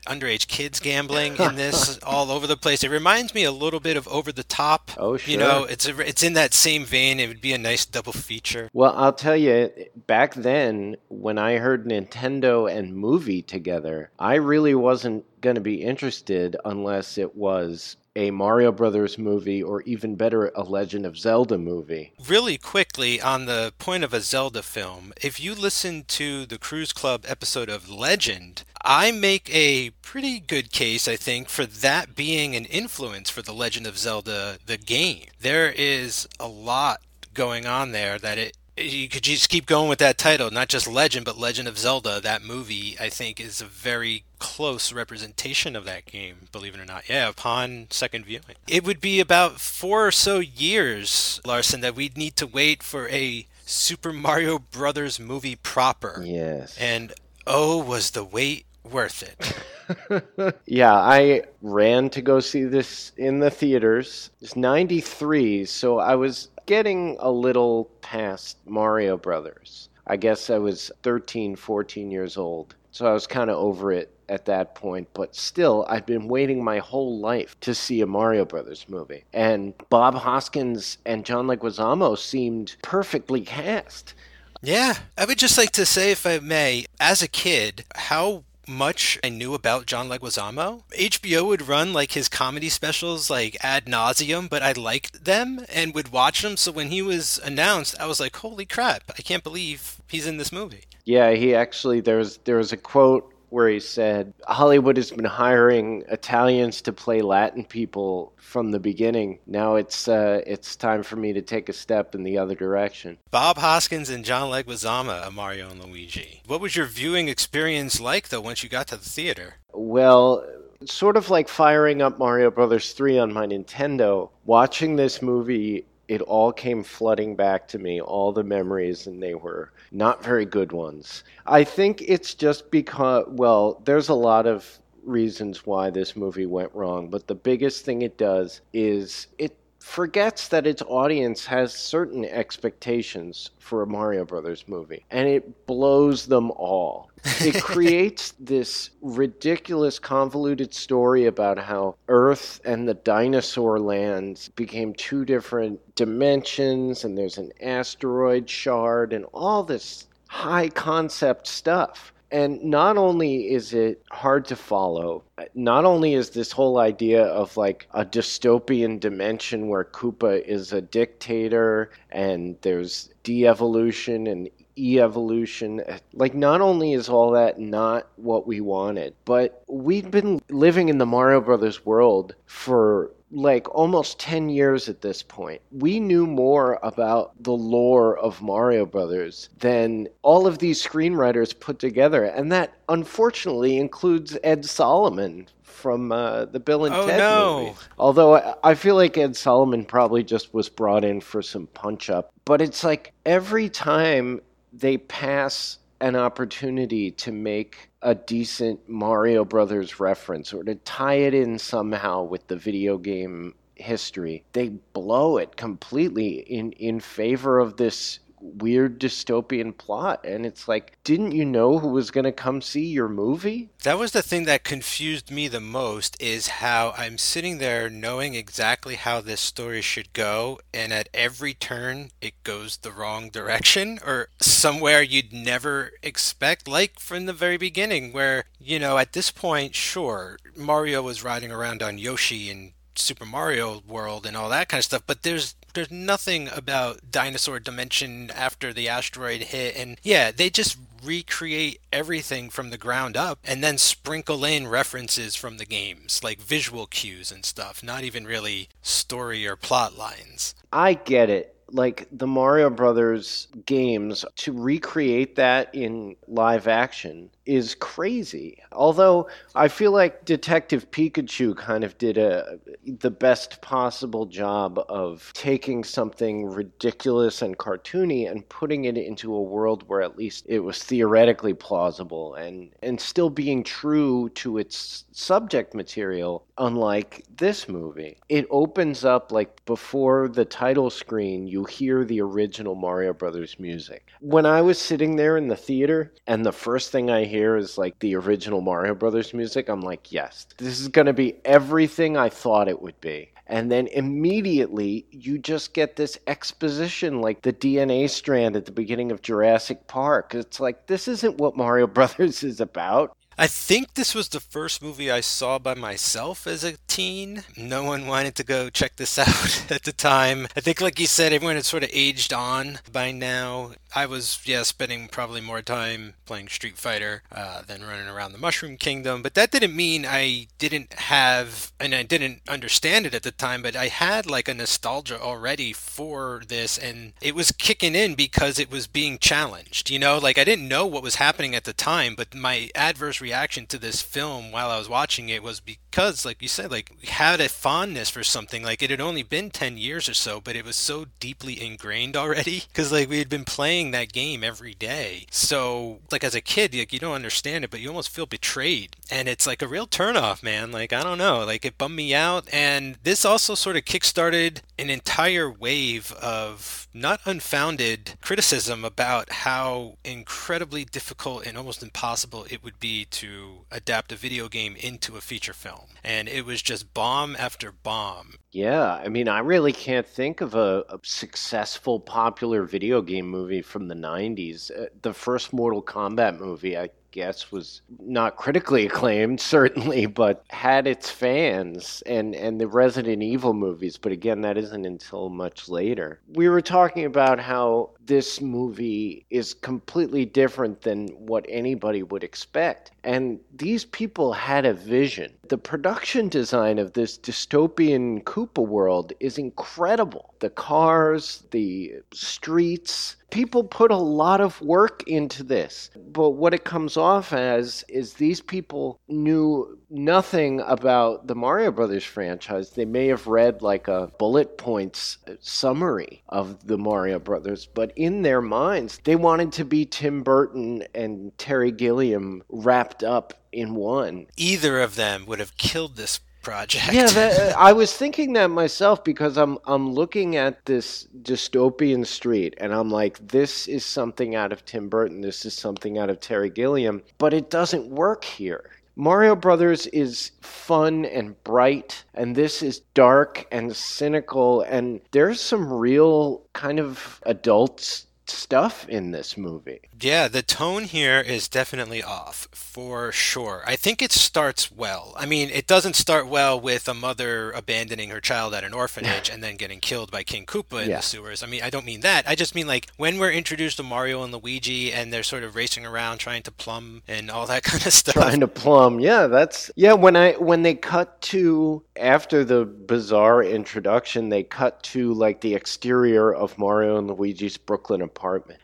underage 0.02 0.48
kids 0.48 0.80
gambling 0.80 1.36
in 1.36 1.54
this 1.56 1.98
all 2.02 2.30
over 2.30 2.46
the 2.46 2.56
place. 2.56 2.84
It 2.84 2.90
reminds 2.90 3.34
me 3.34 3.44
a 3.44 3.52
little 3.52 3.80
bit 3.80 3.96
of 3.96 4.06
Over 4.08 4.32
the 4.32 4.44
Top. 4.44 4.90
Oh, 4.96 5.16
sure. 5.16 5.32
You 5.32 5.38
know, 5.38 5.64
it's 5.64 5.88
a, 5.88 5.98
it's 6.00 6.22
in 6.22 6.34
that 6.34 6.54
same 6.54 6.84
vein. 6.84 7.20
It 7.20 7.28
would 7.28 7.40
be 7.40 7.52
a 7.52 7.58
nice 7.58 7.84
double 7.84 8.12
feature. 8.12 8.70
Well, 8.72 8.94
I'll 8.96 9.12
tell 9.12 9.36
you, 9.36 9.70
back 10.06 10.34
then 10.34 10.96
when 11.08 11.38
I 11.38 11.58
heard 11.58 11.86
Nintendo 11.86 12.70
and 12.70 12.94
movie 12.94 13.42
together, 13.42 14.10
I 14.18 14.34
really 14.34 14.74
wasn't 14.74 15.24
going 15.40 15.56
to 15.56 15.60
be 15.60 15.82
interested 15.82 16.56
unless 16.64 17.18
it 17.18 17.36
was 17.36 17.96
a 18.16 18.30
Mario 18.30 18.70
Brothers 18.70 19.18
movie 19.18 19.62
or 19.62 19.82
even 19.82 20.14
better 20.14 20.52
a 20.54 20.62
Legend 20.62 21.04
of 21.04 21.18
Zelda 21.18 21.58
movie. 21.58 22.12
Really 22.28 22.58
quickly 22.58 23.20
on 23.20 23.46
the 23.46 23.72
point 23.78 24.04
of 24.04 24.14
a 24.14 24.20
Zelda 24.20 24.62
film, 24.62 25.12
if 25.20 25.40
you 25.40 25.54
listen 25.54 26.04
to 26.08 26.46
the 26.46 26.58
Cruise 26.58 26.92
Club 26.92 27.24
episode 27.26 27.68
of 27.68 27.90
Legend, 27.90 28.64
I 28.84 29.10
make 29.10 29.52
a 29.52 29.90
pretty 30.02 30.38
good 30.38 30.70
case, 30.70 31.08
I 31.08 31.16
think, 31.16 31.48
for 31.48 31.66
that 31.66 32.14
being 32.14 32.54
an 32.54 32.66
influence 32.66 33.30
for 33.30 33.42
The 33.42 33.54
Legend 33.54 33.86
of 33.86 33.98
Zelda 33.98 34.58
the 34.64 34.76
game. 34.76 35.24
There 35.40 35.72
is 35.72 36.28
a 36.38 36.46
lot 36.48 37.00
going 37.32 37.66
on 37.66 37.92
there 37.92 38.18
that 38.18 38.38
it 38.38 38.56
you 38.76 39.08
could 39.08 39.22
just 39.22 39.48
keep 39.48 39.66
going 39.66 39.88
with 39.88 40.00
that 40.00 40.18
title, 40.18 40.50
not 40.50 40.68
just 40.68 40.86
Legend, 40.86 41.24
but 41.24 41.38
Legend 41.38 41.68
of 41.68 41.78
Zelda. 41.78 42.20
That 42.20 42.42
movie, 42.42 42.96
I 42.98 43.08
think, 43.08 43.40
is 43.40 43.60
a 43.60 43.66
very 43.66 44.24
close 44.38 44.92
representation 44.92 45.76
of 45.76 45.84
that 45.84 46.06
game, 46.06 46.48
believe 46.50 46.74
it 46.74 46.80
or 46.80 46.84
not. 46.84 47.08
Yeah, 47.08 47.28
upon 47.28 47.86
second 47.90 48.26
viewing. 48.26 48.42
It 48.68 48.84
would 48.84 49.00
be 49.00 49.20
about 49.20 49.60
four 49.60 50.06
or 50.06 50.10
so 50.10 50.40
years, 50.40 51.40
Larson, 51.44 51.80
that 51.82 51.94
we'd 51.94 52.16
need 52.16 52.36
to 52.36 52.46
wait 52.46 52.82
for 52.82 53.08
a 53.08 53.46
Super 53.64 54.12
Mario 54.12 54.58
Brothers 54.58 55.20
movie 55.20 55.56
proper. 55.56 56.22
Yes. 56.24 56.76
And 56.78 57.12
oh, 57.46 57.82
was 57.82 58.10
the 58.10 58.24
wait 58.24 58.66
worth 58.82 59.22
it? 59.22 59.54
yeah, 60.66 60.94
I 60.94 61.42
ran 61.62 62.10
to 62.10 62.22
go 62.22 62.40
see 62.40 62.64
this 62.64 63.12
in 63.16 63.40
the 63.40 63.50
theaters. 63.50 64.30
It's 64.40 64.56
93, 64.56 65.64
so 65.64 65.98
I 65.98 66.14
was 66.14 66.48
getting 66.66 67.16
a 67.20 67.30
little 67.30 67.90
past 68.00 68.58
Mario 68.66 69.16
Brothers. 69.16 69.88
I 70.06 70.16
guess 70.16 70.50
I 70.50 70.58
was 70.58 70.90
13, 71.02 71.56
14 71.56 72.10
years 72.10 72.36
old. 72.36 72.74
So 72.90 73.06
I 73.06 73.12
was 73.12 73.26
kind 73.26 73.50
of 73.50 73.56
over 73.56 73.90
it 73.90 74.10
at 74.28 74.44
that 74.46 74.74
point, 74.74 75.08
but 75.14 75.34
still, 75.34 75.84
I've 75.88 76.06
been 76.06 76.28
waiting 76.28 76.62
my 76.62 76.78
whole 76.78 77.18
life 77.18 77.58
to 77.60 77.74
see 77.74 78.00
a 78.00 78.06
Mario 78.06 78.44
Brothers 78.44 78.86
movie. 78.88 79.24
And 79.32 79.74
Bob 79.90 80.14
Hoskins 80.14 80.98
and 81.04 81.24
John 81.24 81.46
Leguizamo 81.46 82.16
seemed 82.16 82.76
perfectly 82.82 83.40
cast. 83.40 84.14
Yeah, 84.62 84.94
I 85.18 85.26
would 85.26 85.38
just 85.38 85.58
like 85.58 85.72
to 85.72 85.84
say, 85.84 86.12
if 86.12 86.24
I 86.24 86.38
may, 86.38 86.86
as 86.98 87.22
a 87.22 87.28
kid, 87.28 87.84
how 87.94 88.44
much 88.68 89.18
I 89.22 89.28
knew 89.28 89.54
about 89.54 89.86
John 89.86 90.08
Leguizamo. 90.08 90.82
HBO 90.98 91.46
would 91.46 91.68
run 91.68 91.92
like 91.92 92.12
his 92.12 92.28
comedy 92.28 92.68
specials 92.68 93.28
like 93.28 93.56
ad 93.62 93.86
nauseum, 93.86 94.48
but 94.48 94.62
I 94.62 94.72
liked 94.72 95.24
them 95.24 95.64
and 95.68 95.94
would 95.94 96.12
watch 96.12 96.42
them. 96.42 96.56
So 96.56 96.72
when 96.72 96.88
he 96.88 97.02
was 97.02 97.40
announced, 97.44 97.94
I 98.00 98.06
was 98.06 98.20
like, 98.20 98.36
"Holy 98.36 98.64
crap! 98.64 99.02
I 99.18 99.22
can't 99.22 99.44
believe 99.44 99.96
he's 100.08 100.26
in 100.26 100.36
this 100.36 100.52
movie." 100.52 100.84
Yeah, 101.04 101.32
he 101.32 101.54
actually 101.54 102.00
there 102.00 102.18
was 102.18 102.38
there 102.38 102.56
was 102.56 102.72
a 102.72 102.76
quote 102.76 103.33
where 103.54 103.68
he 103.68 103.78
said 103.78 104.34
Hollywood 104.48 104.96
has 104.96 105.12
been 105.12 105.24
hiring 105.24 106.02
Italians 106.08 106.82
to 106.82 106.92
play 106.92 107.22
Latin 107.22 107.64
people 107.64 108.32
from 108.36 108.72
the 108.72 108.80
beginning. 108.80 109.38
Now 109.46 109.76
it's 109.76 110.08
uh, 110.08 110.42
it's 110.44 110.74
time 110.74 111.04
for 111.04 111.14
me 111.14 111.32
to 111.32 111.40
take 111.40 111.68
a 111.68 111.72
step 111.72 112.16
in 112.16 112.24
the 112.24 112.36
other 112.36 112.56
direction. 112.56 113.16
Bob 113.30 113.58
Hoskins 113.58 114.10
and 114.10 114.24
John 114.24 114.50
Leguizamo, 114.50 115.32
Mario 115.32 115.70
and 115.70 115.84
Luigi. 115.84 116.42
What 116.48 116.60
was 116.60 116.74
your 116.74 116.86
viewing 116.86 117.28
experience 117.28 118.00
like 118.00 118.28
though 118.28 118.40
once 118.40 118.64
you 118.64 118.68
got 118.68 118.88
to 118.88 118.96
the 118.96 119.08
theater? 119.08 119.54
Well, 119.72 120.44
sort 120.84 121.16
of 121.16 121.30
like 121.30 121.48
firing 121.48 122.02
up 122.02 122.18
Mario 122.18 122.50
Brothers 122.50 122.92
3 122.92 123.20
on 123.20 123.32
my 123.32 123.46
Nintendo, 123.46 124.30
watching 124.44 124.96
this 124.96 125.22
movie 125.22 125.86
it 126.08 126.20
all 126.22 126.52
came 126.52 126.82
flooding 126.82 127.36
back 127.36 127.68
to 127.68 127.78
me, 127.78 128.00
all 128.00 128.32
the 128.32 128.42
memories, 128.42 129.06
and 129.06 129.22
they 129.22 129.34
were 129.34 129.72
not 129.92 130.22
very 130.22 130.44
good 130.44 130.72
ones. 130.72 131.24
I 131.46 131.64
think 131.64 132.02
it's 132.02 132.34
just 132.34 132.70
because, 132.70 133.26
well, 133.28 133.80
there's 133.84 134.08
a 134.08 134.14
lot 134.14 134.46
of 134.46 134.78
reasons 135.04 135.66
why 135.66 135.90
this 135.90 136.16
movie 136.16 136.46
went 136.46 136.74
wrong, 136.74 137.08
but 137.08 137.26
the 137.26 137.34
biggest 137.34 137.84
thing 137.84 138.02
it 138.02 138.18
does 138.18 138.60
is 138.72 139.28
it 139.38 139.56
forgets 139.84 140.48
that 140.48 140.66
its 140.66 140.82
audience 140.88 141.44
has 141.44 141.72
certain 141.74 142.24
expectations 142.24 143.50
for 143.58 143.82
a 143.82 143.86
Mario 143.86 144.24
Brothers 144.24 144.64
movie, 144.66 145.04
and 145.10 145.28
it 145.28 145.66
blows 145.66 146.26
them 146.26 146.50
all. 146.52 147.10
it 147.40 147.62
creates 147.62 148.32
this 148.40 148.90
ridiculous, 149.02 149.98
convoluted 149.98 150.72
story 150.72 151.26
about 151.26 151.58
how 151.58 151.96
Earth 152.08 152.62
and 152.64 152.88
the 152.88 152.94
dinosaur 152.94 153.78
lands 153.78 154.48
became 154.56 154.94
two 154.94 155.22
different 155.26 155.78
dimensions, 155.94 157.04
and 157.04 157.16
there's 157.16 157.36
an 157.36 157.52
asteroid 157.60 158.48
shard, 158.48 159.12
and 159.12 159.26
all 159.34 159.62
this 159.62 160.06
high 160.28 160.70
concept 160.70 161.46
stuff. 161.46 162.13
And 162.34 162.64
not 162.64 162.96
only 162.96 163.52
is 163.52 163.72
it 163.72 164.02
hard 164.10 164.44
to 164.46 164.56
follow, 164.56 165.22
not 165.54 165.84
only 165.84 166.14
is 166.14 166.30
this 166.30 166.50
whole 166.50 166.78
idea 166.78 167.22
of 167.26 167.56
like 167.56 167.86
a 167.94 168.04
dystopian 168.04 168.98
dimension 168.98 169.68
where 169.68 169.84
Koopa 169.84 170.44
is 170.44 170.72
a 170.72 170.80
dictator 170.80 171.92
and 172.10 172.56
there's 172.62 173.10
de 173.22 173.46
evolution 173.46 174.26
and 174.26 174.50
e 174.76 174.98
evolution, 174.98 175.80
like, 176.12 176.34
not 176.34 176.60
only 176.60 176.92
is 176.92 177.08
all 177.08 177.30
that 177.30 177.60
not 177.60 178.08
what 178.16 178.48
we 178.48 178.60
wanted, 178.60 179.14
but 179.24 179.62
we've 179.68 180.10
been 180.10 180.40
living 180.50 180.88
in 180.88 180.98
the 180.98 181.06
Mario 181.06 181.40
Brothers 181.40 181.86
world 181.86 182.34
for 182.46 183.12
like 183.34 183.68
almost 183.74 184.18
10 184.20 184.48
years 184.48 184.88
at 184.88 185.00
this 185.02 185.22
point. 185.22 185.60
We 185.72 185.98
knew 186.00 186.26
more 186.26 186.78
about 186.82 187.32
the 187.42 187.52
lore 187.52 188.16
of 188.18 188.40
Mario 188.40 188.86
Brothers 188.86 189.48
than 189.58 190.08
all 190.22 190.46
of 190.46 190.58
these 190.58 190.82
screenwriters 190.84 191.58
put 191.58 191.78
together. 191.78 192.24
And 192.24 192.50
that 192.52 192.74
unfortunately 192.88 193.76
includes 193.78 194.36
Ed 194.44 194.64
Solomon 194.64 195.48
from 195.62 196.12
uh, 196.12 196.44
the 196.46 196.60
Bill 196.60 196.84
and 196.84 196.94
Oh, 196.94 197.06
Ted 197.06 197.18
no. 197.18 197.58
movies. 197.64 197.88
Although 197.98 198.36
I- 198.36 198.54
I 198.62 198.74
feel 198.74 198.94
like 198.94 199.18
Ed 199.18 199.36
Solomon 199.36 199.84
probably 199.84 200.22
just 200.22 200.54
was 200.54 200.68
brought 200.68 201.04
in 201.04 201.20
for 201.20 201.42
some 201.42 201.66
punch 201.68 202.08
up. 202.08 202.32
But 202.44 202.62
it's 202.62 202.84
like 202.84 203.12
every 203.26 203.68
time 203.68 204.40
they 204.72 204.96
pass 204.96 205.78
an 206.00 206.16
opportunity 206.16 207.10
to 207.10 207.32
make 207.32 207.90
a 208.02 208.14
decent 208.14 208.88
Mario 208.88 209.44
Brothers 209.44 210.00
reference 210.00 210.52
or 210.52 210.64
to 210.64 210.74
tie 210.76 211.14
it 211.14 211.34
in 211.34 211.58
somehow 211.58 212.22
with 212.22 212.46
the 212.48 212.56
video 212.56 212.98
game 212.98 213.54
history, 213.76 214.44
they 214.52 214.68
blow 214.68 215.38
it 215.38 215.56
completely 215.56 216.38
in 216.40 216.72
in 216.72 217.00
favor 217.00 217.58
of 217.58 217.76
this 217.76 218.20
weird 218.44 219.00
dystopian 219.00 219.76
plot 219.76 220.24
and 220.24 220.44
it's 220.44 220.68
like 220.68 220.98
didn't 221.02 221.32
you 221.32 221.44
know 221.44 221.78
who 221.78 221.88
was 221.88 222.10
going 222.10 222.24
to 222.24 222.32
come 222.32 222.60
see 222.60 222.86
your 222.86 223.08
movie? 223.08 223.70
That 223.82 223.98
was 223.98 224.12
the 224.12 224.22
thing 224.22 224.44
that 224.44 224.64
confused 224.64 225.30
me 225.30 225.48
the 225.48 225.60
most 225.60 226.20
is 226.20 226.48
how 226.48 226.94
I'm 226.96 227.18
sitting 227.18 227.58
there 227.58 227.88
knowing 227.88 228.34
exactly 228.34 228.96
how 228.96 229.20
this 229.20 229.40
story 229.40 229.80
should 229.80 230.12
go 230.12 230.60
and 230.72 230.92
at 230.92 231.08
every 231.14 231.54
turn 231.54 232.10
it 232.20 232.34
goes 232.44 232.78
the 232.78 232.92
wrong 232.92 233.30
direction 233.30 233.98
or 234.06 234.28
somewhere 234.40 235.02
you'd 235.02 235.32
never 235.32 235.92
expect 236.02 236.68
like 236.68 237.00
from 237.00 237.26
the 237.26 237.32
very 237.32 237.56
beginning 237.56 238.12
where 238.12 238.44
you 238.58 238.78
know 238.78 238.98
at 238.98 239.14
this 239.14 239.30
point 239.30 239.74
sure 239.74 240.38
Mario 240.56 241.02
was 241.02 241.24
riding 241.24 241.50
around 241.50 241.82
on 241.82 241.98
Yoshi 241.98 242.50
and 242.50 242.72
Super 242.96 243.24
Mario 243.24 243.82
World 243.86 244.26
and 244.26 244.36
all 244.36 244.48
that 244.50 244.68
kind 244.68 244.78
of 244.78 244.84
stuff, 244.84 245.02
but 245.06 245.22
there's 245.22 245.54
there's 245.74 245.90
nothing 245.90 246.48
about 246.48 247.10
dinosaur 247.10 247.60
dimension 247.60 248.30
after 248.34 248.72
the 248.72 248.88
asteroid 248.88 249.42
hit 249.42 249.76
and 249.76 249.98
yeah, 250.02 250.30
they 250.30 250.50
just 250.50 250.78
recreate 251.04 251.80
everything 251.92 252.48
from 252.48 252.70
the 252.70 252.78
ground 252.78 253.16
up 253.16 253.38
and 253.44 253.62
then 253.62 253.78
sprinkle 253.78 254.44
in 254.44 254.66
references 254.66 255.36
from 255.36 255.58
the 255.58 255.66
games, 255.66 256.22
like 256.24 256.40
visual 256.40 256.86
cues 256.86 257.30
and 257.30 257.44
stuff, 257.44 257.82
not 257.82 258.02
even 258.04 258.24
really 258.24 258.68
story 258.82 259.46
or 259.46 259.56
plot 259.56 259.96
lines. 259.96 260.54
I 260.72 260.94
get 260.94 261.30
it. 261.30 261.50
Like 261.70 262.06
the 262.12 262.26
Mario 262.26 262.70
Brothers 262.70 263.48
games, 263.66 264.24
to 264.36 264.52
recreate 264.52 265.36
that 265.36 265.74
in 265.74 266.16
live 266.28 266.68
action 266.68 267.30
is 267.46 267.74
crazy. 267.74 268.58
Although 268.72 269.28
I 269.54 269.68
feel 269.68 269.92
like 269.92 270.24
Detective 270.24 270.90
Pikachu 270.90 271.56
kind 271.56 271.84
of 271.84 271.96
did 271.98 272.18
a 272.18 272.58
the 272.86 273.10
best 273.10 273.60
possible 273.60 274.26
job 274.26 274.78
of 274.88 275.30
taking 275.34 275.84
something 275.84 276.46
ridiculous 276.46 277.42
and 277.42 277.58
cartoony 277.58 278.30
and 278.30 278.48
putting 278.48 278.84
it 278.84 278.96
into 278.96 279.34
a 279.34 279.42
world 279.42 279.84
where 279.88 280.02
at 280.02 280.16
least 280.16 280.46
it 280.48 280.60
was 280.60 280.82
theoretically 280.82 281.54
plausible 281.54 282.34
and 282.34 282.70
and 282.82 283.00
still 283.00 283.30
being 283.30 283.62
true 283.62 284.28
to 284.30 284.58
its 284.58 285.04
subject 285.12 285.74
material 285.74 286.46
unlike 286.58 287.24
this 287.36 287.68
movie. 287.68 288.16
It 288.28 288.46
opens 288.50 289.04
up 289.04 289.32
like 289.32 289.64
before 289.64 290.28
the 290.28 290.44
title 290.44 290.90
screen 290.90 291.46
you 291.46 291.64
hear 291.64 292.04
the 292.04 292.20
original 292.20 292.74
Mario 292.74 293.12
Brothers 293.12 293.58
music. 293.58 294.08
When 294.20 294.46
I 294.46 294.62
was 294.62 294.78
sitting 294.78 295.16
there 295.16 295.36
in 295.36 295.48
the 295.48 295.56
theater 295.56 296.12
and 296.26 296.44
the 296.44 296.52
first 296.52 296.92
thing 296.92 297.10
I 297.10 297.24
hear 297.34 297.56
is 297.56 297.76
like 297.76 297.98
the 297.98 298.14
original 298.14 298.60
Mario 298.60 298.94
Brothers 298.94 299.34
music, 299.34 299.68
I'm 299.68 299.80
like, 299.80 300.12
yes, 300.12 300.46
this 300.58 300.80
is 300.80 300.88
going 300.88 301.06
to 301.06 301.12
be 301.12 301.36
everything 301.44 302.16
I 302.16 302.28
thought 302.28 302.68
it 302.68 302.80
would 302.80 303.00
be. 303.00 303.30
And 303.46 303.70
then 303.70 303.88
immediately 303.88 305.06
you 305.10 305.38
just 305.38 305.74
get 305.74 305.96
this 305.96 306.18
exposition 306.26 307.20
like 307.20 307.42
the 307.42 307.52
DNA 307.52 308.08
strand 308.08 308.56
at 308.56 308.64
the 308.64 308.72
beginning 308.72 309.12
of 309.12 309.20
Jurassic 309.20 309.86
Park. 309.86 310.34
It's 310.34 310.60
like, 310.60 310.86
this 310.86 311.08
isn't 311.08 311.36
what 311.36 311.56
Mario 311.56 311.86
Brothers 311.98 312.42
is 312.42 312.60
about. 312.60 313.16
I 313.36 313.48
think 313.48 313.94
this 313.94 314.14
was 314.14 314.28
the 314.28 314.38
first 314.38 314.80
movie 314.80 315.10
I 315.10 315.20
saw 315.20 315.58
by 315.58 315.74
myself 315.74 316.46
as 316.46 316.62
a 316.62 316.76
teen. 316.86 317.42
No 317.56 317.82
one 317.82 318.06
wanted 318.06 318.36
to 318.36 318.44
go 318.44 318.70
check 318.70 318.96
this 318.96 319.18
out 319.18 319.70
at 319.70 319.82
the 319.82 319.92
time. 319.92 320.46
I 320.56 320.60
think, 320.60 320.80
like 320.80 321.00
you 321.00 321.06
said, 321.06 321.32
everyone 321.32 321.56
had 321.56 321.64
sort 321.64 321.82
of 321.82 321.90
aged 321.92 322.32
on 322.32 322.78
by 322.90 323.10
now. 323.10 323.72
I 323.96 324.06
was, 324.06 324.40
yeah, 324.44 324.62
spending 324.62 325.08
probably 325.08 325.40
more 325.40 325.62
time 325.62 326.14
playing 326.26 326.48
Street 326.48 326.76
Fighter 326.78 327.22
uh, 327.30 327.62
than 327.62 327.84
running 327.84 328.08
around 328.08 328.32
the 328.32 328.38
Mushroom 328.38 328.76
Kingdom. 328.76 329.22
But 329.22 329.34
that 329.34 329.50
didn't 329.50 329.74
mean 329.74 330.04
I 330.06 330.48
didn't 330.58 330.92
have, 330.94 331.72
and 331.78 331.94
I 331.94 332.02
didn't 332.02 332.42
understand 332.48 333.06
it 333.06 333.14
at 333.14 333.22
the 333.22 333.30
time, 333.30 333.62
but 333.62 333.76
I 333.76 333.88
had 333.88 334.26
like 334.26 334.48
a 334.48 334.54
nostalgia 334.54 335.20
already 335.20 335.72
for 335.72 336.42
this, 336.46 336.78
and 336.78 337.12
it 337.20 337.34
was 337.34 337.52
kicking 337.52 337.94
in 337.94 338.14
because 338.14 338.58
it 338.58 338.70
was 338.70 338.86
being 338.86 339.18
challenged. 339.18 339.90
You 339.90 339.98
know, 339.98 340.18
like 340.18 340.38
I 340.38 340.44
didn't 340.44 340.68
know 340.68 340.86
what 340.86 341.02
was 341.02 341.16
happening 341.16 341.54
at 341.54 341.64
the 341.64 341.72
time, 341.72 342.14
but 342.16 342.34
my 342.34 342.70
adverse 342.74 343.20
reaction 343.24 343.64
to 343.66 343.78
this 343.78 344.02
film 344.02 344.52
while 344.52 344.70
I 344.70 344.76
was 344.76 344.88
watching 344.88 345.30
it 345.30 345.42
was 345.42 345.58
because, 345.58 346.26
like 346.26 346.42
you 346.42 346.48
said, 346.48 346.70
like 346.70 346.90
we 347.00 347.08
had 347.08 347.40
a 347.40 347.48
fondness 347.48 348.10
for 348.10 348.22
something. 348.22 348.62
Like 348.62 348.82
it 348.82 348.90
had 348.90 349.00
only 349.00 349.22
been 349.22 349.50
10 349.50 349.78
years 349.78 350.10
or 350.10 350.14
so, 350.14 350.42
but 350.42 350.56
it 350.56 350.64
was 350.64 350.76
so 350.76 351.06
deeply 351.20 351.64
ingrained 351.64 352.16
already 352.16 352.64
because 352.68 352.92
like 352.92 353.08
we 353.08 353.18
had 353.18 353.30
been 353.30 353.46
playing 353.46 353.90
that 353.90 354.12
game 354.12 354.44
every 354.44 354.74
day. 354.74 355.24
So, 355.30 356.00
like 356.12 356.22
as 356.22 356.34
a 356.34 356.42
kid, 356.42 356.74
like 356.74 356.92
you 356.92 356.98
don't 356.98 357.14
understand 357.14 357.64
it, 357.64 357.70
but 357.70 357.80
you 357.80 357.88
almost 357.88 358.10
feel 358.10 358.26
betrayed. 358.26 358.96
And 359.10 359.26
it's 359.26 359.46
like 359.46 359.62
a 359.62 359.68
real 359.68 359.86
turnoff, 359.86 360.42
man. 360.42 360.70
Like 360.70 360.92
I 360.92 361.02
don't 361.02 361.18
know, 361.18 361.44
like 361.44 361.64
it 361.64 361.78
bummed 361.78 361.96
me 361.96 362.14
out. 362.14 362.46
And 362.52 362.98
this 363.02 363.24
also 363.24 363.54
sort 363.54 363.76
of 363.76 363.86
kickstarted 363.86 364.58
an 364.78 364.90
entire 364.90 365.50
wave 365.50 366.12
of 366.12 366.88
not 366.92 367.20
unfounded 367.24 368.14
criticism 368.20 368.84
about 368.84 369.30
how 369.30 369.98
incredibly 370.04 370.84
difficult 370.84 371.46
and 371.46 371.56
almost 371.56 371.82
impossible 371.82 372.46
it 372.50 372.62
would 372.62 372.78
be 372.80 373.04
to 373.04 373.64
adapt 373.70 374.12
a 374.12 374.16
video 374.16 374.48
game 374.48 374.76
into 374.76 375.16
a 375.16 375.20
feature 375.20 375.52
film. 375.52 375.86
And 376.02 376.28
it 376.28 376.44
was 376.44 376.62
just 376.62 376.94
bomb 376.94 377.36
after 377.38 377.72
bomb. 377.72 378.34
Yeah, 378.52 378.94
I 378.94 379.08
mean, 379.08 379.28
I 379.28 379.40
really 379.40 379.72
can't 379.72 380.06
think 380.06 380.40
of 380.40 380.54
a, 380.54 380.84
a 380.88 380.98
successful, 381.02 381.98
popular 381.98 382.62
video 382.62 383.02
game 383.02 383.28
movie 383.28 383.62
from 383.62 383.88
the 383.88 383.96
90s. 383.96 384.70
Uh, 384.70 384.86
the 385.02 385.12
first 385.12 385.52
Mortal 385.52 385.82
Kombat 385.82 386.38
movie, 386.38 386.78
I 386.78 386.90
guess, 387.14 387.52
was 387.52 387.80
not 388.00 388.36
critically 388.36 388.86
acclaimed, 388.86 389.40
certainly, 389.54 390.06
but 390.06 390.44
had 390.50 390.86
its 390.86 391.08
fans, 391.08 392.02
and, 392.06 392.34
and 392.34 392.60
the 392.60 392.66
Resident 392.66 393.22
Evil 393.22 393.54
movies, 393.54 393.96
but 393.96 394.12
again, 394.12 394.40
that 394.40 394.58
isn't 394.58 394.84
until 394.84 395.28
much 395.28 395.68
later. 395.68 396.20
We 396.34 396.48
were 396.48 396.60
talking 396.60 397.04
about 397.04 397.38
how 397.38 397.90
this 398.06 398.40
movie 398.40 399.26
is 399.30 399.54
completely 399.54 400.24
different 400.24 400.82
than 400.82 401.08
what 401.08 401.46
anybody 401.48 402.02
would 402.02 402.24
expect. 402.24 402.90
And 403.02 403.40
these 403.54 403.84
people 403.84 404.32
had 404.32 404.64
a 404.64 404.74
vision. 404.74 405.32
The 405.48 405.58
production 405.58 406.28
design 406.28 406.78
of 406.78 406.92
this 406.92 407.18
dystopian 407.18 408.22
Koopa 408.24 408.66
world 408.66 409.12
is 409.20 409.38
incredible. 409.38 410.34
The 410.40 410.50
cars, 410.50 411.44
the 411.50 411.94
streets, 412.12 413.16
people 413.30 413.64
put 413.64 413.90
a 413.90 413.96
lot 413.96 414.40
of 414.40 414.60
work 414.60 415.02
into 415.06 415.42
this. 415.42 415.90
But 416.12 416.30
what 416.30 416.54
it 416.54 416.64
comes 416.64 416.96
off 416.96 417.32
as 417.32 417.84
is 417.88 418.14
these 418.14 418.40
people 418.40 419.00
knew 419.08 419.78
nothing 419.94 420.60
about 420.60 421.26
the 421.26 421.34
Mario 421.34 421.70
Brothers 421.70 422.04
franchise. 422.04 422.70
They 422.70 422.84
may 422.84 423.06
have 423.06 423.26
read 423.26 423.62
like 423.62 423.88
a 423.88 424.10
bullet 424.18 424.58
points 424.58 425.18
summary 425.40 426.22
of 426.28 426.66
the 426.66 426.76
Mario 426.76 427.18
Brothers, 427.18 427.66
but 427.66 427.92
in 427.96 428.22
their 428.22 428.42
minds, 428.42 429.00
they 429.04 429.16
wanted 429.16 429.52
to 429.52 429.64
be 429.64 429.86
Tim 429.86 430.22
Burton 430.22 430.84
and 430.94 431.36
Terry 431.38 431.70
Gilliam 431.70 432.42
wrapped 432.48 433.02
up 433.02 433.34
in 433.52 433.74
one. 433.74 434.26
Either 434.36 434.80
of 434.80 434.96
them 434.96 435.26
would 435.26 435.38
have 435.38 435.56
killed 435.56 435.96
this 435.96 436.20
project. 436.42 436.92
Yeah, 436.92 437.06
that, 437.06 437.56
I 437.58 437.72
was 437.72 437.92
thinking 437.96 438.34
that 438.34 438.48
myself 438.48 439.02
because 439.02 439.36
I'm 439.36 439.58
I'm 439.64 439.92
looking 439.92 440.36
at 440.36 440.64
this 440.66 441.08
dystopian 441.22 442.06
street 442.06 442.54
and 442.58 442.72
I'm 442.72 442.90
like, 442.90 443.18
this 443.26 443.66
is 443.66 443.84
something 443.84 444.34
out 444.34 444.52
of 444.52 444.64
Tim 444.64 444.88
Burton. 444.88 445.20
This 445.22 445.44
is 445.44 445.54
something 445.54 445.98
out 445.98 446.10
of 446.10 446.20
Terry 446.20 446.50
Gilliam, 446.50 447.02
but 447.18 447.32
it 447.32 447.50
doesn't 447.50 447.88
work 447.88 448.24
here. 448.24 448.70
Mario 448.96 449.34
Brothers 449.34 449.88
is 449.88 450.30
fun 450.40 451.04
and 451.04 451.42
bright, 451.42 452.04
and 452.14 452.36
this 452.36 452.62
is 452.62 452.80
dark 452.94 453.44
and 453.50 453.74
cynical, 453.74 454.60
and 454.60 455.00
there's 455.10 455.40
some 455.40 455.72
real 455.72 456.46
kind 456.52 456.78
of 456.78 457.20
adults 457.26 458.06
stuff 458.30 458.88
in 458.88 459.10
this 459.10 459.36
movie. 459.36 459.80
Yeah, 460.00 460.28
the 460.28 460.42
tone 460.42 460.84
here 460.84 461.20
is 461.20 461.48
definitely 461.48 462.02
off 462.02 462.48
for 462.52 463.12
sure. 463.12 463.62
I 463.66 463.76
think 463.76 464.02
it 464.02 464.12
starts 464.12 464.70
well. 464.72 465.14
I 465.16 465.26
mean, 465.26 465.50
it 465.50 465.66
doesn't 465.66 465.94
start 465.96 466.26
well 466.28 466.58
with 466.60 466.88
a 466.88 466.94
mother 466.94 467.50
abandoning 467.52 468.10
her 468.10 468.20
child 468.20 468.54
at 468.54 468.64
an 468.64 468.74
orphanage 468.74 469.28
and 469.32 469.42
then 469.42 469.56
getting 469.56 469.80
killed 469.80 470.10
by 470.10 470.22
King 470.22 470.46
Koopa 470.46 470.82
in 470.84 470.90
Yeah. 470.90 470.96
the 470.96 471.02
sewers. 471.02 471.42
I 471.42 471.46
mean, 471.46 471.62
I 471.62 471.70
don't 471.70 471.84
mean 471.86 472.00
that. 472.00 472.28
I 472.28 472.34
just 472.34 472.54
mean 472.54 472.66
like 472.66 472.88
when 472.96 473.18
we're 473.18 473.32
introduced 473.32 473.76
to 473.78 473.82
Mario 473.82 474.22
and 474.22 474.32
Luigi 474.32 474.92
and 474.92 475.12
they're 475.12 475.22
sort 475.22 475.42
of 475.44 475.54
racing 475.56 475.86
around 475.86 476.18
trying 476.18 476.42
to 476.44 476.50
plumb 476.52 477.02
and 477.08 477.30
all 477.30 477.46
that 477.46 477.62
kind 477.64 477.86
of 477.86 477.92
stuff. 477.92 478.14
trying 478.14 478.40
to 478.40 478.48
plumb. 478.48 479.00
Yeah, 479.00 479.26
that's 479.26 479.70
yeah. 479.76 479.92
When 479.92 480.16
I 480.16 480.32
when 480.32 480.62
they 480.62 480.74
cut 480.74 481.20
to 481.22 481.82
after 481.96 482.44
the 482.44 482.64
bizarre 482.64 483.42
introduction, 483.42 484.28
they 484.28 484.42
cut 484.42 484.82
to 484.84 485.14
like 485.14 485.40
the 485.40 485.54
exterior 485.54 486.34
of 486.34 486.58
Mario 486.58 486.96
and 486.98 487.08
Luigi's 487.08 487.56
Brooklyn 487.56 488.02
apartment, 488.02 488.13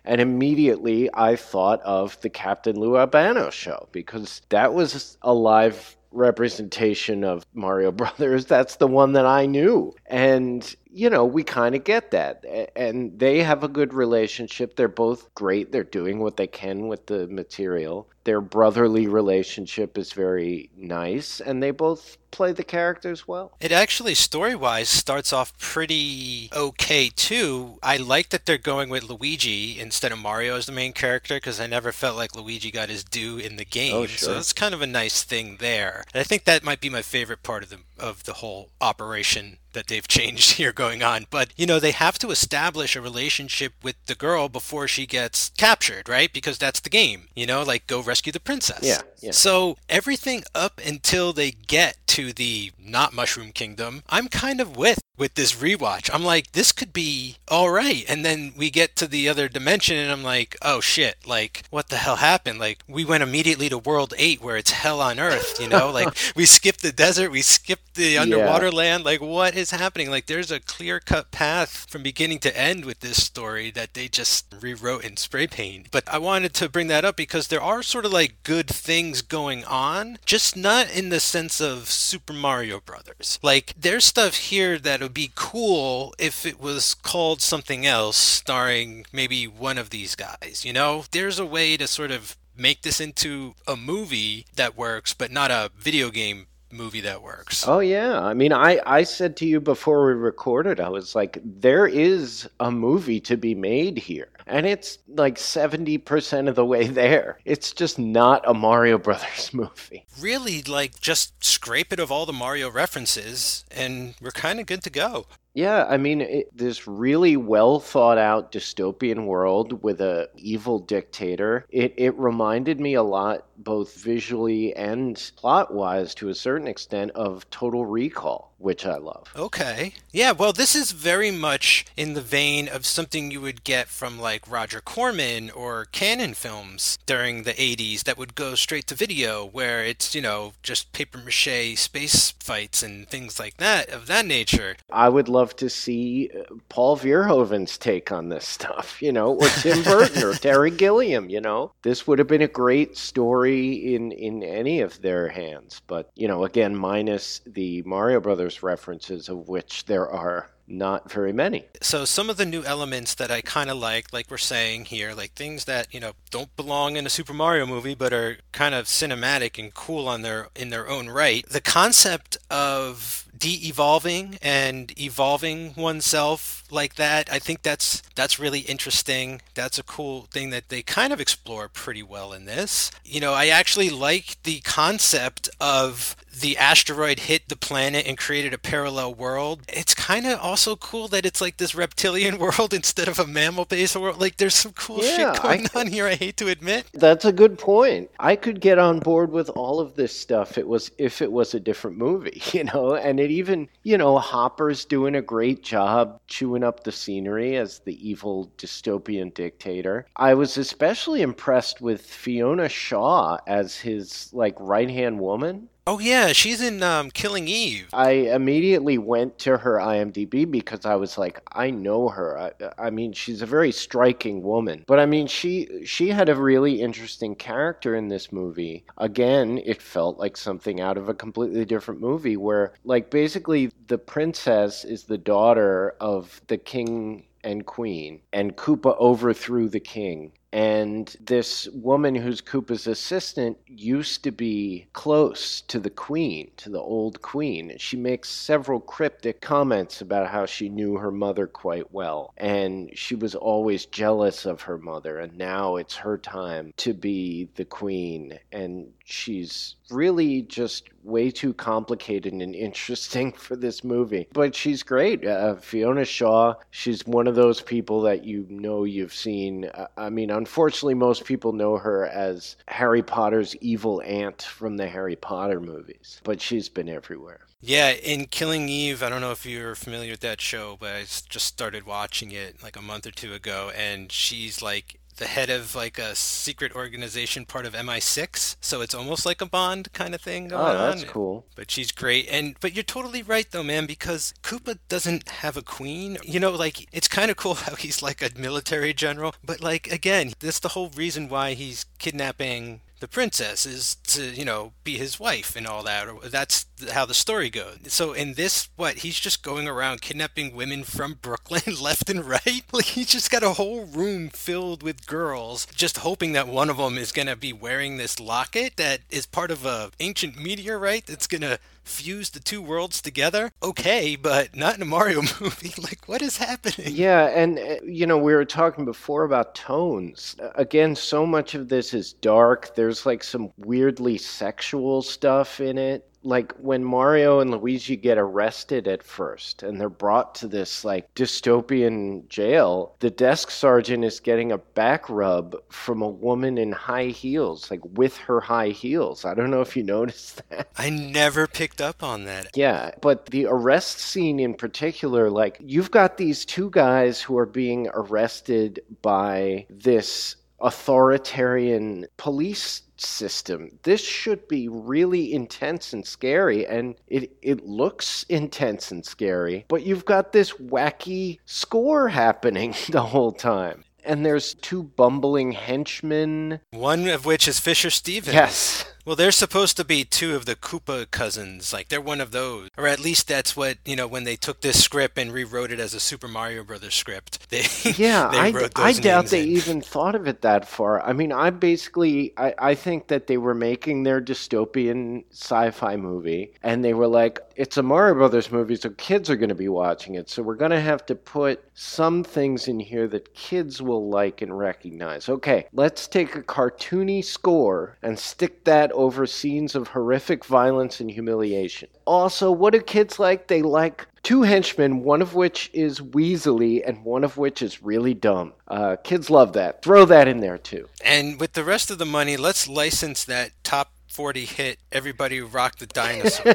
and 0.04 0.20
immediately 0.20 1.10
I 1.14 1.36
thought 1.36 1.80
of 1.82 2.20
the 2.20 2.30
Captain 2.30 2.78
Lou 2.78 2.96
Albano 2.96 3.50
show 3.50 3.88
because 3.92 4.42
that 4.48 4.74
was 4.74 5.16
a 5.22 5.32
live 5.32 5.96
representation 6.12 7.24
of 7.24 7.44
Mario 7.54 7.92
Brothers. 7.92 8.46
That's 8.46 8.76
the 8.76 8.86
one 8.86 9.12
that 9.12 9.26
I 9.26 9.46
knew. 9.46 9.94
And, 10.06 10.74
you 10.92 11.10
know, 11.10 11.24
we 11.24 11.44
kind 11.44 11.74
of 11.74 11.84
get 11.84 12.10
that. 12.10 12.44
And 12.76 13.18
they 13.18 13.42
have 13.42 13.62
a 13.62 13.68
good 13.68 13.94
relationship. 13.94 14.76
They're 14.76 14.88
both 14.88 15.32
great. 15.34 15.72
They're 15.72 15.84
doing 15.84 16.18
what 16.18 16.36
they 16.36 16.46
can 16.46 16.88
with 16.88 17.06
the 17.06 17.26
material. 17.28 18.08
Their 18.24 18.40
brotherly 18.40 19.06
relationship 19.06 19.96
is 19.96 20.12
very 20.12 20.70
nice, 20.76 21.40
and 21.40 21.62
they 21.62 21.70
both 21.70 22.18
play 22.30 22.52
the 22.52 22.62
characters 22.62 23.26
well. 23.26 23.52
It 23.60 23.72
actually, 23.72 24.14
story 24.14 24.54
wise, 24.54 24.88
starts 24.88 25.32
off 25.32 25.56
pretty 25.58 26.50
okay 26.54 27.08
too. 27.08 27.78
I 27.82 27.96
like 27.96 28.28
that 28.28 28.44
they're 28.44 28.58
going 28.58 28.90
with 28.90 29.08
Luigi 29.08 29.80
instead 29.80 30.12
of 30.12 30.18
Mario 30.18 30.56
as 30.56 30.66
the 30.66 30.72
main 30.72 30.92
character 30.92 31.36
because 31.36 31.60
I 31.60 31.66
never 31.66 31.92
felt 31.92 32.16
like 32.16 32.36
Luigi 32.36 32.70
got 32.70 32.90
his 32.90 33.04
due 33.04 33.38
in 33.38 33.56
the 33.56 33.66
oh, 33.66 33.70
game. 33.70 33.94
Oh, 33.94 34.06
So 34.06 34.32
sure. 34.32 34.36
it's 34.36 34.52
kind 34.52 34.74
of 34.74 34.82
a 34.82 34.86
nice 34.86 35.22
thing 35.22 35.56
there. 35.58 36.04
And 36.12 36.20
I 36.20 36.24
think 36.24 36.44
that 36.44 36.62
might 36.62 36.80
be 36.80 36.90
my 36.90 37.02
favorite 37.02 37.42
part 37.42 37.62
of 37.62 37.70
the 37.70 37.78
of 38.00 38.24
the 38.24 38.34
whole 38.34 38.70
operation 38.80 39.58
that 39.72 39.86
they've 39.86 40.08
changed 40.18 40.52
here 40.52 40.72
going 40.72 41.02
on. 41.02 41.26
But 41.30 41.52
you 41.56 41.66
know, 41.66 41.78
they 41.78 41.92
have 41.92 42.18
to 42.20 42.30
establish 42.30 42.96
a 42.96 43.00
relationship 43.00 43.74
with 43.82 43.96
the 44.06 44.14
girl 44.14 44.48
before 44.48 44.88
she 44.88 45.06
gets 45.06 45.50
captured, 45.56 46.08
right? 46.08 46.32
Because 46.32 46.58
that's 46.58 46.80
the 46.80 46.90
game. 46.90 47.28
You 47.34 47.46
know, 47.46 47.62
like 47.62 47.86
go 47.86 48.00
rescue 48.00 48.32
the 48.32 48.40
princess. 48.40 48.80
Yeah, 48.82 49.00
yeah. 49.20 49.32
So 49.32 49.76
everything 49.88 50.44
up 50.54 50.80
until 50.84 51.32
they 51.32 51.50
get 51.50 51.96
to 52.08 52.32
the 52.32 52.72
not 52.78 53.12
Mushroom 53.12 53.52
Kingdom, 53.52 54.02
I'm 54.08 54.28
kind 54.28 54.60
of 54.60 54.76
with 54.76 55.00
with 55.20 55.34
this 55.34 55.56
rewatch. 55.56 56.10
I'm 56.12 56.24
like, 56.24 56.52
this 56.52 56.72
could 56.72 56.94
be 56.94 57.36
all 57.46 57.70
right, 57.70 58.06
and 58.08 58.24
then 58.24 58.54
we 58.56 58.70
get 58.70 58.96
to 58.96 59.06
the 59.06 59.28
other 59.28 59.48
dimension, 59.48 59.98
and 59.98 60.10
I'm 60.10 60.24
like, 60.24 60.56
oh 60.62 60.80
shit, 60.80 61.16
like 61.26 61.62
what 61.68 61.90
the 61.90 61.98
hell 61.98 62.16
happened? 62.16 62.58
Like 62.58 62.82
we 62.88 63.04
went 63.04 63.22
immediately 63.22 63.68
to 63.68 63.76
World 63.76 64.14
Eight, 64.16 64.40
where 64.40 64.56
it's 64.56 64.70
hell 64.70 65.02
on 65.02 65.20
earth. 65.20 65.60
You 65.60 65.68
know, 65.68 65.90
like 65.90 66.16
we 66.36 66.46
skipped 66.46 66.80
the 66.80 66.90
desert, 66.90 67.30
we 67.30 67.42
skipped 67.42 67.96
the 67.96 68.16
underwater 68.16 68.72
land. 68.72 69.04
Like 69.04 69.20
what 69.20 69.54
is 69.54 69.72
happening? 69.72 70.08
Like 70.10 70.24
there's 70.24 70.50
a 70.50 70.58
clear 70.58 71.00
cut 71.00 71.30
path 71.30 71.86
from 71.90 72.02
beginning 72.02 72.38
to 72.40 72.58
end 72.58 72.86
with 72.86 73.00
this 73.00 73.22
story 73.22 73.70
that 73.72 73.92
they 73.92 74.08
just 74.08 74.46
rewrote 74.58 75.04
in 75.04 75.18
spray 75.18 75.46
paint. 75.46 75.88
But 75.90 76.08
I 76.08 76.16
wanted 76.16 76.54
to 76.54 76.70
bring 76.70 76.86
that 76.86 77.04
up 77.04 77.16
because 77.16 77.48
there 77.48 77.60
are 77.60 77.82
sort 77.82 78.06
of 78.06 78.12
like 78.12 78.42
good 78.42 78.68
things 78.68 79.20
going 79.20 79.66
on, 79.66 80.16
just 80.24 80.56
not 80.56 80.90
in 80.90 81.10
the 81.10 81.20
sense 81.20 81.60
of 81.60 81.90
Super 81.90 82.32
Mario 82.32 82.80
Brothers. 82.80 83.38
Like 83.42 83.74
there's 83.78 84.06
stuff 84.06 84.36
here 84.36 84.78
that 84.78 85.02
would 85.10 85.14
be 85.14 85.32
cool 85.34 86.14
if 86.20 86.46
it 86.46 86.60
was 86.60 86.94
called 86.94 87.42
something 87.42 87.84
else, 87.84 88.16
starring 88.16 89.04
maybe 89.12 89.44
one 89.44 89.76
of 89.76 89.90
these 89.90 90.14
guys. 90.14 90.62
You 90.64 90.72
know, 90.72 91.02
there's 91.10 91.40
a 91.40 91.44
way 91.44 91.76
to 91.78 91.88
sort 91.88 92.12
of 92.12 92.36
make 92.56 92.82
this 92.82 93.00
into 93.00 93.56
a 93.66 93.74
movie 93.74 94.46
that 94.54 94.76
works, 94.76 95.12
but 95.12 95.32
not 95.32 95.50
a 95.50 95.72
video 95.76 96.10
game 96.10 96.46
movie 96.70 97.00
that 97.00 97.24
works. 97.24 97.66
Oh 97.66 97.80
yeah, 97.80 98.20
I 98.20 98.34
mean, 98.34 98.52
I 98.52 98.80
I 98.86 99.02
said 99.02 99.36
to 99.38 99.46
you 99.46 99.60
before 99.60 100.06
we 100.06 100.12
recorded, 100.12 100.78
I 100.78 100.90
was 100.90 101.16
like, 101.16 101.40
there 101.44 101.88
is 101.88 102.48
a 102.60 102.70
movie 102.70 103.20
to 103.22 103.36
be 103.36 103.56
made 103.56 103.98
here, 103.98 104.28
and 104.46 104.66
it's 104.66 104.98
like 105.08 105.38
seventy 105.38 105.98
percent 105.98 106.48
of 106.48 106.54
the 106.54 106.64
way 106.64 106.86
there. 106.86 107.38
It's 107.44 107.72
just 107.72 107.98
not 107.98 108.42
a 108.46 108.54
Mario 108.54 108.98
Brothers 108.98 109.50
movie. 109.54 110.06
Really, 110.20 110.62
like, 110.62 111.00
just 111.00 111.44
scrape 111.44 111.92
it 111.92 112.00
of 112.00 112.10
all 112.10 112.26
the 112.26 112.32
Mario 112.32 112.70
references, 112.70 113.64
and 113.70 114.14
we're 114.20 114.30
kind 114.30 114.60
of 114.60 114.66
good 114.66 114.82
to 114.84 114.90
go. 114.90 115.26
Yeah, 115.60 115.84
I 115.90 115.98
mean, 115.98 116.22
it, 116.22 116.56
this 116.56 116.88
really 116.88 117.36
well 117.36 117.80
thought 117.80 118.16
out 118.16 118.50
dystopian 118.50 119.26
world 119.26 119.82
with 119.82 120.00
a 120.00 120.30
evil 120.34 120.78
dictator. 120.78 121.66
It 121.68 121.92
it 121.98 122.18
reminded 122.18 122.80
me 122.80 122.94
a 122.94 123.02
lot, 123.02 123.44
both 123.58 123.94
visually 123.96 124.74
and 124.74 125.30
plot 125.36 125.74
wise, 125.74 126.14
to 126.14 126.30
a 126.30 126.34
certain 126.34 126.66
extent, 126.66 127.10
of 127.10 127.48
Total 127.50 127.84
Recall, 127.84 128.54
which 128.56 128.86
I 128.86 128.96
love. 128.96 129.30
Okay. 129.36 129.92
Yeah, 130.12 130.32
well, 130.32 130.54
this 130.54 130.74
is 130.74 130.92
very 130.92 131.30
much 131.30 131.84
in 131.94 132.14
the 132.14 132.22
vein 132.22 132.66
of 132.66 132.86
something 132.86 133.30
you 133.30 133.42
would 133.42 133.62
get 133.62 133.88
from 133.88 134.18
like 134.18 134.50
Roger 134.50 134.80
Corman 134.80 135.50
or 135.50 135.86
Cannon 135.92 136.32
films 136.32 136.98
during 137.04 137.42
the 137.42 137.52
80s 137.52 138.04
that 138.04 138.16
would 138.16 138.34
go 138.34 138.54
straight 138.54 138.86
to 138.86 138.94
video, 138.94 139.44
where 139.44 139.84
it's, 139.84 140.14
you 140.14 140.22
know, 140.22 140.54
just 140.62 140.92
paper 140.92 141.18
mache 141.18 141.76
space 141.76 142.30
fights 142.30 142.82
and 142.82 143.08
things 143.08 143.38
like 143.38 143.58
that 143.58 143.90
of 143.90 144.06
that 144.06 144.24
nature. 144.24 144.76
I 144.90 145.08
would 145.10 145.28
love 145.28 145.49
to 145.56 145.70
see 145.70 146.30
uh, 146.34 146.54
Paul 146.68 146.96
Verhoeven's 146.96 147.78
take 147.78 148.12
on 148.12 148.28
this 148.28 148.46
stuff, 148.46 149.00
you 149.02 149.12
know, 149.12 149.34
or 149.34 149.48
Tim 149.60 149.82
Burton 149.84 150.22
or 150.22 150.34
Terry 150.34 150.70
Gilliam, 150.70 151.28
you 151.28 151.40
know. 151.40 151.72
This 151.82 152.06
would 152.06 152.18
have 152.18 152.28
been 152.28 152.42
a 152.42 152.48
great 152.48 152.96
story 152.96 153.94
in 153.94 154.12
in 154.12 154.42
any 154.42 154.80
of 154.80 155.00
their 155.02 155.28
hands, 155.28 155.82
but 155.86 156.10
you 156.14 156.28
know, 156.28 156.44
again, 156.44 156.74
minus 156.74 157.40
the 157.46 157.82
Mario 157.82 158.20
Brothers 158.20 158.62
references 158.62 159.28
of 159.28 159.48
which 159.48 159.84
there 159.86 160.08
are 160.08 160.50
not 160.70 161.10
very 161.10 161.32
many. 161.32 161.64
So 161.82 162.04
some 162.04 162.30
of 162.30 162.36
the 162.36 162.46
new 162.46 162.62
elements 162.62 163.14
that 163.16 163.30
I 163.30 163.40
kind 163.40 163.68
of 163.68 163.76
like, 163.76 164.12
like 164.12 164.30
we're 164.30 164.38
saying 164.38 164.86
here, 164.86 165.14
like 165.14 165.32
things 165.32 165.64
that, 165.64 165.92
you 165.92 166.00
know, 166.00 166.12
don't 166.30 166.54
belong 166.56 166.96
in 166.96 167.06
a 167.06 167.10
Super 167.10 167.32
Mario 167.32 167.66
movie 167.66 167.94
but 167.94 168.12
are 168.12 168.38
kind 168.52 168.74
of 168.74 168.86
cinematic 168.86 169.58
and 169.58 169.74
cool 169.74 170.08
on 170.08 170.22
their 170.22 170.48
in 170.54 170.70
their 170.70 170.88
own 170.88 171.08
right. 171.08 171.46
The 171.48 171.60
concept 171.60 172.38
of 172.50 173.26
de-evolving 173.40 174.38
and 174.42 174.92
evolving 175.00 175.74
oneself 175.76 176.59
like 176.72 176.94
that, 176.96 177.32
I 177.32 177.38
think 177.38 177.62
that's 177.62 178.02
that's 178.14 178.38
really 178.38 178.60
interesting. 178.60 179.40
That's 179.54 179.78
a 179.78 179.82
cool 179.82 180.22
thing 180.30 180.50
that 180.50 180.68
they 180.68 180.82
kind 180.82 181.12
of 181.12 181.20
explore 181.20 181.68
pretty 181.68 182.02
well 182.02 182.32
in 182.32 182.44
this. 182.44 182.90
You 183.04 183.20
know, 183.20 183.32
I 183.32 183.46
actually 183.48 183.90
like 183.90 184.42
the 184.42 184.60
concept 184.60 185.48
of 185.60 186.16
the 186.40 186.56
asteroid 186.56 187.18
hit 187.20 187.48
the 187.48 187.56
planet 187.56 188.06
and 188.06 188.16
created 188.16 188.54
a 188.54 188.58
parallel 188.58 189.12
world. 189.14 189.60
It's 189.68 189.94
kind 189.94 190.26
of 190.26 190.38
also 190.38 190.76
cool 190.76 191.08
that 191.08 191.26
it's 191.26 191.40
like 191.40 191.56
this 191.56 191.74
reptilian 191.74 192.38
world 192.44 192.72
instead 192.72 193.08
of 193.08 193.18
a 193.18 193.26
mammal 193.26 193.64
based 193.64 193.96
world. 193.96 194.20
Like 194.20 194.36
there's 194.36 194.54
some 194.54 194.72
cool 194.72 195.02
Yeah, 195.02 195.16
shit 195.16 195.26
I- 195.26 195.42
going 195.56 195.66
on 195.74 195.86
here, 195.88 196.06
I 196.06 196.14
hate 196.14 196.36
to 196.38 196.48
admit. 196.48 196.86
That's 196.94 197.24
a 197.24 197.32
good 197.32 197.58
point. 197.58 198.10
I 198.20 198.36
could 198.36 198.60
get 198.60 198.78
on 198.78 199.00
board 199.00 199.32
with 199.32 199.50
all 199.50 199.80
of 199.80 199.96
this 199.96 200.14
stuff 200.18 200.56
it 200.56 200.68
was 200.68 200.90
if 200.98 201.20
it 201.20 201.32
was 201.32 201.52
a 201.54 201.60
different 201.60 201.98
movie, 201.98 202.40
you 202.52 202.64
know, 202.64 202.94
and 202.94 203.18
it 203.18 203.30
even, 203.30 203.68
you 203.82 203.98
know, 203.98 204.18
Hopper's 204.18 204.84
doing 204.84 205.16
a 205.16 205.22
great 205.22 205.62
job 205.62 206.20
chewing 206.28 206.59
up 206.64 206.84
the 206.84 206.92
scenery 206.92 207.56
as 207.56 207.80
the 207.80 208.08
evil 208.08 208.50
dystopian 208.56 209.32
dictator. 209.34 210.06
I 210.16 210.34
was 210.34 210.56
especially 210.56 211.22
impressed 211.22 211.80
with 211.80 212.02
Fiona 212.02 212.68
Shaw 212.68 213.38
as 213.46 213.76
his 213.76 214.30
like 214.32 214.54
right-hand 214.58 215.18
woman. 215.20 215.68
Oh 215.86 215.98
yeah, 215.98 216.32
she's 216.32 216.60
in 216.60 216.82
um, 216.82 217.10
Killing 217.10 217.48
Eve. 217.48 217.88
I 217.92 218.10
immediately 218.10 218.98
went 218.98 219.38
to 219.40 219.56
her 219.56 219.78
IMDb 219.78 220.48
because 220.48 220.84
I 220.84 220.94
was 220.94 221.16
like, 221.16 221.40
I 221.52 221.70
know 221.70 222.08
her. 222.08 222.38
I, 222.38 222.52
I 222.78 222.90
mean, 222.90 223.12
she's 223.12 223.42
a 223.42 223.46
very 223.46 223.72
striking 223.72 224.42
woman. 224.42 224.84
But 224.86 225.00
I 225.00 225.06
mean, 225.06 225.26
she 225.26 225.84
she 225.84 226.08
had 226.08 226.28
a 226.28 226.34
really 226.34 226.80
interesting 226.82 227.34
character 227.34 227.94
in 227.94 228.08
this 228.08 228.30
movie. 228.30 228.84
Again, 228.98 229.60
it 229.64 229.80
felt 229.80 230.18
like 230.18 230.36
something 230.36 230.80
out 230.80 230.98
of 230.98 231.08
a 231.08 231.14
completely 231.14 231.64
different 231.64 232.00
movie 232.00 232.36
where 232.36 232.74
like 232.84 233.10
basically 233.10 233.72
the 233.88 233.98
princess 233.98 234.84
is 234.84 235.04
the 235.04 235.18
daughter 235.18 235.94
of 236.00 236.40
the 236.48 236.58
king 236.58 237.24
and 237.42 237.64
queen 237.64 238.20
and 238.32 238.56
Koopa 238.56 238.96
overthrew 238.98 239.68
the 239.68 239.80
king. 239.80 240.32
And 240.52 241.14
this 241.20 241.68
woman 241.68 242.14
who's 242.14 242.40
Koopa's 242.40 242.86
assistant 242.86 243.58
used 243.66 244.24
to 244.24 244.32
be 244.32 244.88
close 244.92 245.60
to 245.62 245.78
the 245.78 245.90
queen, 245.90 246.50
to 246.56 246.70
the 246.70 246.80
old 246.80 247.22
queen. 247.22 247.76
She 247.78 247.96
makes 247.96 248.28
several 248.28 248.80
cryptic 248.80 249.40
comments 249.40 250.00
about 250.00 250.28
how 250.28 250.46
she 250.46 250.68
knew 250.68 250.96
her 250.96 251.12
mother 251.12 251.46
quite 251.46 251.92
well. 251.92 252.34
And 252.36 252.90
she 252.94 253.14
was 253.14 253.34
always 253.34 253.86
jealous 253.86 254.44
of 254.44 254.62
her 254.62 254.78
mother. 254.78 255.18
And 255.18 255.38
now 255.38 255.76
it's 255.76 255.96
her 255.96 256.18
time 256.18 256.74
to 256.78 256.94
be 256.94 257.48
the 257.54 257.64
queen. 257.64 258.38
And 258.50 258.92
she's 259.10 259.76
really 259.90 260.42
just 260.42 260.88
way 261.02 261.30
too 261.30 261.52
complicated 261.54 262.32
and 262.32 262.54
interesting 262.54 263.32
for 263.46 263.56
this 263.56 263.82
movie. 263.82 264.28
But 264.32 264.54
she's 264.54 264.82
great. 264.82 265.26
Uh, 265.26 265.56
Fiona 265.56 266.04
Shaw, 266.04 266.54
she's 266.70 267.06
one 267.06 267.26
of 267.26 267.34
those 267.34 267.60
people 267.60 268.02
that 268.02 268.24
you 268.24 268.46
know 268.48 268.84
you've 268.84 269.14
seen. 269.14 269.66
Uh, 269.66 269.86
I 269.96 270.10
mean, 270.10 270.30
unfortunately, 270.30 270.94
most 270.94 271.24
people 271.24 271.52
know 271.52 271.76
her 271.78 272.06
as 272.06 272.56
Harry 272.68 273.02
Potter's 273.02 273.56
evil 273.56 274.02
aunt 274.04 274.42
from 274.42 274.76
the 274.76 274.88
Harry 274.88 275.16
Potter 275.16 275.60
movies, 275.60 276.20
but 276.24 276.40
she's 276.40 276.68
been 276.68 276.88
everywhere. 276.88 277.40
Yeah, 277.62 277.90
in 277.90 278.26
Killing 278.26 278.70
Eve, 278.70 279.02
I 279.02 279.10
don't 279.10 279.20
know 279.20 279.32
if 279.32 279.44
you're 279.44 279.74
familiar 279.74 280.12
with 280.12 280.20
that 280.20 280.40
show, 280.40 280.78
but 280.80 280.96
I 280.96 281.00
just 281.02 281.44
started 281.44 281.84
watching 281.84 282.30
it 282.30 282.62
like 282.62 282.76
a 282.76 282.82
month 282.82 283.06
or 283.06 283.10
two 283.10 283.34
ago, 283.34 283.70
and 283.76 284.10
she's 284.10 284.62
like 284.62 284.99
the 285.20 285.26
head 285.26 285.50
of 285.50 285.76
like 285.76 285.98
a 285.98 286.16
secret 286.16 286.74
organization 286.74 287.44
part 287.44 287.66
of 287.66 287.74
MI6, 287.74 288.56
so 288.60 288.80
it's 288.80 288.94
almost 288.94 289.24
like 289.24 289.40
a 289.40 289.46
Bond 289.46 289.92
kind 289.92 290.14
of 290.14 290.20
thing 290.20 290.46
oh, 290.46 290.50
going 290.50 290.62
on. 290.62 290.74
Oh, 290.74 290.90
that's 290.90 291.02
on. 291.04 291.08
cool. 291.08 291.46
But 291.54 291.70
she's 291.70 291.92
great, 291.92 292.26
and 292.28 292.56
but 292.60 292.74
you're 292.74 292.82
totally 292.82 293.22
right 293.22 293.46
though, 293.48 293.62
man, 293.62 293.86
because 293.86 294.34
Koopa 294.42 294.78
doesn't 294.88 295.28
have 295.28 295.56
a 295.56 295.62
queen. 295.62 296.18
You 296.24 296.40
know, 296.40 296.50
like 296.50 296.88
it's 296.92 297.06
kind 297.06 297.30
of 297.30 297.36
cool 297.36 297.54
how 297.66 297.76
he's 297.76 298.02
like 298.02 298.20
a 298.20 298.30
military 298.36 298.92
general, 298.92 299.34
but 299.44 299.60
like 299.60 299.86
again, 299.92 300.32
that's 300.40 300.58
the 300.58 300.70
whole 300.70 300.88
reason 300.90 301.28
why 301.28 301.54
he's 301.54 301.86
kidnapping 301.98 302.80
the 303.00 303.08
princess 303.08 303.64
is 303.66 303.96
to 304.04 304.22
you 304.22 304.44
know 304.44 304.72
be 304.84 304.96
his 304.98 305.18
wife 305.18 305.56
and 305.56 305.66
all 305.66 305.82
that 305.82 306.06
or 306.06 306.20
that's 306.28 306.66
how 306.92 307.04
the 307.04 307.14
story 307.14 307.50
goes 307.50 307.78
so 307.88 308.12
in 308.12 308.34
this 308.34 308.68
what 308.76 308.98
he's 308.98 309.18
just 309.18 309.42
going 309.42 309.68
around 309.68 310.00
kidnapping 310.00 310.54
women 310.54 310.82
from 310.84 311.14
brooklyn 311.20 311.62
left 311.80 312.08
and 312.10 312.24
right 312.24 312.62
like 312.72 312.84
he's 312.84 313.06
just 313.06 313.30
got 313.30 313.42
a 313.42 313.50
whole 313.50 313.84
room 313.84 314.28
filled 314.30 314.82
with 314.82 315.06
girls 315.06 315.66
just 315.74 315.98
hoping 315.98 316.32
that 316.32 316.48
one 316.48 316.70
of 316.70 316.76
them 316.76 316.96
is 316.98 317.12
to 317.26 317.36
be 317.36 317.52
wearing 317.52 317.96
this 317.96 318.18
locket 318.20 318.76
that 318.76 319.00
is 319.10 319.26
part 319.26 319.50
of 319.50 319.64
a 319.66 319.90
ancient 320.00 320.36
meteorite 320.36 321.06
that's 321.06 321.26
to 321.42 321.58
fuse 321.82 322.30
the 322.30 322.40
two 322.40 322.62
worlds 322.62 323.00
together 323.02 323.52
okay 323.62 324.16
but 324.16 324.54
not 324.54 324.76
in 324.76 324.82
a 324.82 324.86
mario 324.86 325.22
movie 325.40 325.72
like 325.78 326.06
what 326.08 326.22
is 326.22 326.36
happening 326.38 326.94
Yeah, 326.94 327.28
and 327.28 327.58
uh, 327.58 327.76
you 327.84 328.06
know, 328.06 328.18
we 328.18 328.34
were 328.34 328.44
talking 328.44 328.84
before 328.84 329.24
about 329.24 329.54
tones. 329.54 330.36
Again, 330.54 330.94
so 330.96 331.26
much 331.26 331.54
of 331.54 331.68
this 331.68 331.94
is 331.94 332.12
dark. 332.14 332.74
There's 332.74 333.06
like 333.06 333.24
some 333.24 333.52
weirdly 333.56 334.18
sexual 334.18 335.02
stuff 335.02 335.60
in 335.60 335.78
it. 335.78 336.09
Like 336.22 336.52
when 336.54 336.84
Mario 336.84 337.40
and 337.40 337.50
Luigi 337.50 337.96
get 337.96 338.18
arrested 338.18 338.86
at 338.86 339.02
first 339.02 339.62
and 339.62 339.80
they're 339.80 339.88
brought 339.88 340.34
to 340.36 340.48
this 340.48 340.84
like 340.84 341.14
dystopian 341.14 342.28
jail, 342.28 342.94
the 343.00 343.10
desk 343.10 343.50
sergeant 343.50 344.04
is 344.04 344.20
getting 344.20 344.52
a 344.52 344.58
back 344.58 345.08
rub 345.08 345.56
from 345.70 346.02
a 346.02 346.08
woman 346.08 346.58
in 346.58 346.72
high 346.72 347.06
heels, 347.06 347.70
like 347.70 347.80
with 347.96 348.16
her 348.18 348.40
high 348.40 348.68
heels. 348.68 349.24
I 349.24 349.34
don't 349.34 349.50
know 349.50 349.62
if 349.62 349.76
you 349.76 349.82
noticed 349.90 350.42
that. 350.50 350.68
i 350.76 350.90
never 350.90 351.46
picked 351.46 351.80
up 351.80 352.02
on 352.02 352.24
that 352.24 352.56
Yeah, 352.56 352.92
but 353.00 353.26
the 353.26 353.46
arrest 353.46 353.98
scene 353.98 354.40
in 354.40 354.54
particular, 354.54 355.30
like 355.30 355.58
you've 355.60 355.90
got 355.90 356.16
these 356.16 356.44
two 356.44 356.70
guys 356.70 357.20
who 357.20 357.38
are 357.38 357.46
being 357.46 357.88
arrested 357.94 358.82
by 359.02 359.66
this 359.70 360.36
authoritarian 360.60 362.06
police 362.16 362.82
system. 362.96 363.78
This 363.82 364.02
should 364.04 364.46
be 364.48 364.68
really 364.68 365.32
intense 365.32 365.92
and 365.92 366.06
scary 366.06 366.66
and 366.66 366.94
it 367.08 367.32
it 367.42 367.64
looks 367.66 368.24
intense 368.28 368.90
and 368.90 369.04
scary, 369.04 369.64
but 369.68 369.84
you've 369.84 370.04
got 370.04 370.32
this 370.32 370.52
wacky 370.52 371.38
score 371.46 372.08
happening 372.08 372.74
the 372.90 373.02
whole 373.02 373.32
time. 373.32 373.84
And 374.04 374.24
there's 374.24 374.54
two 374.54 374.82
bumbling 374.82 375.52
henchmen. 375.52 376.60
one 376.70 377.06
of 377.08 377.26
which 377.26 377.46
is 377.46 377.60
fisher 377.60 377.90
stevens 377.90 378.34
Yes. 378.34 378.84
Well, 379.04 379.16
they're 379.16 379.32
supposed 379.32 379.76
to 379.78 379.84
be 379.84 380.04
two 380.04 380.34
of 380.36 380.44
the 380.46 380.56
Koopa 380.56 381.10
cousins. 381.10 381.72
Like 381.72 381.88
they're 381.88 382.00
one 382.00 382.20
of 382.20 382.32
those, 382.32 382.68
or 382.76 382.86
at 382.86 383.00
least 383.00 383.28
that's 383.28 383.56
what 383.56 383.78
you 383.84 383.96
know 383.96 384.06
when 384.06 384.24
they 384.24 384.36
took 384.36 384.60
this 384.60 384.82
script 384.82 385.18
and 385.18 385.32
rewrote 385.32 385.72
it 385.72 385.80
as 385.80 385.94
a 385.94 386.00
Super 386.00 386.28
Mario 386.28 386.64
Brothers 386.64 386.94
script. 386.94 387.38
They 387.50 387.64
Yeah, 387.96 388.28
they 388.28 388.38
I, 388.38 388.50
wrote 388.50 388.72
I 388.76 388.92
doubt 388.92 389.28
they 389.30 389.42
in. 389.42 389.48
even 389.48 389.80
thought 389.80 390.14
of 390.14 390.28
it 390.28 390.42
that 390.42 390.68
far. 390.68 391.02
I 391.02 391.12
mean, 391.12 391.32
I 391.32 391.50
basically 391.50 392.32
I, 392.36 392.54
I 392.58 392.74
think 392.74 393.08
that 393.08 393.26
they 393.26 393.38
were 393.38 393.54
making 393.54 394.02
their 394.04 394.20
dystopian 394.20 395.24
sci-fi 395.32 395.96
movie 395.96 396.54
and 396.62 396.84
they 396.84 396.94
were 396.94 397.08
like, 397.08 397.40
it's 397.56 397.76
a 397.76 397.82
Mario 397.82 398.14
Brothers 398.14 398.50
movie, 398.52 398.76
so 398.76 398.90
kids 398.90 399.28
are 399.30 399.36
gonna 399.36 399.54
be 399.54 399.68
watching 399.68 400.14
it. 400.14 400.30
So 400.30 400.42
we're 400.42 400.54
gonna 400.54 400.80
have 400.80 401.04
to 401.06 401.14
put 401.14 401.64
some 401.74 402.22
things 402.24 402.68
in 402.68 402.78
here 402.80 403.08
that 403.08 403.34
kids 403.34 403.82
will 403.82 404.08
like 404.08 404.42
and 404.42 404.56
recognize. 404.56 405.28
Okay, 405.28 405.66
let's 405.72 406.06
take 406.06 406.36
a 406.36 406.42
cartoony 406.42 407.24
score 407.24 407.98
and 408.02 408.18
stick 408.18 408.64
that 408.64 408.89
over 408.92 409.26
scenes 409.26 409.74
of 409.74 409.88
horrific 409.88 410.44
violence 410.44 411.00
and 411.00 411.10
humiliation. 411.10 411.88
Also, 412.04 412.50
what 412.50 412.72
do 412.72 412.80
kids 412.80 413.18
like? 413.18 413.46
They 413.46 413.62
like 413.62 414.06
two 414.22 414.42
henchmen, 414.42 415.02
one 415.02 415.22
of 415.22 415.34
which 415.34 415.70
is 415.72 416.00
weaselly 416.00 416.82
and 416.86 417.04
one 417.04 417.24
of 417.24 417.36
which 417.36 417.62
is 417.62 417.82
really 417.82 418.14
dumb. 418.14 418.52
Uh, 418.68 418.96
kids 419.02 419.30
love 419.30 419.52
that. 419.54 419.82
Throw 419.82 420.04
that 420.06 420.28
in 420.28 420.40
there 420.40 420.58
too. 420.58 420.88
And 421.04 421.40
with 421.40 421.52
the 421.54 421.64
rest 421.64 421.90
of 421.90 421.98
the 421.98 422.06
money, 422.06 422.36
let's 422.36 422.68
license 422.68 423.24
that 423.24 423.52
top 423.64 423.92
40 424.08 424.44
hit 424.44 424.78
Everybody 424.90 425.40
Rock 425.40 425.78
the 425.78 425.86
Dinosaur 425.86 426.54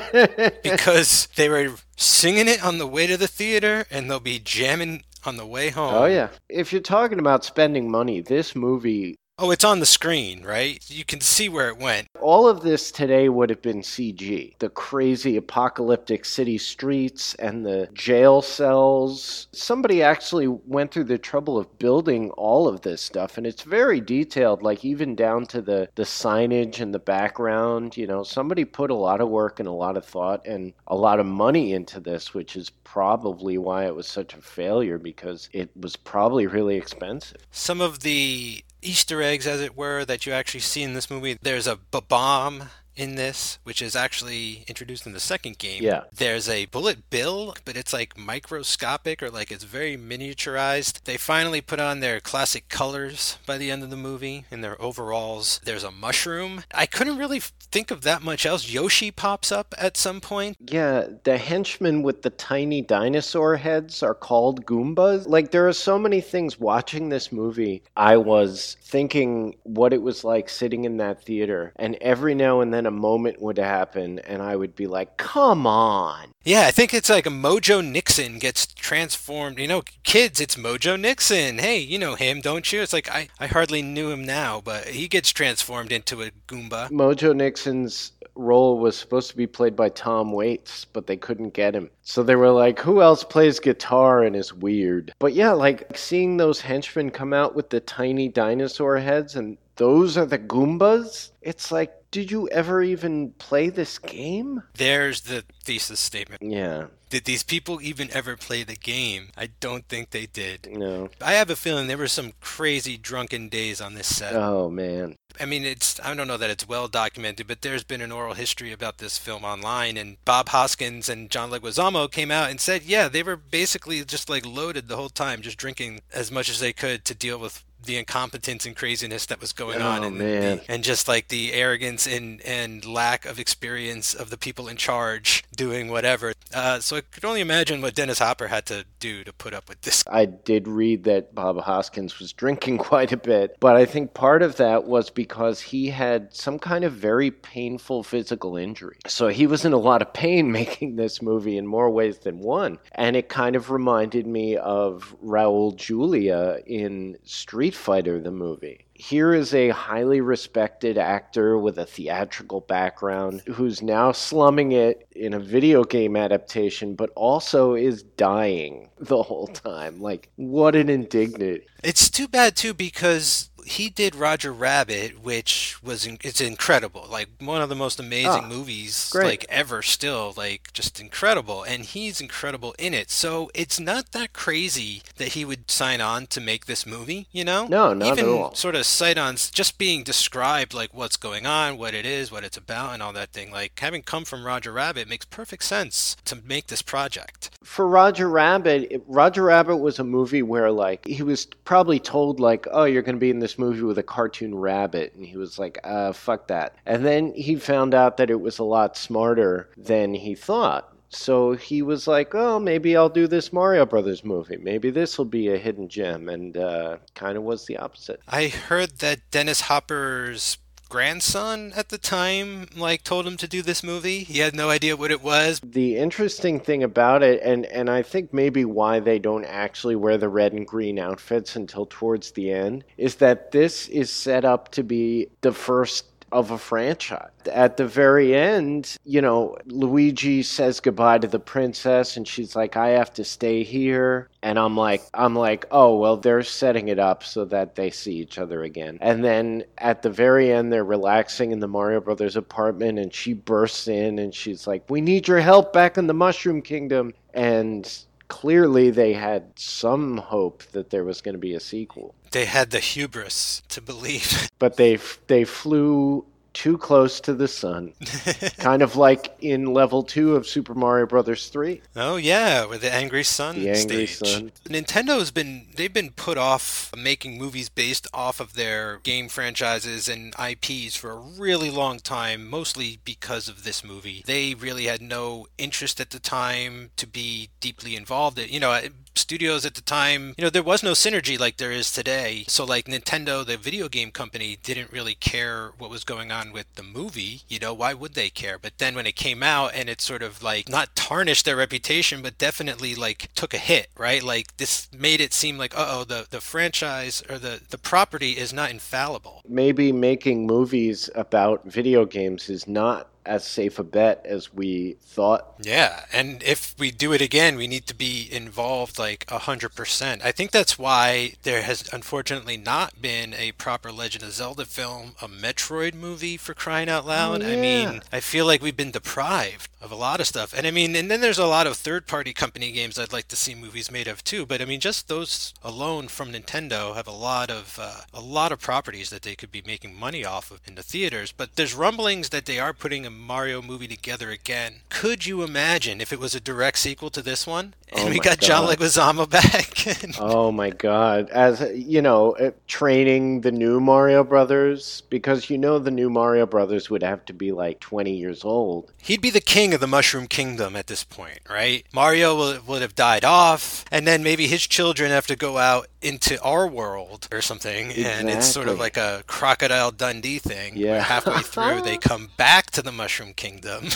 because 0.63 1.27
they 1.35 1.47
were 1.49 1.75
singing 1.95 2.47
it 2.47 2.63
on 2.63 2.77
the 2.77 2.87
way 2.87 3.07
to 3.07 3.17
the 3.17 3.27
theater 3.27 3.85
and 3.89 4.09
they'll 4.09 4.19
be 4.19 4.39
jamming 4.39 5.03
on 5.25 5.37
the 5.37 5.45
way 5.45 5.69
home. 5.69 5.93
Oh 5.93 6.05
yeah. 6.05 6.29
If 6.49 6.71
you're 6.71 6.81
talking 6.81 7.19
about 7.19 7.45
spending 7.45 7.89
money, 7.89 8.21
this 8.21 8.55
movie 8.55 9.15
Oh, 9.37 9.51
it's 9.51 9.65
on 9.65 9.81
the 9.81 9.85
screen, 9.85 10.43
right? 10.43 10.81
You 10.89 11.03
can 11.03 11.19
see 11.19 11.49
where 11.49 11.67
it 11.67 11.77
went. 11.77 12.07
all 12.21 12.47
of 12.47 12.61
this 12.61 12.89
today 12.89 13.27
would 13.29 13.49
have 13.49 13.61
been 13.61 13.81
CG. 13.81 14.57
The 14.59 14.69
crazy 14.69 15.35
apocalyptic 15.35 16.23
city 16.25 16.57
streets 16.57 17.35
and 17.35 17.65
the 17.65 17.89
jail 17.93 18.41
cells. 18.41 19.47
Somebody 19.51 20.01
actually 20.01 20.47
went 20.47 20.91
through 20.91 21.03
the 21.03 21.17
trouble 21.17 21.57
of 21.57 21.77
building 21.77 22.31
all 22.31 22.67
of 22.67 22.81
this 22.81 23.01
stuff 23.01 23.37
and 23.37 23.45
it's 23.45 23.61
very 23.61 23.99
detailed 23.99 24.63
like 24.63 24.85
even 24.85 25.15
down 25.15 25.45
to 25.47 25.61
the 25.61 25.89
the 25.95 26.03
signage 26.03 26.79
and 26.79 26.93
the 26.93 26.99
background, 26.99 27.97
you 27.97 28.07
know, 28.07 28.23
somebody 28.23 28.63
put 28.63 28.89
a 28.89 28.95
lot 28.95 29.21
of 29.21 29.29
work 29.29 29.59
and 29.59 29.67
a 29.67 29.71
lot 29.71 29.97
of 29.97 30.05
thought 30.05 30.47
and 30.47 30.73
a 30.87 30.95
lot 30.95 31.19
of 31.19 31.25
money 31.25 31.73
into 31.73 31.99
this, 31.99 32.33
which 32.33 32.55
is 32.55 32.69
probably 32.85 33.57
why 33.57 33.85
it 33.85 33.93
was 33.93 34.07
such 34.07 34.33
a 34.33 34.41
failure 34.41 34.97
because 34.97 35.49
it 35.51 35.69
was 35.75 35.95
probably 35.97 36.47
really 36.47 36.77
expensive. 36.77 37.45
some 37.51 37.81
of 37.81 37.99
the 37.99 38.63
Easter 38.85 39.21
eggs, 39.21 39.47
as 39.47 39.61
it 39.61 39.75
were, 39.75 40.05
that 40.05 40.25
you 40.25 40.33
actually 40.33 40.59
see 40.61 40.83
in 40.83 40.93
this 40.93 41.09
movie. 41.09 41.37
There's 41.41 41.67
a 41.67 41.77
bomb 41.77 42.69
in 42.95 43.15
this, 43.15 43.59
which 43.63 43.81
is 43.81 43.95
actually 43.95 44.63
introduced 44.67 45.05
in 45.05 45.13
the 45.13 45.19
second 45.19 45.57
game. 45.57 45.83
Yeah. 45.83 46.03
There's 46.13 46.47
a 46.49 46.65
bullet 46.65 47.09
bill, 47.09 47.55
but 47.65 47.75
it's 47.75 47.93
like 47.93 48.17
microscopic 48.17 49.21
or 49.21 49.29
like 49.29 49.51
it's 49.51 49.63
very 49.63 49.97
miniaturized. 49.97 51.03
They 51.03 51.17
finally 51.17 51.61
put 51.61 51.79
on 51.79 51.99
their 51.99 52.19
classic 52.19 52.69
colors 52.69 53.37
by 53.45 53.57
the 53.57 53.71
end 53.71 53.83
of 53.83 53.89
the 53.89 53.95
movie 53.95 54.45
in 54.51 54.61
their 54.61 54.81
overalls. 54.81 55.59
There's 55.63 55.83
a 55.83 55.91
mushroom. 55.91 56.63
I 56.73 56.85
couldn't 56.85 57.17
really 57.17 57.39
think 57.39 57.91
of 57.91 58.01
that 58.01 58.21
much 58.23 58.45
else. 58.45 58.69
Yoshi 58.69 59.11
pops 59.11 59.51
up 59.51 59.73
at 59.77 59.97
some 59.97 60.21
point. 60.21 60.57
Yeah, 60.69 61.07
the 61.23 61.37
henchmen 61.37 62.03
with 62.03 62.21
the 62.21 62.29
tiny 62.29 62.81
dinosaur 62.81 63.57
heads 63.57 64.01
are 64.03 64.13
called 64.13 64.65
Goombas. 64.65 65.27
Like, 65.27 65.51
there 65.51 65.67
are 65.67 65.73
so 65.73 65.99
many 65.99 66.21
things 66.21 66.59
watching 66.59 67.09
this 67.09 67.31
movie. 67.31 67.83
I 67.97 68.17
was 68.17 68.77
thinking 68.81 69.55
what 69.63 69.93
it 69.93 70.01
was 70.01 70.23
like 70.23 70.49
sitting 70.49 70.85
in 70.85 70.97
that 70.97 71.23
theater, 71.23 71.73
and 71.75 71.95
every 72.01 72.35
now 72.35 72.61
and 72.61 72.73
then 72.73 72.84
a 72.85 72.91
moment 72.91 73.41
would 73.41 73.57
happen, 73.57 74.19
and 74.19 74.41
I 74.41 74.55
would 74.55 74.75
be 74.75 74.87
like, 74.87 75.17
come 75.17 75.65
on. 75.65 76.29
Yeah, 76.43 76.65
I 76.67 76.71
think 76.71 76.93
it's 76.93 77.09
like 77.09 77.25
a 77.25 77.29
Mojo 77.29 77.83
Nixon 77.83 78.37
gets 78.39 78.67
transformed. 78.67 79.57
You 79.57 79.67
know, 79.67 79.83
kids, 80.03 80.39
it's 80.39 80.55
Mojo 80.55 80.99
Nixon. 80.99 81.57
Hey, 81.57 81.79
you 81.79 81.97
know 81.97 82.15
him, 82.15 82.41
don't 82.41 82.71
you? 82.71 82.81
It's 82.81 82.93
like 82.93 83.09
I, 83.09 83.29
I 83.39 83.47
hardly 83.47 83.81
knew 83.81 84.11
him 84.11 84.23
now, 84.23 84.61
but 84.61 84.85
he 84.85 85.07
gets 85.07 85.31
transformed 85.31 85.91
into 85.91 86.21
a 86.21 86.31
Goomba. 86.47 86.89
Mojo 86.91 87.35
Nixon's 87.35 88.11
role 88.35 88.79
was 88.79 88.97
supposed 88.97 89.29
to 89.31 89.37
be 89.37 89.47
played 89.47 89.75
by 89.75 89.89
Tom 89.89 90.31
Waits, 90.31 90.85
but 90.85 91.07
they 91.07 91.17
couldn't 91.17 91.53
get 91.53 91.73
him. 91.75 91.89
So 92.03 92.21
they 92.21 92.35
were 92.35 92.51
like, 92.51 92.79
who 92.79 93.01
else 93.01 93.23
plays 93.23 93.59
guitar 93.59 94.23
and 94.23 94.35
is 94.35 94.53
weird? 94.53 95.13
But 95.19 95.33
yeah, 95.33 95.51
like 95.51 95.97
seeing 95.97 96.37
those 96.37 96.61
henchmen 96.61 97.11
come 97.11 97.33
out 97.33 97.55
with 97.55 97.69
the 97.69 97.79
tiny 97.79 98.27
dinosaur 98.27 98.97
heads 98.97 99.35
and 99.35 99.57
those 99.77 100.17
are 100.17 100.25
the 100.25 100.39
Goombas? 100.39 101.31
It's 101.41 101.71
like, 101.71 101.93
did 102.15 102.31
you 102.31 102.47
ever 102.47 102.81
even 102.81 103.31
play 103.31 103.67
this 103.67 103.99
game? 103.99 104.63
There's 104.75 105.21
the 105.21 105.43
thesis 105.61 105.99
statement. 105.99 106.41
Yeah, 106.41 106.85
Did 107.09 107.25
these 107.25 107.43
people 107.43 107.81
even 107.81 108.09
ever 108.13 108.37
play 108.37 108.63
the 108.63 108.77
game? 108.77 109.31
I 109.35 109.49
don't 109.59 109.85
think 109.89 110.11
they 110.11 110.25
did. 110.25 110.69
no. 110.71 111.09
I 111.21 111.33
have 111.33 111.49
a 111.49 111.57
feeling 111.57 111.87
there 111.87 111.97
were 111.97 112.07
some 112.07 112.31
crazy 112.39 112.95
drunken 112.95 113.49
days 113.49 113.81
on 113.81 113.95
this 113.95 114.15
set. 114.15 114.33
Oh 114.33 114.69
man. 114.69 115.15
I 115.41 115.45
mean, 115.45 115.65
it's 115.65 115.99
I 115.99 116.13
don't 116.13 116.29
know 116.29 116.37
that 116.37 116.49
it's 116.49 116.65
well 116.65 116.87
documented, 116.87 117.47
but 117.47 117.61
there's 117.61 117.83
been 117.83 117.99
an 117.99 118.13
oral 118.13 118.33
history 118.35 118.71
about 118.71 118.99
this 118.99 119.17
film 119.17 119.43
online, 119.43 119.97
and 119.97 120.15
Bob 120.23 120.47
Hoskins 120.47 121.09
and 121.09 121.29
John 121.29 121.51
Leguizamo 121.51 122.09
came 122.09 122.31
out 122.31 122.49
and 122.49 122.61
said, 122.61 122.83
yeah, 122.83 123.09
they 123.09 123.23
were 123.23 123.35
basically 123.35 124.05
just 124.05 124.29
like 124.29 124.45
loaded 124.45 124.87
the 124.87 124.95
whole 124.95 125.09
time, 125.09 125.41
just 125.41 125.57
drinking 125.57 125.99
as 126.13 126.31
much 126.31 126.49
as 126.49 126.61
they 126.61 126.71
could 126.71 127.03
to 127.03 127.13
deal 127.13 127.37
with 127.37 127.65
the 127.85 127.97
incompetence 127.97 128.65
and 128.65 128.75
craziness 128.75 129.25
that 129.27 129.39
was 129.41 129.53
going 129.53 129.81
Oh, 129.81 129.87
on, 129.87 130.03
and, 130.03 130.17
man. 130.17 130.61
and 130.67 130.83
just 130.83 131.07
like 131.07 131.27
the 131.29 131.53
arrogance 131.53 132.05
and 132.07 132.41
and 132.41 132.85
lack 132.85 133.25
of 133.25 133.39
experience 133.39 134.13
of 134.13 134.29
the 134.29 134.37
people 134.37 134.67
in 134.67 134.77
charge 134.77 135.43
doing 135.55 135.89
whatever. 135.89 136.33
Uh, 136.53 136.79
so 136.79 136.97
I 136.97 137.01
could 137.01 137.25
only 137.25 137.41
imagine 137.41 137.81
what 137.81 137.95
Dennis 137.95 138.19
Hopper 138.19 138.47
had 138.47 138.65
to 138.67 138.85
do 138.99 139.23
to 139.23 139.33
put 139.33 139.53
up 139.53 139.69
with 139.69 139.81
this. 139.81 140.03
I 140.09 140.25
did 140.25 140.67
read 140.67 141.03
that 141.05 141.33
Bob 141.35 141.59
Hoskins 141.61 142.19
was 142.19 142.33
drinking 142.33 142.77
quite 142.89 143.11
a 143.11 143.17
bit, 143.17 143.57
but 143.59 143.75
I 143.75 143.85
think 143.85 144.13
part 144.13 144.41
of 144.41 144.57
that 144.57 144.85
was 144.85 145.09
because 145.09 145.61
he 145.61 145.89
had 145.89 146.33
some 146.33 146.59
kind 146.59 146.83
of 146.83 146.93
very 146.93 147.31
painful 147.31 148.03
physical 148.03 148.57
injury. 148.57 148.97
So 149.07 149.27
he 149.27 149.47
was 149.47 149.65
in 149.65 149.73
a 149.73 149.77
lot 149.77 150.01
of 150.01 150.13
pain 150.13 150.51
making 150.61 150.95
this 150.95 151.21
movie 151.21 151.57
in 151.57 151.67
more 151.67 151.89
ways 151.89 152.19
than 152.19 152.39
one. 152.39 152.79
And 152.93 153.15
it 153.15 153.29
kind 153.29 153.55
of 153.55 153.69
reminded 153.69 154.25
me 154.27 154.57
of 154.57 155.15
Raul 155.23 155.75
Julia 155.75 156.59
in 156.65 157.17
Street 157.23 157.74
Fighter, 157.75 158.19
the 158.19 158.31
movie. 158.31 158.85
Here 158.93 159.33
is 159.33 159.53
a 159.53 159.69
highly 159.69 160.21
respected 160.21 160.97
actor 160.97 161.57
with 161.57 161.77
a 161.77 161.85
theatrical 161.85 162.61
background 162.61 163.41
who's 163.45 163.81
now 163.81 164.11
slumming 164.11 164.71
it 164.71 165.07
in 165.11 165.33
a 165.33 165.39
video 165.39 165.83
game 165.83 166.15
adaptation, 166.15 166.95
but 166.95 167.11
also 167.15 167.73
is 167.73 168.03
dying 168.03 168.89
the 168.97 169.21
whole 169.21 169.47
time. 169.47 170.01
Like, 170.01 170.29
what 170.37 170.75
an 170.75 170.89
indignant. 170.89 171.63
It's 171.83 172.09
too 172.09 172.27
bad 172.27 172.55
too 172.55 172.73
because 172.73 173.49
he 173.65 173.89
did 173.89 174.15
Roger 174.15 174.53
Rabbit, 174.53 175.23
which 175.23 175.77
was 175.83 176.05
in, 176.05 176.17
it's 176.21 176.39
incredible, 176.41 177.07
like 177.09 177.29
one 177.39 177.61
of 177.61 177.69
the 177.69 177.75
most 177.75 177.99
amazing 177.99 178.43
Ah, 178.45 178.47
movies 178.47 179.09
great. 179.11 179.25
like 179.25 179.45
ever. 179.49 179.81
Still, 179.81 180.33
like 180.37 180.71
just 180.73 180.99
incredible, 180.99 181.63
and 181.63 181.83
he's 181.83 182.21
incredible 182.21 182.75
in 182.77 182.93
it. 182.93 183.09
So 183.11 183.49
it's 183.53 183.79
not 183.79 184.11
that 184.11 184.33
crazy 184.33 185.01
that 185.17 185.29
he 185.29 185.45
would 185.45 185.69
sign 185.69 186.01
on 186.01 186.27
to 186.27 186.39
make 186.41 186.65
this 186.65 186.85
movie. 186.85 187.27
You 187.31 187.43
know? 187.43 187.67
No, 187.67 187.93
not 187.93 188.13
at 188.13 188.19
Even 188.19 188.31
all. 188.31 188.55
Sort 188.55 188.75
of 188.75 188.85
sight 188.85 189.17
on 189.17 189.35
just 189.35 189.77
being 189.77 190.03
described, 190.03 190.73
like 190.73 190.93
what's 190.93 191.17
going 191.17 191.45
on, 191.45 191.77
what 191.77 191.93
it 191.93 192.05
is, 192.05 192.31
what 192.31 192.43
it's 192.43 192.57
about, 192.57 192.93
and 192.93 193.01
all 193.03 193.13
that 193.13 193.31
thing. 193.31 193.51
Like 193.51 193.79
having 193.79 194.03
come 194.03 194.25
from 194.25 194.45
Roger 194.45 194.71
Rabbit 194.71 195.09
makes 195.09 195.25
perfect 195.25 195.63
sense 195.63 196.15
to 196.25 196.37
make 196.45 196.67
this 196.67 196.81
project. 196.81 197.49
For 197.63 197.87
Roger 197.87 198.29
Rabbit, 198.29 199.03
Roger 199.07 199.43
Rabbit 199.43 199.77
was 199.77 199.97
a 199.99 200.03
movie 200.03 200.43
where, 200.43 200.71
like, 200.71 201.05
he 201.07 201.23
was 201.23 201.45
probably 201.65 201.99
told, 201.99 202.39
like, 202.39 202.67
oh, 202.71 202.83
you're 202.83 203.01
going 203.01 203.15
to 203.15 203.19
be 203.19 203.31
in 203.31 203.39
this 203.39 203.54
movie 203.57 203.81
with 203.81 203.97
a 203.97 204.03
cartoon 204.03 204.55
rabbit. 204.55 205.13
And 205.15 205.25
he 205.25 205.37
was 205.37 205.59
like, 205.59 205.79
uh, 205.83 206.13
fuck 206.13 206.47
that. 206.47 206.75
And 206.85 207.05
then 207.05 207.33
he 207.33 207.55
found 207.55 207.93
out 207.93 208.17
that 208.17 208.29
it 208.29 208.41
was 208.41 208.59
a 208.59 208.63
lot 208.63 208.97
smarter 208.97 209.69
than 209.77 210.13
he 210.13 210.35
thought. 210.35 210.91
So 211.09 211.53
he 211.53 211.81
was 211.81 212.07
like, 212.07 212.35
oh, 212.35 212.59
maybe 212.59 212.97
I'll 212.97 213.09
do 213.09 213.27
this 213.27 213.53
Mario 213.53 213.85
Brothers 213.85 214.25
movie. 214.25 214.57
Maybe 214.57 214.89
this 214.89 215.17
will 215.17 215.25
be 215.25 215.47
a 215.49 215.57
hidden 215.57 215.87
gem. 215.87 216.27
And 216.27 216.57
uh, 216.57 216.97
kind 217.13 217.37
of 217.37 217.43
was 217.43 217.65
the 217.65 217.77
opposite. 217.77 218.19
I 218.27 218.47
heard 218.47 218.99
that 218.99 219.19
Dennis 219.31 219.61
Hopper's 219.61 220.57
grandson 220.95 221.73
at 221.75 221.89
the 221.89 221.97
time 221.97 222.67
like 222.73 223.03
told 223.03 223.27
him 223.27 223.35
to 223.35 223.49
do 223.49 223.61
this 223.61 223.83
movie. 223.83 224.23
He 224.23 224.39
had 224.39 224.55
no 224.55 224.69
idea 224.69 224.95
what 224.95 225.11
it 225.11 225.21
was. 225.21 225.59
The 225.59 225.97
interesting 225.97 226.57
thing 226.57 226.83
about 226.83 227.21
it, 227.21 227.41
and, 227.43 227.65
and 227.65 227.89
I 227.89 228.01
think 228.01 228.33
maybe 228.33 228.63
why 228.63 229.01
they 229.01 229.19
don't 229.19 229.43
actually 229.43 229.97
wear 229.97 230.17
the 230.17 230.29
red 230.29 230.53
and 230.53 230.65
green 230.65 230.97
outfits 230.97 231.57
until 231.57 231.85
towards 231.85 232.31
the 232.31 232.49
end, 232.49 232.85
is 232.95 233.15
that 233.15 233.51
this 233.51 233.89
is 233.89 234.09
set 234.09 234.45
up 234.45 234.71
to 234.71 234.83
be 234.83 235.27
the 235.41 235.51
first 235.51 236.14
of 236.31 236.51
a 236.51 236.57
franchise. 236.57 237.29
At 237.51 237.77
the 237.77 237.87
very 237.87 238.35
end, 238.35 238.97
you 239.05 239.21
know, 239.21 239.57
Luigi 239.65 240.43
says 240.43 240.79
goodbye 240.79 241.19
to 241.19 241.27
the 241.27 241.39
princess 241.39 242.17
and 242.17 242.27
she's 242.27 242.55
like, 242.55 242.75
I 242.75 242.89
have 242.89 243.13
to 243.13 243.23
stay 243.23 243.63
here. 243.63 244.29
And 244.41 244.59
I'm 244.59 244.75
like, 244.75 245.03
I'm 245.13 245.35
like, 245.35 245.65
oh, 245.71 245.97
well, 245.97 246.17
they're 246.17 246.43
setting 246.43 246.87
it 246.87 246.99
up 246.99 247.23
so 247.23 247.45
that 247.45 247.75
they 247.75 247.89
see 247.89 248.15
each 248.15 248.37
other 248.37 248.63
again. 248.63 248.97
And 249.01 249.23
then 249.23 249.63
at 249.77 250.01
the 250.01 250.09
very 250.09 250.51
end, 250.51 250.71
they're 250.71 250.83
relaxing 250.83 251.51
in 251.51 251.59
the 251.59 251.67
Mario 251.67 252.01
Brothers 252.01 252.35
apartment 252.35 252.99
and 252.99 253.13
she 253.13 253.33
bursts 253.33 253.87
in 253.87 254.19
and 254.19 254.33
she's 254.33 254.67
like, 254.67 254.89
we 254.89 255.01
need 255.01 255.27
your 255.27 255.39
help 255.39 255.73
back 255.73 255.97
in 255.97 256.07
the 256.07 256.13
Mushroom 256.13 256.61
Kingdom. 256.61 257.13
And 257.33 257.91
clearly 258.27 258.89
they 258.89 259.13
had 259.13 259.43
some 259.55 260.17
hope 260.17 260.63
that 260.71 260.89
there 260.89 261.03
was 261.03 261.21
going 261.21 261.35
to 261.35 261.39
be 261.39 261.53
a 261.53 261.59
sequel. 261.59 262.15
They 262.35 262.43
had 262.43 262.71
the 262.71 262.79
hubris 262.79 263.61
to 263.69 263.81
believe. 263.81 264.49
But 264.59 264.77
they 264.77 264.97
they 265.27 265.45
flew 265.45 266.25
too 266.53 266.77
close 266.77 267.19
to 267.19 267.33
the 267.33 267.47
sun, 267.47 267.93
kind 268.57 268.81
of 268.81 268.95
like 268.95 269.35
in 269.41 269.73
level 269.73 270.01
two 270.01 270.35
of 270.35 270.47
Super 270.47 270.73
Mario 270.73 271.05
Brothers 271.05 271.49
three. 271.49 271.81
oh 271.95 272.15
yeah, 272.15 272.65
with 272.65 272.81
the 272.81 272.91
Angry 272.91 273.23
Sun 273.23 273.55
The 273.55 273.71
Angry 273.71 274.07
stage. 274.07 274.33
Sun. 274.33 274.51
Nintendo 274.65 275.19
has 275.19 275.31
been 275.31 275.67
they've 275.75 275.93
been 275.93 276.11
put 276.11 276.37
off 276.37 276.91
making 276.97 277.37
movies 277.37 277.67
based 277.69 278.07
off 278.13 278.39
of 278.39 278.53
their 278.53 278.99
game 279.03 279.27
franchises 279.27 280.07
and 280.07 280.33
IPs 280.39 280.95
for 280.95 281.11
a 281.11 281.19
really 281.19 281.69
long 281.69 281.99
time, 281.99 282.49
mostly 282.49 282.99
because 283.03 283.47
of 283.49 283.63
this 283.63 283.83
movie. 283.83 284.23
They 284.25 284.55
really 284.55 284.85
had 284.85 285.01
no 285.01 285.47
interest 285.57 285.99
at 285.99 286.09
the 286.11 286.19
time 286.19 286.91
to 286.95 287.05
be 287.05 287.49
deeply 287.59 287.95
involved. 287.95 288.39
In, 288.39 288.49
you 288.49 288.59
know, 288.61 288.79
studios 289.25 289.65
at 289.65 289.73
the 289.73 289.81
time, 289.81 290.35
you 290.37 290.43
know, 290.43 290.51
there 290.51 290.61
was 290.61 290.83
no 290.83 290.91
synergy 290.91 291.39
like 291.39 291.57
there 291.57 291.71
is 291.71 291.91
today. 291.91 292.45
So 292.47 292.63
like 292.63 292.85
Nintendo, 292.85 293.43
the 293.43 293.57
video 293.57 293.89
game 293.89 294.11
company, 294.11 294.55
didn't 294.61 294.91
really 294.91 295.15
care 295.15 295.71
what 295.79 295.89
was 295.89 296.03
going 296.03 296.31
on 296.31 296.51
with 296.51 296.67
the 296.75 296.83
movie. 296.83 297.41
You 297.47 297.57
know, 297.57 297.73
why 297.73 297.95
would 297.95 298.13
they 298.13 298.29
care? 298.29 298.59
But 298.59 298.77
then 298.77 298.93
when 298.93 299.07
it 299.07 299.15
came 299.15 299.41
out 299.41 299.71
and 299.73 299.89
it 299.89 299.99
sort 299.99 300.21
of 300.21 300.43
like 300.43 300.69
not 300.69 300.95
tarnished 300.95 301.45
their 301.45 301.55
reputation, 301.55 302.21
but 302.21 302.37
definitely 302.37 302.93
like 302.93 303.33
took 303.33 303.55
a 303.55 303.57
hit, 303.57 303.87
right? 303.97 304.21
Like 304.21 304.57
this 304.57 304.89
made 304.93 305.19
it 305.19 305.33
seem 305.33 305.57
like, 305.57 305.75
uh 305.75 305.87
oh, 305.89 306.03
the, 306.03 306.27
the 306.29 306.39
franchise 306.39 307.23
or 307.27 307.39
the, 307.39 307.61
the 307.71 307.79
property 307.79 308.33
is 308.33 308.53
not 308.53 308.69
infallible. 308.69 309.41
Maybe 309.49 309.91
making 309.91 310.45
movies 310.45 311.09
about 311.15 311.65
video 311.65 312.05
games 312.05 312.47
is 312.47 312.67
not 312.67 313.09
as 313.25 313.45
safe 313.45 313.79
a 313.79 313.83
bet 313.83 314.25
as 314.25 314.53
we 314.53 314.97
thought. 315.01 315.55
Yeah, 315.61 316.05
and 316.11 316.43
if 316.43 316.75
we 316.77 316.91
do 316.91 317.13
it 317.13 317.21
again, 317.21 317.55
we 317.55 317.67
need 317.67 317.87
to 317.87 317.95
be 317.95 318.27
involved 318.31 318.99
like 318.99 319.25
a 319.29 319.39
hundred 319.39 319.75
percent. 319.75 320.21
I 320.23 320.31
think 320.31 320.51
that's 320.51 320.77
why 320.77 321.33
there 321.43 321.63
has 321.63 321.91
unfortunately 321.91 322.57
not 322.57 323.01
been 323.01 323.33
a 323.33 323.53
proper 323.53 323.91
Legend 323.91 324.23
of 324.23 324.31
Zelda 324.31 324.65
film, 324.65 325.15
a 325.21 325.27
Metroid 325.27 325.93
movie 325.93 326.37
for 326.37 326.53
crying 326.53 326.89
out 326.89 327.05
loud. 327.05 327.43
I 327.43 327.55
yeah. 327.55 327.61
mean, 327.61 328.01
I 328.11 328.19
feel 328.19 328.45
like 328.45 328.61
we've 328.61 328.77
been 328.77 328.91
deprived 328.91 329.69
of 329.81 329.91
a 329.91 329.95
lot 329.95 330.19
of 330.19 330.27
stuff, 330.27 330.53
and 330.53 330.65
I 330.65 330.71
mean, 330.71 330.95
and 330.95 331.09
then 331.09 331.21
there's 331.21 331.37
a 331.37 331.45
lot 331.45 331.67
of 331.67 331.77
third-party 331.77 332.33
company 332.33 332.71
games 332.71 332.97
I'd 332.97 333.13
like 333.13 333.27
to 333.29 333.35
see 333.35 333.53
movies 333.55 333.91
made 333.91 334.07
of 334.07 334.23
too. 334.23 334.45
But 334.45 334.61
I 334.61 334.65
mean, 334.65 334.79
just 334.79 335.07
those 335.07 335.53
alone 335.63 336.07
from 336.07 336.31
Nintendo 336.31 336.95
have 336.95 337.07
a 337.07 337.11
lot 337.11 337.49
of 337.49 337.79
uh, 337.81 338.01
a 338.13 338.21
lot 338.21 338.51
of 338.51 338.59
properties 338.59 339.09
that 339.09 339.21
they 339.21 339.35
could 339.35 339.51
be 339.51 339.63
making 339.65 339.95
money 339.95 340.25
off 340.25 340.51
of 340.51 340.61
in 340.65 340.75
the 340.75 340.83
theaters. 340.83 341.31
But 341.31 341.55
there's 341.55 341.75
rumblings 341.75 342.29
that 342.29 342.45
they 342.45 342.59
are 342.59 342.73
putting 342.73 343.05
a 343.05 343.14
Mario 343.19 343.61
movie 343.61 343.87
together 343.87 344.29
again. 344.29 344.81
Could 344.89 345.25
you 345.25 345.43
imagine 345.43 346.01
if 346.01 346.11
it 346.13 346.19
was 346.19 346.35
a 346.35 346.39
direct 346.39 346.77
sequel 346.77 347.09
to 347.11 347.21
this 347.21 347.45
one? 347.47 347.73
And 347.91 348.07
Oh 348.07 348.09
we 348.09 348.19
got 348.19 348.39
John 348.39 348.65
God. 348.65 348.77
Leguizamo 348.77 349.29
back. 349.29 350.03
And- 350.03 350.15
Oh 350.19 350.51
my 350.51 350.69
god. 350.71 351.29
As 351.29 351.61
you 351.75 352.01
know, 352.01 352.33
uh, 352.37 352.51
training 352.67 353.41
the 353.41 353.51
new 353.51 353.79
Mario 353.79 354.23
Brothers 354.23 355.01
because 355.09 355.49
you 355.49 355.57
know 355.57 355.79
the 355.79 355.91
new 355.91 356.09
Mario 356.09 356.45
Brothers 356.45 356.89
would 356.89 357.03
have 357.03 357.23
to 357.25 357.33
be 357.33 357.51
like 357.51 357.79
20 357.79 358.11
years 358.15 358.43
old. 358.43 358.91
He'd 359.01 359.21
be 359.21 359.29
the 359.29 359.41
king 359.41 359.73
of 359.73 359.79
the 359.79 359.87
Mushroom 359.87 360.27
Kingdom 360.27 360.75
at 360.75 360.87
this 360.87 361.03
point, 361.03 361.39
right? 361.49 361.85
Mario 361.93 362.59
would 362.61 362.81
have 362.81 362.95
died 362.95 363.23
off, 363.23 363.85
and 363.91 364.07
then 364.07 364.23
maybe 364.23 364.47
his 364.47 364.65
children 364.67 365.11
have 365.11 365.27
to 365.27 365.35
go 365.35 365.57
out 365.57 365.87
into 366.05 366.41
our 366.41 366.67
world 366.67 367.27
or 367.31 367.41
something, 367.41 367.91
and 367.93 368.29
it's 368.29 368.45
sort 368.45 368.67
of 368.67 368.79
like 368.79 368.95
a 368.97 369.23
Crocodile 369.27 369.91
Dundee 369.91 370.39
thing. 370.39 370.75
where 370.75 370.85
Yeah. 370.95 371.01
halfway 371.01 371.41
through, 371.41 371.81
they 371.81 371.97
come 372.11 372.29
back 372.37 372.71
to 372.71 372.81
the 372.81 372.91
Mushroom 372.91 373.33
Kingdom. 373.33 373.85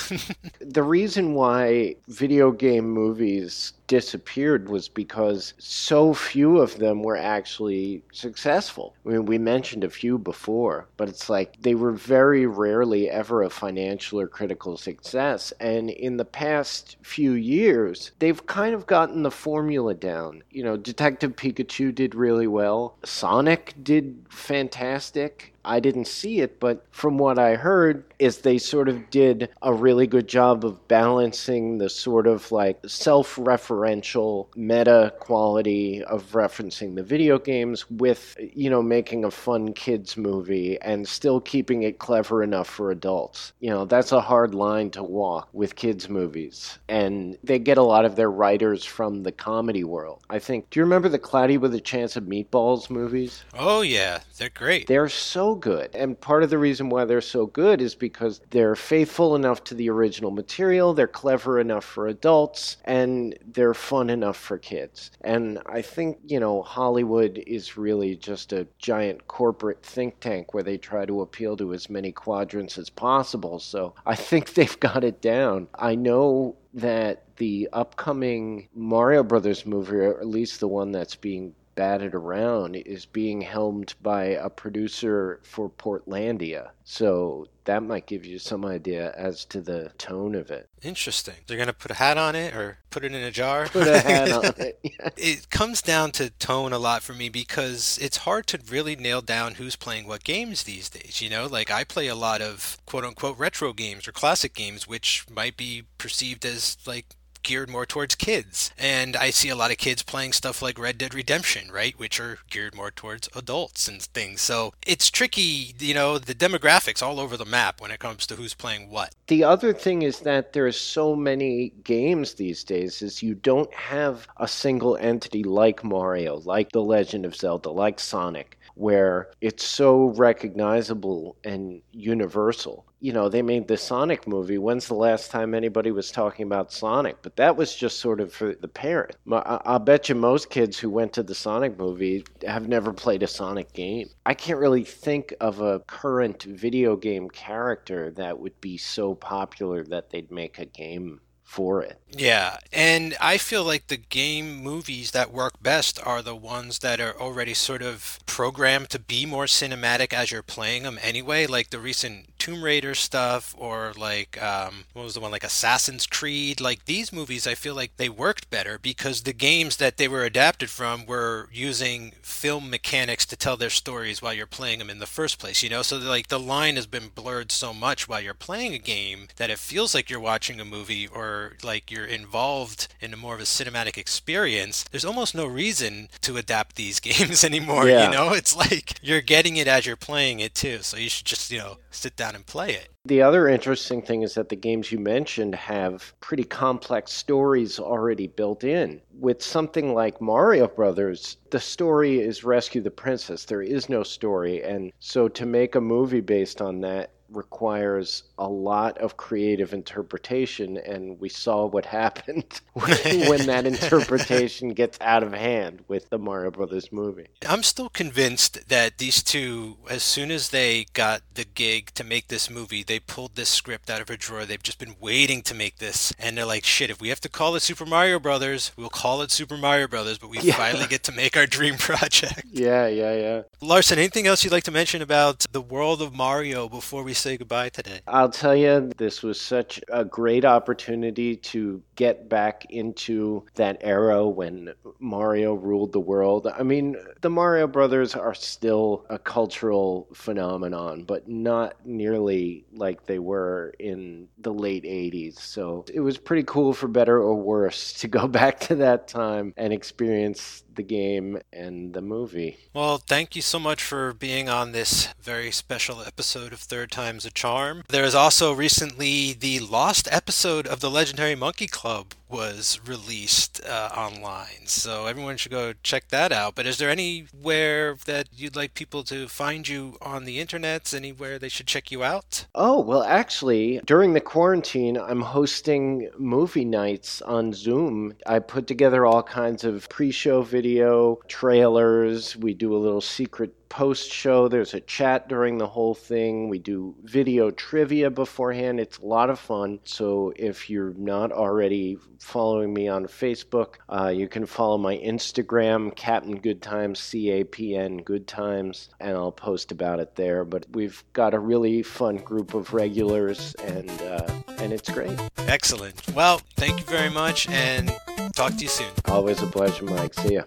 The 0.61 0.83
reason 0.83 1.33
why 1.33 1.95
video 2.07 2.51
game 2.51 2.89
movies 2.91 3.73
disappeared 3.89 4.69
was 4.69 4.87
because 4.87 5.55
so 5.57 6.13
few 6.13 6.59
of 6.59 6.77
them 6.77 7.01
were 7.01 7.17
actually 7.17 8.03
successful. 8.13 8.95
I 9.05 9.09
mean, 9.09 9.25
we 9.25 9.39
mentioned 9.39 9.83
a 9.83 9.89
few 9.89 10.19
before, 10.19 10.87
but 10.95 11.09
it's 11.09 11.27
like 11.27 11.59
they 11.61 11.73
were 11.73 11.91
very 11.91 12.45
rarely 12.45 13.09
ever 13.09 13.41
a 13.41 13.49
financial 13.49 14.19
or 14.19 14.27
critical 14.27 14.77
success. 14.77 15.51
And 15.59 15.89
in 15.89 16.17
the 16.17 16.23
past 16.23 16.97
few 17.01 17.31
years, 17.33 18.11
they've 18.19 18.45
kind 18.45 18.75
of 18.75 18.85
gotten 18.85 19.23
the 19.23 19.31
formula 19.31 19.95
down. 19.95 20.43
You 20.51 20.63
know, 20.63 20.77
Detective 20.77 21.35
Pikachu 21.35 21.93
did 21.93 22.13
really 22.13 22.47
well, 22.47 22.95
Sonic 23.03 23.73
did 23.83 24.23
fantastic. 24.29 25.53
I 25.65 25.79
didn't 25.79 26.07
see 26.07 26.39
it, 26.39 26.59
but 26.59 26.85
from 26.91 27.17
what 27.17 27.39
I 27.39 27.55
heard, 27.55 28.03
is 28.19 28.39
they 28.39 28.57
sort 28.57 28.89
of 28.89 29.09
did 29.09 29.49
a 29.61 29.73
really 29.73 30.07
good 30.07 30.27
job 30.27 30.65
of 30.65 30.87
balancing 30.87 31.77
the 31.77 31.89
sort 31.89 32.27
of 32.27 32.51
like 32.51 32.79
self 32.85 33.35
referential 33.37 34.47
meta 34.55 35.13
quality 35.19 36.03
of 36.03 36.31
referencing 36.31 36.95
the 36.95 37.03
video 37.03 37.39
games 37.39 37.89
with, 37.89 38.35
you 38.39 38.69
know, 38.69 38.81
making 38.81 39.23
a 39.23 39.31
fun 39.31 39.73
kids 39.73 40.17
movie 40.17 40.79
and 40.81 41.07
still 41.07 41.39
keeping 41.39 41.83
it 41.83 41.99
clever 41.99 42.43
enough 42.43 42.67
for 42.67 42.91
adults. 42.91 43.53
You 43.59 43.69
know, 43.69 43.85
that's 43.85 44.11
a 44.11 44.21
hard 44.21 44.53
line 44.53 44.89
to 44.91 45.03
walk 45.03 45.49
with 45.53 45.75
kids' 45.75 46.09
movies. 46.09 46.77
And 46.87 47.37
they 47.43 47.59
get 47.59 47.77
a 47.77 47.83
lot 47.83 48.05
of 48.05 48.15
their 48.15 48.31
writers 48.31 48.83
from 48.83 49.23
the 49.23 49.31
comedy 49.31 49.83
world. 49.83 50.21
I 50.29 50.39
think, 50.39 50.69
do 50.69 50.79
you 50.79 50.83
remember 50.83 51.09
the 51.09 51.19
Cloudy 51.19 51.57
with 51.57 51.73
a 51.73 51.79
Chance 51.79 52.15
of 52.15 52.25
Meatballs 52.25 52.89
movies? 52.89 53.43
Oh, 53.57 53.81
yeah, 53.81 54.19
they're 54.37 54.49
great. 54.49 54.87
They're 54.87 55.09
so 55.09 55.48
good. 55.55 55.93
And 55.95 56.19
part 56.19 56.43
of 56.43 56.49
the 56.49 56.57
reason 56.57 56.89
why 56.89 57.05
they're 57.05 57.21
so 57.21 57.45
good 57.45 57.81
is 57.81 57.95
because 57.95 58.41
they're 58.49 58.75
faithful 58.75 59.35
enough 59.35 59.63
to 59.65 59.75
the 59.75 59.89
original 59.89 60.31
material, 60.31 60.93
they're 60.93 61.07
clever 61.07 61.59
enough 61.59 61.85
for 61.85 62.07
adults, 62.07 62.77
and 62.85 63.37
they're 63.53 63.73
fun 63.73 64.09
enough 64.09 64.37
for 64.37 64.57
kids. 64.57 65.11
And 65.21 65.59
I 65.65 65.81
think, 65.81 66.19
you 66.25 66.39
know, 66.39 66.61
Hollywood 66.61 67.41
is 67.45 67.77
really 67.77 68.15
just 68.15 68.53
a 68.53 68.67
giant 68.77 69.27
corporate 69.27 69.83
think 69.83 70.19
tank 70.19 70.53
where 70.53 70.63
they 70.63 70.77
try 70.77 71.05
to 71.05 71.21
appeal 71.21 71.57
to 71.57 71.73
as 71.73 71.89
many 71.89 72.11
quadrants 72.11 72.77
as 72.77 72.89
possible. 72.89 73.59
So 73.59 73.95
I 74.05 74.15
think 74.15 74.53
they've 74.53 74.79
got 74.79 75.03
it 75.03 75.21
down. 75.21 75.67
I 75.75 75.95
know 75.95 76.55
that 76.73 77.23
the 77.37 77.69
upcoming 77.73 78.69
Mario 78.75 79.23
Brothers 79.23 79.65
movie, 79.65 79.95
or 79.95 80.19
at 80.19 80.27
least 80.27 80.59
the 80.59 80.67
one 80.67 80.91
that's 80.91 81.15
being 81.15 81.55
batted 81.79 82.13
around 82.13 82.75
is 82.75 83.05
being 83.05 83.39
helmed 83.39 83.93
by 84.01 84.25
a 84.25 84.49
producer 84.49 85.39
for 85.43 85.69
Portlandia. 85.69 86.71
So 86.83 87.47
that 87.63 87.83
might 87.83 88.05
give 88.05 88.25
you 88.25 88.37
some 88.37 88.65
idea 88.65 89.13
as 89.15 89.45
to 89.45 89.61
the 89.61 89.89
tone 89.97 90.35
of 90.35 90.51
it. 90.51 90.67
Interesting. 90.81 91.35
They're 91.47 91.55
going 91.55 91.67
to 91.67 91.73
put 91.73 91.91
a 91.91 91.93
hat 91.93 92.17
on 92.17 92.35
it 92.35 92.53
or 92.53 92.79
put 92.89 93.05
it 93.05 93.13
in 93.13 93.23
a 93.23 93.31
jar? 93.31 93.67
Put 93.67 93.87
a 93.87 94.01
hat 94.01 94.29
on 94.33 94.53
it. 94.57 94.77
Yeah. 94.83 95.09
It 95.15 95.49
comes 95.51 95.81
down 95.81 96.11
to 96.13 96.31
tone 96.31 96.73
a 96.73 96.79
lot 96.79 97.01
for 97.01 97.13
me 97.13 97.29
because 97.29 97.97
it's 98.01 98.17
hard 98.17 98.45
to 98.47 98.59
really 98.69 98.97
nail 98.97 99.21
down 99.21 99.53
who's 99.53 99.77
playing 99.77 100.05
what 100.05 100.25
games 100.25 100.63
these 100.63 100.89
days. 100.89 101.21
You 101.21 101.29
know, 101.29 101.45
like 101.45 101.71
I 101.71 101.85
play 101.85 102.07
a 102.07 102.15
lot 102.15 102.41
of 102.41 102.77
quote 102.85 103.05
unquote 103.05 103.39
retro 103.39 103.71
games 103.71 104.05
or 104.05 104.11
classic 104.11 104.53
games, 104.53 104.85
which 104.85 105.25
might 105.33 105.55
be 105.55 105.83
perceived 105.97 106.45
as 106.45 106.75
like 106.85 107.05
geared 107.43 107.69
more 107.69 107.85
towards 107.85 108.15
kids. 108.15 108.71
And 108.77 109.15
I 109.15 109.29
see 109.29 109.49
a 109.49 109.55
lot 109.55 109.71
of 109.71 109.77
kids 109.77 110.03
playing 110.03 110.33
stuff 110.33 110.61
like 110.61 110.79
Red 110.79 110.97
Dead 110.97 111.13
Redemption, 111.13 111.71
right, 111.71 111.97
which 111.97 112.19
are 112.19 112.39
geared 112.49 112.75
more 112.75 112.91
towards 112.91 113.29
adults 113.35 113.87
and 113.87 114.01
things. 114.01 114.41
So 114.41 114.73
it's 114.85 115.09
tricky, 115.09 115.75
you 115.79 115.93
know, 115.93 116.17
the 116.17 116.35
demographics 116.35 117.01
all 117.01 117.19
over 117.19 117.37
the 117.37 117.45
map 117.45 117.81
when 117.81 117.91
it 117.91 117.99
comes 117.99 118.27
to 118.27 118.35
who's 118.35 118.53
playing 118.53 118.89
what. 118.89 119.15
The 119.27 119.43
other 119.43 119.73
thing 119.73 120.01
is 120.01 120.19
that 120.19 120.53
there 120.53 120.65
are 120.65 120.71
so 120.71 121.15
many 121.15 121.73
games 121.83 122.33
these 122.33 122.63
days 122.63 123.01
is 123.01 123.23
you 123.23 123.35
don't 123.35 123.73
have 123.73 124.27
a 124.37 124.47
single 124.47 124.97
entity 124.97 125.43
like 125.43 125.83
Mario, 125.83 126.37
like 126.45 126.71
The 126.71 126.83
Legend 126.83 127.25
of 127.25 127.35
Zelda, 127.35 127.69
like 127.69 127.99
Sonic 127.99 128.58
where 128.79 129.29
it's 129.41 129.65
so 129.65 130.05
recognizable 130.11 131.35
and 131.43 131.81
universal. 131.91 132.85
You 133.01 133.11
know, 133.11 133.27
they 133.27 133.41
made 133.41 133.67
the 133.67 133.75
Sonic 133.75 134.25
movie. 134.25 134.57
When's 134.57 134.87
the 134.87 134.93
last 134.93 135.31
time 135.31 135.53
anybody 135.53 135.91
was 135.91 136.11
talking 136.11 136.45
about 136.45 136.71
Sonic? 136.71 137.17
But 137.21 137.35
that 137.35 137.57
was 137.57 137.75
just 137.75 137.99
sort 137.99 138.21
of 138.21 138.31
for 138.31 138.55
the 138.55 138.67
parent. 138.69 139.17
I'll 139.29 139.79
bet 139.79 140.07
you 140.07 140.15
most 140.15 140.49
kids 140.49 140.79
who 140.79 140.89
went 140.89 141.11
to 141.13 141.23
the 141.23 141.35
Sonic 141.35 141.77
movie 141.77 142.23
have 142.47 142.69
never 142.69 142.93
played 142.93 143.21
a 143.21 143.27
Sonic 143.27 143.73
game. 143.73 144.09
I 144.25 144.33
can't 144.33 144.59
really 144.59 144.85
think 144.85 145.33
of 145.41 145.59
a 145.59 145.79
current 145.81 146.43
video 146.43 146.95
game 146.95 147.29
character 147.29 148.11
that 148.11 148.39
would 148.39 148.59
be 148.61 148.77
so 148.77 149.13
popular 149.13 149.83
that 149.85 150.09
they'd 150.09 150.31
make 150.31 150.57
a 150.57 150.65
game 150.65 151.19
for 151.49 151.81
it. 151.81 151.99
Yeah, 152.11 152.57
and 152.71 153.17
I 153.19 153.39
feel 153.39 153.63
like 153.63 153.87
the 153.87 153.97
game 153.97 154.57
movies 154.57 155.11
that 155.11 155.33
work 155.33 155.61
best 155.63 155.99
are 156.05 156.21
the 156.21 156.35
ones 156.35 156.79
that 156.79 157.01
are 157.01 157.19
already 157.19 157.55
sort 157.55 157.81
of 157.81 158.19
programmed 158.27 158.91
to 158.91 158.99
be 158.99 159.25
more 159.25 159.45
cinematic 159.45 160.13
as 160.13 160.31
you're 160.31 160.43
playing 160.43 160.83
them 160.83 160.99
anyway, 161.01 161.47
like 161.47 161.71
the 161.71 161.79
recent 161.79 162.37
Tomb 162.39 162.63
Raider 162.63 162.95
stuff 162.95 163.53
or 163.57 163.93
like 163.97 164.41
um, 164.41 164.85
what 164.93 165.03
was 165.03 165.13
the 165.13 165.19
one 165.19 165.31
like 165.31 165.43
Assassin's 165.43 166.07
Creed. 166.07 166.59
Like 166.61 166.85
these 166.85 167.13
movies, 167.13 167.45
I 167.45 167.53
feel 167.53 167.75
like 167.75 167.97
they 167.97 168.09
worked 168.09 168.49
better 168.49 168.79
because 168.79 169.21
the 169.21 169.33
games 169.33 169.77
that 169.77 169.97
they 169.97 170.07
were 170.07 170.23
adapted 170.23 170.69
from 170.69 171.05
were 171.05 171.49
using 171.51 172.13
film 172.21 172.69
mechanics 172.69 173.25
to 173.27 173.35
tell 173.35 173.57
their 173.57 173.69
stories 173.69 174.21
while 174.21 174.33
you're 174.33 174.47
playing 174.47 174.79
them 174.79 174.89
in 174.89 174.99
the 174.99 175.05
first 175.05 175.37
place. 175.37 175.61
You 175.61 175.69
know, 175.69 175.81
so 175.81 175.97
like 175.97 176.29
the 176.29 176.39
line 176.39 176.77
has 176.77 176.87
been 176.87 177.09
blurred 177.13 177.51
so 177.51 177.73
much 177.73 178.07
while 178.07 178.21
you're 178.21 178.33
playing 178.33 178.73
a 178.73 178.79
game 178.79 179.27
that 179.35 179.49
it 179.49 179.59
feels 179.59 179.93
like 179.93 180.09
you're 180.09 180.19
watching 180.19 180.59
a 180.59 180.65
movie 180.65 181.07
or 181.07 181.57
like 181.63 181.91
you're 181.91 182.05
involved 182.05 182.87
in 183.01 183.13
a 183.13 183.17
more 183.17 183.35
of 183.35 183.41
a 183.41 183.43
cinematic 183.43 183.97
experience, 183.97 184.83
there's 184.91 185.05
almost 185.05 185.35
no 185.35 185.45
reason 185.45 186.09
to 186.21 186.37
adapt 186.37 186.75
these 186.75 186.99
games 187.09 187.43
anymore. 187.43 187.87
Yeah. 187.87 188.05
You 188.05 188.11
know, 188.11 188.33
it's 188.33 188.55
like 188.55 188.95
you're 189.01 189.21
getting 189.21 189.57
it 189.57 189.67
as 189.67 189.85
you're 189.85 189.95
playing 189.95 190.39
it 190.39 190.55
too. 190.55 190.79
So 190.81 190.97
you 190.97 191.09
should 191.09 191.25
just, 191.25 191.51
you 191.51 191.57
know, 191.57 191.77
sit 191.91 192.15
down 192.15 192.28
and 192.35 192.45
play 192.45 192.73
it. 192.73 192.89
The 193.05 193.21
other 193.21 193.47
interesting 193.47 194.01
thing 194.01 194.21
is 194.21 194.33
that 194.35 194.49
the 194.49 194.55
games 194.55 194.91
you 194.91 194.99
mentioned 194.99 195.55
have 195.55 196.13
pretty 196.19 196.43
complex 196.43 197.11
stories 197.11 197.79
already 197.79 198.27
built 198.27 198.63
in. 198.63 199.01
With 199.17 199.41
something 199.41 199.93
like 199.93 200.21
Mario 200.21 200.67
Brothers, 200.67 201.37
the 201.49 201.59
story 201.59 202.19
is 202.19 202.43
rescue 202.43 202.81
the 202.81 202.91
princess. 202.91 203.45
There 203.45 203.61
is 203.61 203.89
no 203.89 204.03
story. 204.03 204.63
And 204.63 204.91
so 204.99 205.27
to 205.29 205.45
make 205.45 205.75
a 205.75 205.81
movie 205.81 206.21
based 206.21 206.61
on 206.61 206.81
that 206.81 207.11
requires 207.31 208.23
a 208.39 208.47
lot 208.47 208.97
of 208.97 209.17
creative 209.17 209.73
interpretation, 209.73 210.77
and 210.77 211.19
we 211.19 211.29
saw 211.29 211.65
what 211.65 211.85
happened 211.85 212.61
when 212.73 213.45
that 213.45 213.65
interpretation 213.67 214.69
gets 214.69 214.97
out 215.01 215.23
of 215.23 215.33
hand 215.33 215.83
with 215.87 216.09
the 216.09 216.17
Mario 216.17 216.49
Brothers 216.51 216.91
movie. 216.91 217.27
I'm 217.47 217.63
still 217.63 217.89
convinced 217.89 218.69
that 218.69 218.97
these 218.97 219.21
two, 219.21 219.77
as 219.89 220.01
soon 220.03 220.31
as 220.31 220.49
they 220.49 220.85
got 220.93 221.21
the 221.33 221.45
gig 221.45 221.91
to 221.95 222.03
make 222.03 222.29
this 222.29 222.49
movie, 222.49 222.81
they 222.83 222.99
pulled 222.99 223.35
this 223.35 223.49
script 223.49 223.89
out 223.89 224.01
of 224.01 224.09
a 224.09 224.17
drawer. 224.17 224.45
They've 224.45 224.63
just 224.63 224.79
been 224.79 224.95
waiting 224.99 225.41
to 225.43 225.53
make 225.53 225.77
this, 225.77 226.13
and 226.17 226.37
they're 226.37 226.45
like, 226.45 226.63
"Shit! 226.63 226.89
If 226.89 227.01
we 227.01 227.09
have 227.09 227.21
to 227.21 227.29
call 227.29 227.55
it 227.55 227.61
Super 227.61 227.85
Mario 227.85 228.19
Brothers, 228.19 228.71
we'll 228.77 228.89
call 228.89 229.21
it 229.21 229.31
Super 229.31 229.57
Mario 229.57 229.87
Brothers." 229.87 230.17
But 230.17 230.29
we 230.29 230.39
Yeah. 230.49 230.55
finally 230.55 230.87
get 230.87 231.03
to 231.03 231.11
make 231.11 231.35
our 231.37 231.45
dream 231.45 231.75
project. 231.77 232.43
Yeah, 232.51 232.87
yeah, 232.87 233.13
yeah. 233.13 233.41
Larson, 233.61 233.99
anything 233.99 234.25
else 234.25 234.43
you'd 234.43 234.53
like 234.53 234.63
to 234.63 234.71
mention 234.71 235.01
about 235.01 235.45
the 235.51 235.61
world 235.61 236.01
of 236.01 236.13
Mario 236.13 236.67
before 236.69 237.03
we 237.03 237.13
say 237.13 237.35
goodbye 237.37 237.69
today? 237.69 237.99
I'll 238.29 238.33
tell 238.33 238.55
you, 238.55 238.91
this 238.95 239.23
was 239.23 239.41
such 239.41 239.81
a 239.91 240.05
great 240.05 240.45
opportunity 240.45 241.35
to 241.35 241.81
get 241.95 242.29
back 242.29 242.67
into 242.69 243.43
that 243.55 243.79
era 243.81 244.29
when 244.29 244.71
Mario 244.99 245.55
ruled 245.55 245.93
the 245.93 245.99
world. 245.99 246.45
I 246.45 246.61
mean, 246.61 246.95
the 247.21 247.31
Mario 247.31 247.65
Brothers 247.65 248.13
are 248.13 248.35
still 248.35 249.07
a 249.09 249.17
cultural 249.17 250.09
phenomenon, 250.13 251.05
but 251.05 251.27
not 251.27 251.83
nearly 251.87 252.65
like 252.71 253.07
they 253.07 253.17
were 253.17 253.73
in 253.79 254.27
the 254.37 254.53
late 254.53 254.83
80s. 254.83 255.39
So 255.39 255.83
it 255.91 256.01
was 256.01 256.19
pretty 256.19 256.43
cool, 256.43 256.73
for 256.73 256.87
better 256.87 257.19
or 257.19 257.33
worse, 257.33 257.93
to 257.93 258.07
go 258.07 258.27
back 258.39 258.59
to 258.59 258.75
that 258.75 259.07
time 259.07 259.55
and 259.57 259.73
experience 259.73 260.63
the 260.75 260.83
game 260.83 261.39
and 261.51 261.93
the 261.93 262.01
movie. 262.01 262.57
Well, 262.73 262.97
thank 262.97 263.35
you 263.35 263.41
so 263.41 263.59
much 263.59 263.83
for 263.83 264.13
being 264.13 264.49
on 264.49 264.71
this 264.71 265.07
very 265.21 265.51
special 265.51 266.01
episode 266.01 266.53
of 266.53 266.59
Third 266.59 266.91
Time's 266.91 267.25
a 267.25 267.31
Charm. 267.31 267.83
There 267.89 268.03
is 268.03 268.15
also 268.15 268.53
recently 268.53 269.33
the 269.33 269.59
lost 269.59 270.07
episode 270.11 270.67
of 270.67 270.79
the 270.79 270.89
Legendary 270.89 271.35
Monkey 271.35 271.67
Club 271.67 272.13
was 272.29 272.79
released 272.85 273.61
uh, 273.65 273.89
online, 273.95 274.65
so 274.65 275.07
everyone 275.07 275.37
should 275.37 275.51
go 275.51 275.73
check 275.83 276.09
that 276.09 276.31
out. 276.31 276.55
But 276.55 276.65
is 276.65 276.77
there 276.77 276.89
anywhere 276.89 277.95
that 278.05 278.27
you'd 278.31 278.55
like 278.55 278.73
people 278.73 279.03
to 279.05 279.27
find 279.27 279.67
you 279.67 279.97
on 280.01 280.25
the 280.25 280.39
internet? 280.39 280.93
Anywhere 280.93 281.39
they 281.39 281.49
should 281.49 281.67
check 281.67 281.91
you 281.91 282.03
out? 282.03 282.45
Oh, 282.53 282.79
well, 282.79 283.03
actually, 283.03 283.81
during 283.85 284.13
the 284.13 284.21
quarantine, 284.21 284.97
I'm 284.97 285.21
hosting 285.21 286.09
movie 286.17 286.65
nights 286.65 287.21
on 287.23 287.53
Zoom. 287.53 288.13
I 288.25 288.39
put 288.39 288.67
together 288.67 289.05
all 289.05 289.23
kinds 289.23 289.63
of 289.63 289.89
pre 289.89 290.11
show 290.11 290.41
video, 290.41 291.19
trailers. 291.27 292.37
We 292.37 292.53
do 292.53 292.75
a 292.75 292.77
little 292.77 293.01
secret 293.01 293.53
post 293.69 294.11
show. 294.11 294.47
There's 294.47 294.73
a 294.73 294.81
chat 294.81 295.29
during 295.29 295.57
the 295.57 295.67
whole 295.67 295.93
thing. 295.93 296.49
We 296.49 296.59
do 296.59 296.95
video 297.03 297.51
trivia 297.51 298.09
beforehand. 298.09 298.79
It's 298.79 298.97
a 298.97 299.05
lot 299.05 299.29
of 299.29 299.39
fun. 299.39 299.79
So 299.83 300.33
if 300.35 300.69
you're 300.69 300.93
not 300.95 301.31
already 301.31 301.97
following 302.19 302.73
me 302.73 302.87
on 302.87 303.05
Facebook, 303.05 303.75
uh, 303.87 304.07
you 304.09 304.27
can 304.27 304.45
follow 304.45 304.77
my 304.77 304.97
Instagram, 304.97 305.95
Captain 305.95 306.37
Good 306.37 306.61
Times, 306.61 306.99
C 306.99 307.29
A 307.31 307.43
P 307.43 307.75
N 307.75 307.97
Good 307.97 308.27
Times, 308.27 308.89
and 308.99 309.15
I'll 309.15 309.31
post 309.31 309.71
about 309.71 309.99
it 309.99 310.15
there. 310.15 310.43
But 310.43 310.65
we've 310.71 311.03
got 311.13 311.33
a 311.33 311.39
really 311.39 311.83
fun 311.83 312.17
group 312.17 312.53
of 312.53 312.73
regulars, 312.73 313.53
and 313.55 313.89
uh, 314.01 314.27
and 314.57 314.73
it's 314.73 314.89
great. 314.89 315.17
Excellent. 315.37 316.01
Well, 316.13 316.41
thank 316.57 316.79
you 316.79 316.85
very 316.85 317.09
much, 317.09 317.47
and 317.49 317.91
talk 318.35 318.53
to 318.53 318.63
you 318.63 318.67
soon. 318.67 318.91
Always 319.05 319.41
a 319.41 319.47
pleasure, 319.47 319.85
Mike. 319.85 320.13
See 320.15 320.33
ya. 320.33 320.43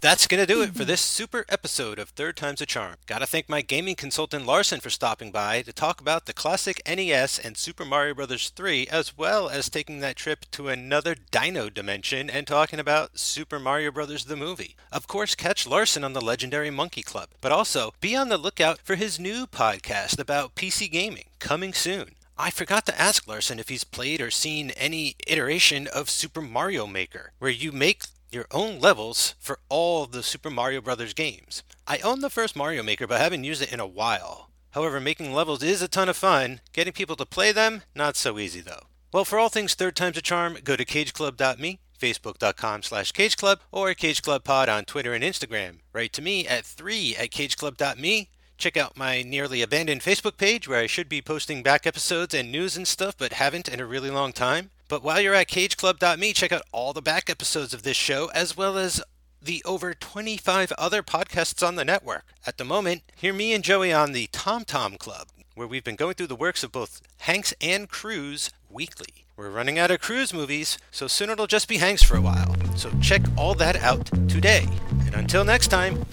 That's 0.00 0.26
going 0.26 0.40
to 0.40 0.50
do 0.50 0.62
it 0.62 0.68
for 0.68 0.78
mm-hmm. 0.78 0.86
this 0.86 1.02
super 1.02 1.44
episode 1.50 1.98
of 1.98 2.08
Third 2.08 2.34
Time's 2.34 2.62
a 2.62 2.66
Charm. 2.66 2.94
Gotta 3.06 3.26
thank 3.26 3.50
my 3.50 3.60
gaming 3.60 3.96
consultant 3.96 4.46
Larson 4.46 4.80
for 4.80 4.88
stopping 4.88 5.30
by 5.30 5.60
to 5.60 5.74
talk 5.74 6.00
about 6.00 6.24
the 6.24 6.32
classic 6.32 6.80
NES 6.88 7.38
and 7.38 7.54
Super 7.54 7.84
Mario 7.84 8.14
Bros. 8.14 8.48
3, 8.48 8.86
as 8.86 9.18
well 9.18 9.50
as 9.50 9.68
taking 9.68 10.00
that 10.00 10.16
trip 10.16 10.46
to 10.52 10.68
another 10.68 11.14
dino 11.30 11.68
dimension 11.68 12.30
and 12.30 12.46
talking 12.46 12.80
about 12.80 13.18
Super 13.18 13.58
Mario 13.58 13.90
Bros. 13.90 14.24
the 14.24 14.36
movie. 14.36 14.74
Of 14.90 15.06
course, 15.06 15.34
catch 15.34 15.66
Larson 15.66 16.02
on 16.02 16.14
the 16.14 16.22
legendary 16.22 16.70
Monkey 16.70 17.02
Club, 17.02 17.28
but 17.42 17.52
also 17.52 17.92
be 18.00 18.16
on 18.16 18.30
the 18.30 18.38
lookout 18.38 18.78
for 18.78 18.94
his 18.94 19.20
new 19.20 19.46
podcast 19.46 20.18
about 20.18 20.54
PC 20.54 20.90
gaming 20.90 21.26
coming 21.40 21.74
soon. 21.74 22.12
I 22.38 22.48
forgot 22.48 22.86
to 22.86 22.98
ask 22.98 23.28
Larson 23.28 23.58
if 23.58 23.68
he's 23.68 23.84
played 23.84 24.22
or 24.22 24.30
seen 24.30 24.70
any 24.70 25.16
iteration 25.26 25.86
of 25.86 26.08
Super 26.08 26.40
Mario 26.40 26.86
Maker, 26.86 27.32
where 27.38 27.50
you 27.50 27.70
make 27.70 28.04
your 28.32 28.46
own 28.50 28.80
levels 28.80 29.34
for 29.38 29.58
all 29.68 30.06
the 30.06 30.22
Super 30.22 30.50
Mario 30.50 30.80
Brothers 30.80 31.14
games. 31.14 31.62
I 31.86 31.98
own 31.98 32.20
the 32.20 32.30
first 32.30 32.56
Mario 32.56 32.82
Maker, 32.82 33.06
but 33.06 33.20
haven't 33.20 33.44
used 33.44 33.62
it 33.62 33.72
in 33.72 33.80
a 33.80 33.86
while. 33.86 34.50
However, 34.70 35.00
making 35.00 35.32
levels 35.32 35.62
is 35.62 35.82
a 35.82 35.88
ton 35.88 36.08
of 36.08 36.16
fun. 36.16 36.60
Getting 36.72 36.92
people 36.92 37.16
to 37.16 37.26
play 37.26 37.52
them, 37.52 37.82
not 37.94 38.16
so 38.16 38.38
easy 38.38 38.60
though. 38.60 38.86
Well, 39.12 39.24
for 39.24 39.38
all 39.38 39.48
things 39.48 39.74
Third 39.74 39.96
Time's 39.96 40.16
a 40.16 40.22
Charm, 40.22 40.58
go 40.62 40.76
to 40.76 40.84
cageclub.me, 40.84 41.80
facebook.com 42.00 42.82
slash 42.82 43.12
cageclub, 43.12 43.58
or 43.72 43.92
cageclubpod 43.94 44.68
on 44.68 44.84
Twitter 44.84 45.12
and 45.12 45.24
Instagram. 45.24 45.78
Write 45.92 46.12
to 46.12 46.22
me 46.22 46.46
at 46.46 46.64
3 46.64 47.16
at 47.16 47.30
cageclub.me. 47.30 48.28
Check 48.56 48.76
out 48.76 48.96
my 48.96 49.22
nearly 49.22 49.62
abandoned 49.62 50.02
Facebook 50.02 50.36
page 50.36 50.68
where 50.68 50.80
I 50.80 50.86
should 50.86 51.08
be 51.08 51.22
posting 51.22 51.62
back 51.62 51.86
episodes 51.86 52.34
and 52.34 52.52
news 52.52 52.76
and 52.76 52.86
stuff, 52.86 53.16
but 53.16 53.32
haven't 53.32 53.68
in 53.68 53.80
a 53.80 53.86
really 53.86 54.10
long 54.10 54.32
time. 54.32 54.70
But 54.90 55.04
while 55.04 55.20
you're 55.20 55.34
at 55.34 55.46
cageclub.me, 55.46 56.32
check 56.32 56.50
out 56.50 56.62
all 56.72 56.92
the 56.92 57.00
back 57.00 57.30
episodes 57.30 57.72
of 57.72 57.84
this 57.84 57.96
show, 57.96 58.28
as 58.34 58.56
well 58.56 58.76
as 58.76 59.00
the 59.40 59.62
over 59.64 59.94
25 59.94 60.72
other 60.72 61.00
podcasts 61.04 61.64
on 61.64 61.76
the 61.76 61.84
network. 61.84 62.24
At 62.44 62.58
the 62.58 62.64
moment, 62.64 63.02
hear 63.14 63.32
me 63.32 63.52
and 63.52 63.62
Joey 63.62 63.92
on 63.92 64.10
the 64.10 64.28
Tom 64.32 64.64
Tom 64.64 64.96
Club, 64.96 65.28
where 65.54 65.68
we've 65.68 65.84
been 65.84 65.94
going 65.94 66.14
through 66.14 66.26
the 66.26 66.34
works 66.34 66.64
of 66.64 66.72
both 66.72 67.02
Hanks 67.20 67.54
and 67.60 67.88
Cruise 67.88 68.50
weekly. 68.68 69.26
We're 69.36 69.50
running 69.50 69.78
out 69.78 69.92
of 69.92 70.00
Cruise 70.00 70.34
movies, 70.34 70.76
so 70.90 71.06
soon 71.06 71.30
it'll 71.30 71.46
just 71.46 71.68
be 71.68 71.76
Hanks 71.76 72.02
for 72.02 72.16
a 72.16 72.20
while. 72.20 72.56
So 72.74 72.90
check 73.00 73.22
all 73.36 73.54
that 73.54 73.76
out 73.76 74.06
today. 74.28 74.66
And 75.06 75.14
until 75.14 75.44
next 75.44 75.68
time, 75.68 76.04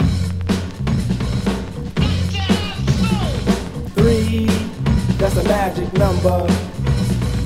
Three, 3.95 4.45
that's 5.17 5.35
a 5.35 5.43
magic 5.45 5.91
number. 5.93 6.45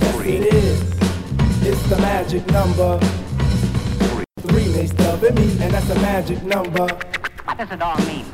Yes, 0.01 0.25
it 0.25 0.53
is. 0.53 1.00
It's 1.63 1.89
the 1.89 1.97
magic 1.97 2.45
number. 2.47 2.99
Three 4.39 4.67
makes 4.73 4.93
love 4.93 5.23
in 5.23 5.35
me, 5.35 5.43
and 5.63 5.71
that's 5.71 5.89
a 5.91 5.95
magic 5.95 6.41
number. 6.43 6.87
What 7.45 7.57
does 7.57 7.71
it 7.71 7.81
all 7.81 7.97
mean? 8.07 8.25